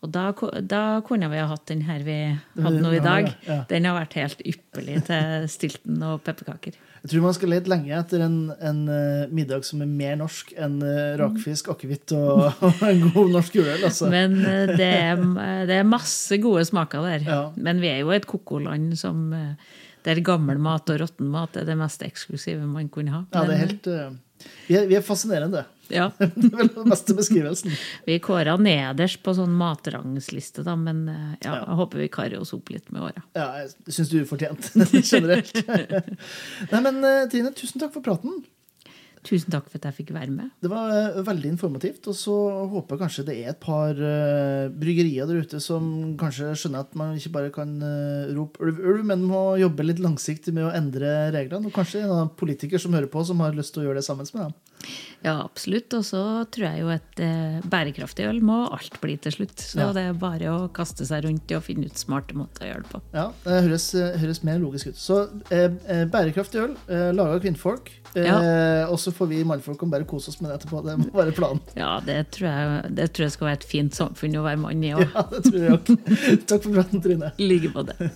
Og 0.03 0.11
da, 0.13 0.25
da 0.61 0.81
kunne 1.05 1.29
vi 1.31 1.39
ha 1.39 1.45
hatt 1.49 1.63
den 1.71 1.81
her 1.87 2.03
vi 2.05 2.17
hadde 2.61 2.81
nå 2.83 2.91
i 2.93 3.03
dag. 3.03 3.29
Den 3.69 3.87
har 3.87 3.95
vært 3.97 4.17
helt 4.19 4.41
ypperlig 4.45 4.99
til 5.07 5.47
stilten 5.51 6.03
og 6.05 6.19
pepperkaker. 6.25 6.75
Jeg 7.05 7.11
tror 7.11 7.23
man 7.27 7.35
skal 7.37 7.51
lete 7.53 7.69
lenge 7.69 7.93
etter 7.93 8.23
en, 8.25 8.37
en 8.65 8.79
eh, 8.89 9.25
middag 9.33 9.65
som 9.67 9.83
er 9.85 9.89
mer 9.89 10.15
norsk 10.17 10.55
enn 10.57 10.79
eh, 10.81 11.13
rakfisk, 11.21 11.69
akevitt 11.75 12.15
og, 12.17 12.47
og 12.65 12.83
en 12.87 13.03
god 13.13 13.33
norsk 13.37 13.59
juleøl. 13.59 13.85
Altså. 13.85 14.09
Men 14.13 14.39
eh, 14.41 14.73
det 14.73 14.89
er, 14.89 15.21
det 15.69 15.79
er 15.79 15.89
masse 15.89 16.39
gode 16.41 16.65
smaker 16.65 17.05
der. 17.05 17.27
Ja. 17.29 17.39
Men 17.55 17.81
vi 17.83 17.91
er 17.93 18.01
jo 18.01 18.13
et 18.15 18.25
koko-land 18.29 18.95
som 18.97 19.27
der 20.05 20.21
gammel 20.25 20.57
mat 20.61 20.89
og 20.93 21.01
råtten 21.01 21.29
mat 21.33 21.57
er 21.57 21.65
det 21.69 21.77
mest 21.77 22.01
eksklusive 22.05 22.65
man 22.65 22.89
kunne 22.93 23.13
ha. 23.13 23.23
Ja, 23.33 23.45
det 23.45 23.55
er 23.55 23.63
helt 23.67 23.89
vi, 24.67 24.75
er, 24.77 24.85
vi 24.89 24.97
er 24.97 25.05
fascinerende. 25.05 25.63
Ja, 25.93 26.07
Det 26.19 26.49
er 26.51 26.55
vel 26.61 26.71
den 26.73 26.89
beste 26.91 27.15
beskrivelsen. 27.17 27.75
vi 28.07 28.17
kåra 28.23 28.55
nederst 28.61 29.21
på 29.25 29.35
sånn 29.37 29.53
matrangsliste, 29.59 30.63
da, 30.65 30.75
men 30.79 31.05
eh, 31.11 31.29
ja, 31.43 31.51
Ja. 31.55 31.61
jeg 31.67 31.79
håper 31.81 32.03
vi 32.05 32.09
karer 32.13 32.39
oss 32.41 32.53
opp 32.57 32.69
litt 32.73 32.89
med 32.95 33.05
åra. 33.11 33.23
Ja, 33.37 33.49
jeg 33.63 33.93
syns 33.99 34.09
du 34.11 34.17
er 34.19 34.25
ufortjent 34.27 34.71
generelt. 35.11 35.55
Nei, 36.73 36.81
men 36.89 36.99
eh, 37.03 37.23
Trine, 37.31 37.53
tusen 37.55 37.81
takk 37.81 37.93
for 37.95 38.05
praten. 38.05 38.43
Tusen 39.25 39.49
takk 39.49 39.65
for 39.71 39.79
at 39.79 39.87
jeg 39.89 39.95
fikk 40.03 40.11
være 40.13 40.29
med. 40.29 40.51
Det 40.61 40.69
var 40.69 40.91
eh, 40.93 41.15
veldig 41.25 41.49
informativt. 41.55 42.05
Og 42.11 42.13
så 42.13 42.33
håper 42.69 42.93
jeg 42.93 43.01
kanskje 43.01 43.23
det 43.25 43.37
er 43.41 43.47
et 43.55 43.61
par 43.63 43.97
bryggerier 44.77 45.25
der 45.25 45.41
ute 45.41 45.61
som 45.63 45.87
kanskje 46.21 46.51
skjønner 46.61 46.83
at 46.85 46.93
man 46.99 47.15
ikke 47.17 47.31
bare 47.33 47.49
kan 47.55 47.73
rope 48.37 48.61
ulv, 48.61 48.77
ulv, 48.85 49.01
men 49.09 49.25
må 49.25 49.41
jobbe 49.61 49.87
litt 49.87 50.01
langsiktig 50.03 50.53
med 50.53 50.67
å 50.67 50.73
endre 50.77 51.31
reglene. 51.33 51.65
Og 51.71 51.73
kanskje 51.73 52.03
en 52.05 52.13
av 52.13 52.29
politikere 52.37 52.81
som 52.85 52.93
hører 52.93 53.09
på, 53.09 53.25
som 53.25 53.41
har 53.41 53.57
lyst 53.57 53.73
til 53.73 53.81
å 53.81 53.87
gjøre 53.89 54.01
det 54.03 54.05
sammen 54.05 54.29
med 54.29 54.43
dem. 54.45 54.55
Ja, 55.25 55.39
absolutt. 55.41 55.93
Og 55.97 56.03
så 56.05 56.21
tror 56.53 56.65
jeg 56.67 56.81
jo 56.83 56.89
at 56.93 57.21
eh, 57.23 57.57
bærekraftig 57.65 58.27
øl 58.29 58.41
må 58.45 58.59
alt 58.75 58.99
bli 59.01 59.15
til 59.17 59.33
slutt. 59.33 59.57
Så 59.57 59.79
Ja. 59.81 59.87
det 59.95 60.03
er 60.09 60.13
bare 60.21 60.51
å 60.53 60.67
kaste 60.71 61.05
seg 61.07 61.25
rundt 61.25 61.51
og 61.57 61.63
finne 61.65 61.87
ut 61.89 61.97
smarte 61.97 62.35
måter 62.37 62.67
å 62.67 62.69
gjøre 62.69 62.83
det 62.83 62.91
på. 62.93 63.01
Ja, 63.15 63.27
Det 63.43 63.63
høres, 63.65 63.87
høres 64.21 64.43
mer 64.43 64.59
logisk 64.61 64.87
ut. 64.93 64.99
Så 65.01 65.19
eh, 65.49 65.71
eh, 65.89 66.05
bærekraftig 66.05 66.61
øl, 66.61 66.75
eh, 66.87 67.11
laga 67.15 67.39
av 67.39 67.41
kvinnfolk. 67.41 67.91
Eh, 68.15 68.85
Og 68.85 68.99
så 69.01 69.11
får 69.11 69.27
vi 69.27 69.43
mannfolk 69.43 69.79
kan 69.79 69.89
bare 69.89 70.05
kose 70.07 70.29
oss 70.29 70.39
med 70.41 70.51
det 70.51 70.59
etterpå. 70.61 70.83
Det 70.85 70.97
må 71.01 71.09
være 71.11 71.33
planen. 71.35 71.61
Ja, 71.75 71.99
det 72.05 72.29
tror 72.31 72.47
jeg, 72.49 72.95
det 72.95 73.11
tror 73.13 73.25
jeg 73.25 73.31
skal 73.31 73.47
være 73.49 73.59
et 73.63 73.69
fint 73.73 73.93
samfunn 73.97 74.37
å 74.39 74.45
være 74.45 74.61
mann 74.61 74.83
i 74.83 74.93
òg. 74.93 75.09
Ja, 75.11 75.25
det 75.33 75.43
tror 75.49 75.59
jeg 75.59 75.77
òg. 75.79 75.93
Takk 76.49 76.63
for 76.63 76.71
praten, 76.77 77.01
Trine. 77.01 77.33
I 77.41 77.67
på 77.73 77.83
det. 77.89 78.11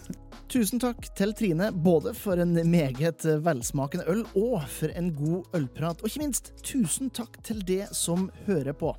Tusen 0.49 0.79
takk 0.81 1.11
til 1.13 1.29
Trine, 1.37 1.67
både 1.69 2.09
for 2.17 2.39
en 2.41 2.55
meget 2.71 3.21
velsmakende 3.45 4.07
øl 4.09 4.23
og 4.33 4.63
for 4.65 4.89
en 4.97 5.11
god 5.13 5.45
ølprat. 5.59 6.01
Og 6.01 6.09
ikke 6.09 6.23
minst, 6.23 6.49
tusen 6.65 7.11
takk 7.13 7.37
til 7.45 7.61
det 7.67 7.83
som 7.93 8.31
hører 8.47 8.73
på. 8.73 8.95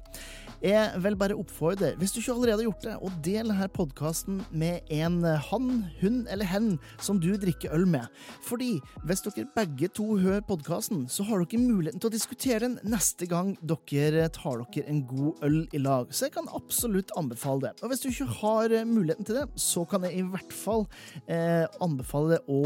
Jeg 0.61 1.01
vil 1.01 1.17
bare 1.17 1.37
oppfordre, 1.41 1.95
hvis 1.97 2.13
du 2.13 2.19
ikke 2.21 2.35
allerede 2.35 2.61
har 2.61 2.67
gjort 2.67 2.85
det, 2.85 2.95
å 3.01 3.11
dele 3.25 3.55
denne 3.55 3.69
podkasten 3.73 4.43
med 4.53 4.91
en 4.93 5.23
han, 5.25 5.69
hun 6.03 6.19
eller 6.29 6.45
hen 6.45 6.67
som 7.01 7.17
du 7.21 7.31
drikker 7.41 7.73
øl 7.73 7.87
med. 7.89 8.09
Fordi 8.45 8.75
hvis 9.09 9.25
dere 9.25 9.47
begge 9.57 9.89
to 9.97 10.19
hører 10.21 10.45
podkasten, 10.45 11.07
så 11.09 11.25
har 11.29 11.41
dere 11.41 11.63
muligheten 11.63 12.03
til 12.03 12.11
å 12.11 12.13
diskutere 12.13 12.67
den 12.67 12.77
neste 12.85 13.29
gang 13.31 13.55
dere 13.65 14.29
tar 14.35 14.61
dere 14.61 14.85
en 14.91 15.01
god 15.09 15.41
øl 15.47 15.59
i 15.73 15.81
lag. 15.81 16.13
Så 16.13 16.29
jeg 16.29 16.35
kan 16.37 16.51
absolutt 16.57 17.15
anbefale 17.17 17.71
det. 17.71 17.73
Og 17.81 17.93
hvis 17.95 18.05
du 18.05 18.11
ikke 18.11 18.29
har 18.43 18.75
eh, 18.77 18.85
muligheten 18.89 19.29
til 19.29 19.41
det, 19.41 19.47
så 19.61 19.87
kan 19.89 20.05
jeg 20.05 20.21
i 20.21 20.27
hvert 20.29 20.55
fall 20.55 20.85
eh, 21.25 21.65
anbefale 21.81 22.43
å 22.53 22.61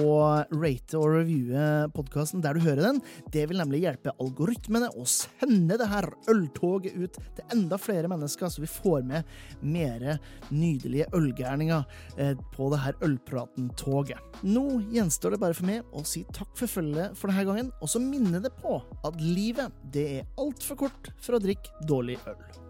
rate 0.51 0.99
og 0.99 1.21
reviewe 1.21 1.87
podkasten 1.95 2.43
der 2.45 2.59
du 2.59 2.65
hører 2.67 2.91
den. 2.91 3.03
Det 3.31 3.47
vil 3.51 3.63
nemlig 3.63 3.85
hjelpe 3.85 4.17
algoritmene 4.19 4.91
å 4.99 5.07
sende 5.07 5.79
det 5.79 5.91
her 5.91 6.11
øltoget 6.35 6.99
ut 6.99 7.23
til 7.39 7.55
enda 7.55 7.79
flere 7.79 7.84
mennesker, 7.93 8.49
så 8.49 8.63
vi 8.63 8.71
får 8.71 9.05
med 9.07 9.25
mer 9.61 10.19
nydelige 10.51 11.07
ølgærninger 11.15 11.85
eh, 12.19 12.35
på 12.55 12.71
det 12.73 12.81
her 12.85 12.99
Ølpraten-toget. 13.05 14.19
Nå 14.43 14.81
gjenstår 14.93 15.35
det 15.35 15.43
bare 15.45 15.55
for 15.55 15.69
meg 15.69 15.83
å 15.93 16.05
si 16.09 16.25
takk 16.35 16.53
for 16.57 16.71
følget 16.71 17.17
for 17.19 17.31
denne 17.31 17.47
gangen, 17.49 17.73
og 17.81 17.91
så 17.91 18.03
minner 18.03 18.41
det 18.45 18.55
på 18.61 18.81
at 19.05 19.21
livet 19.21 19.73
det 19.95 20.07
er 20.19 20.29
altfor 20.41 20.87
kort 20.87 21.13
for 21.21 21.37
å 21.37 21.43
drikke 21.43 21.87
dårlig 21.89 22.19
øl. 22.31 22.64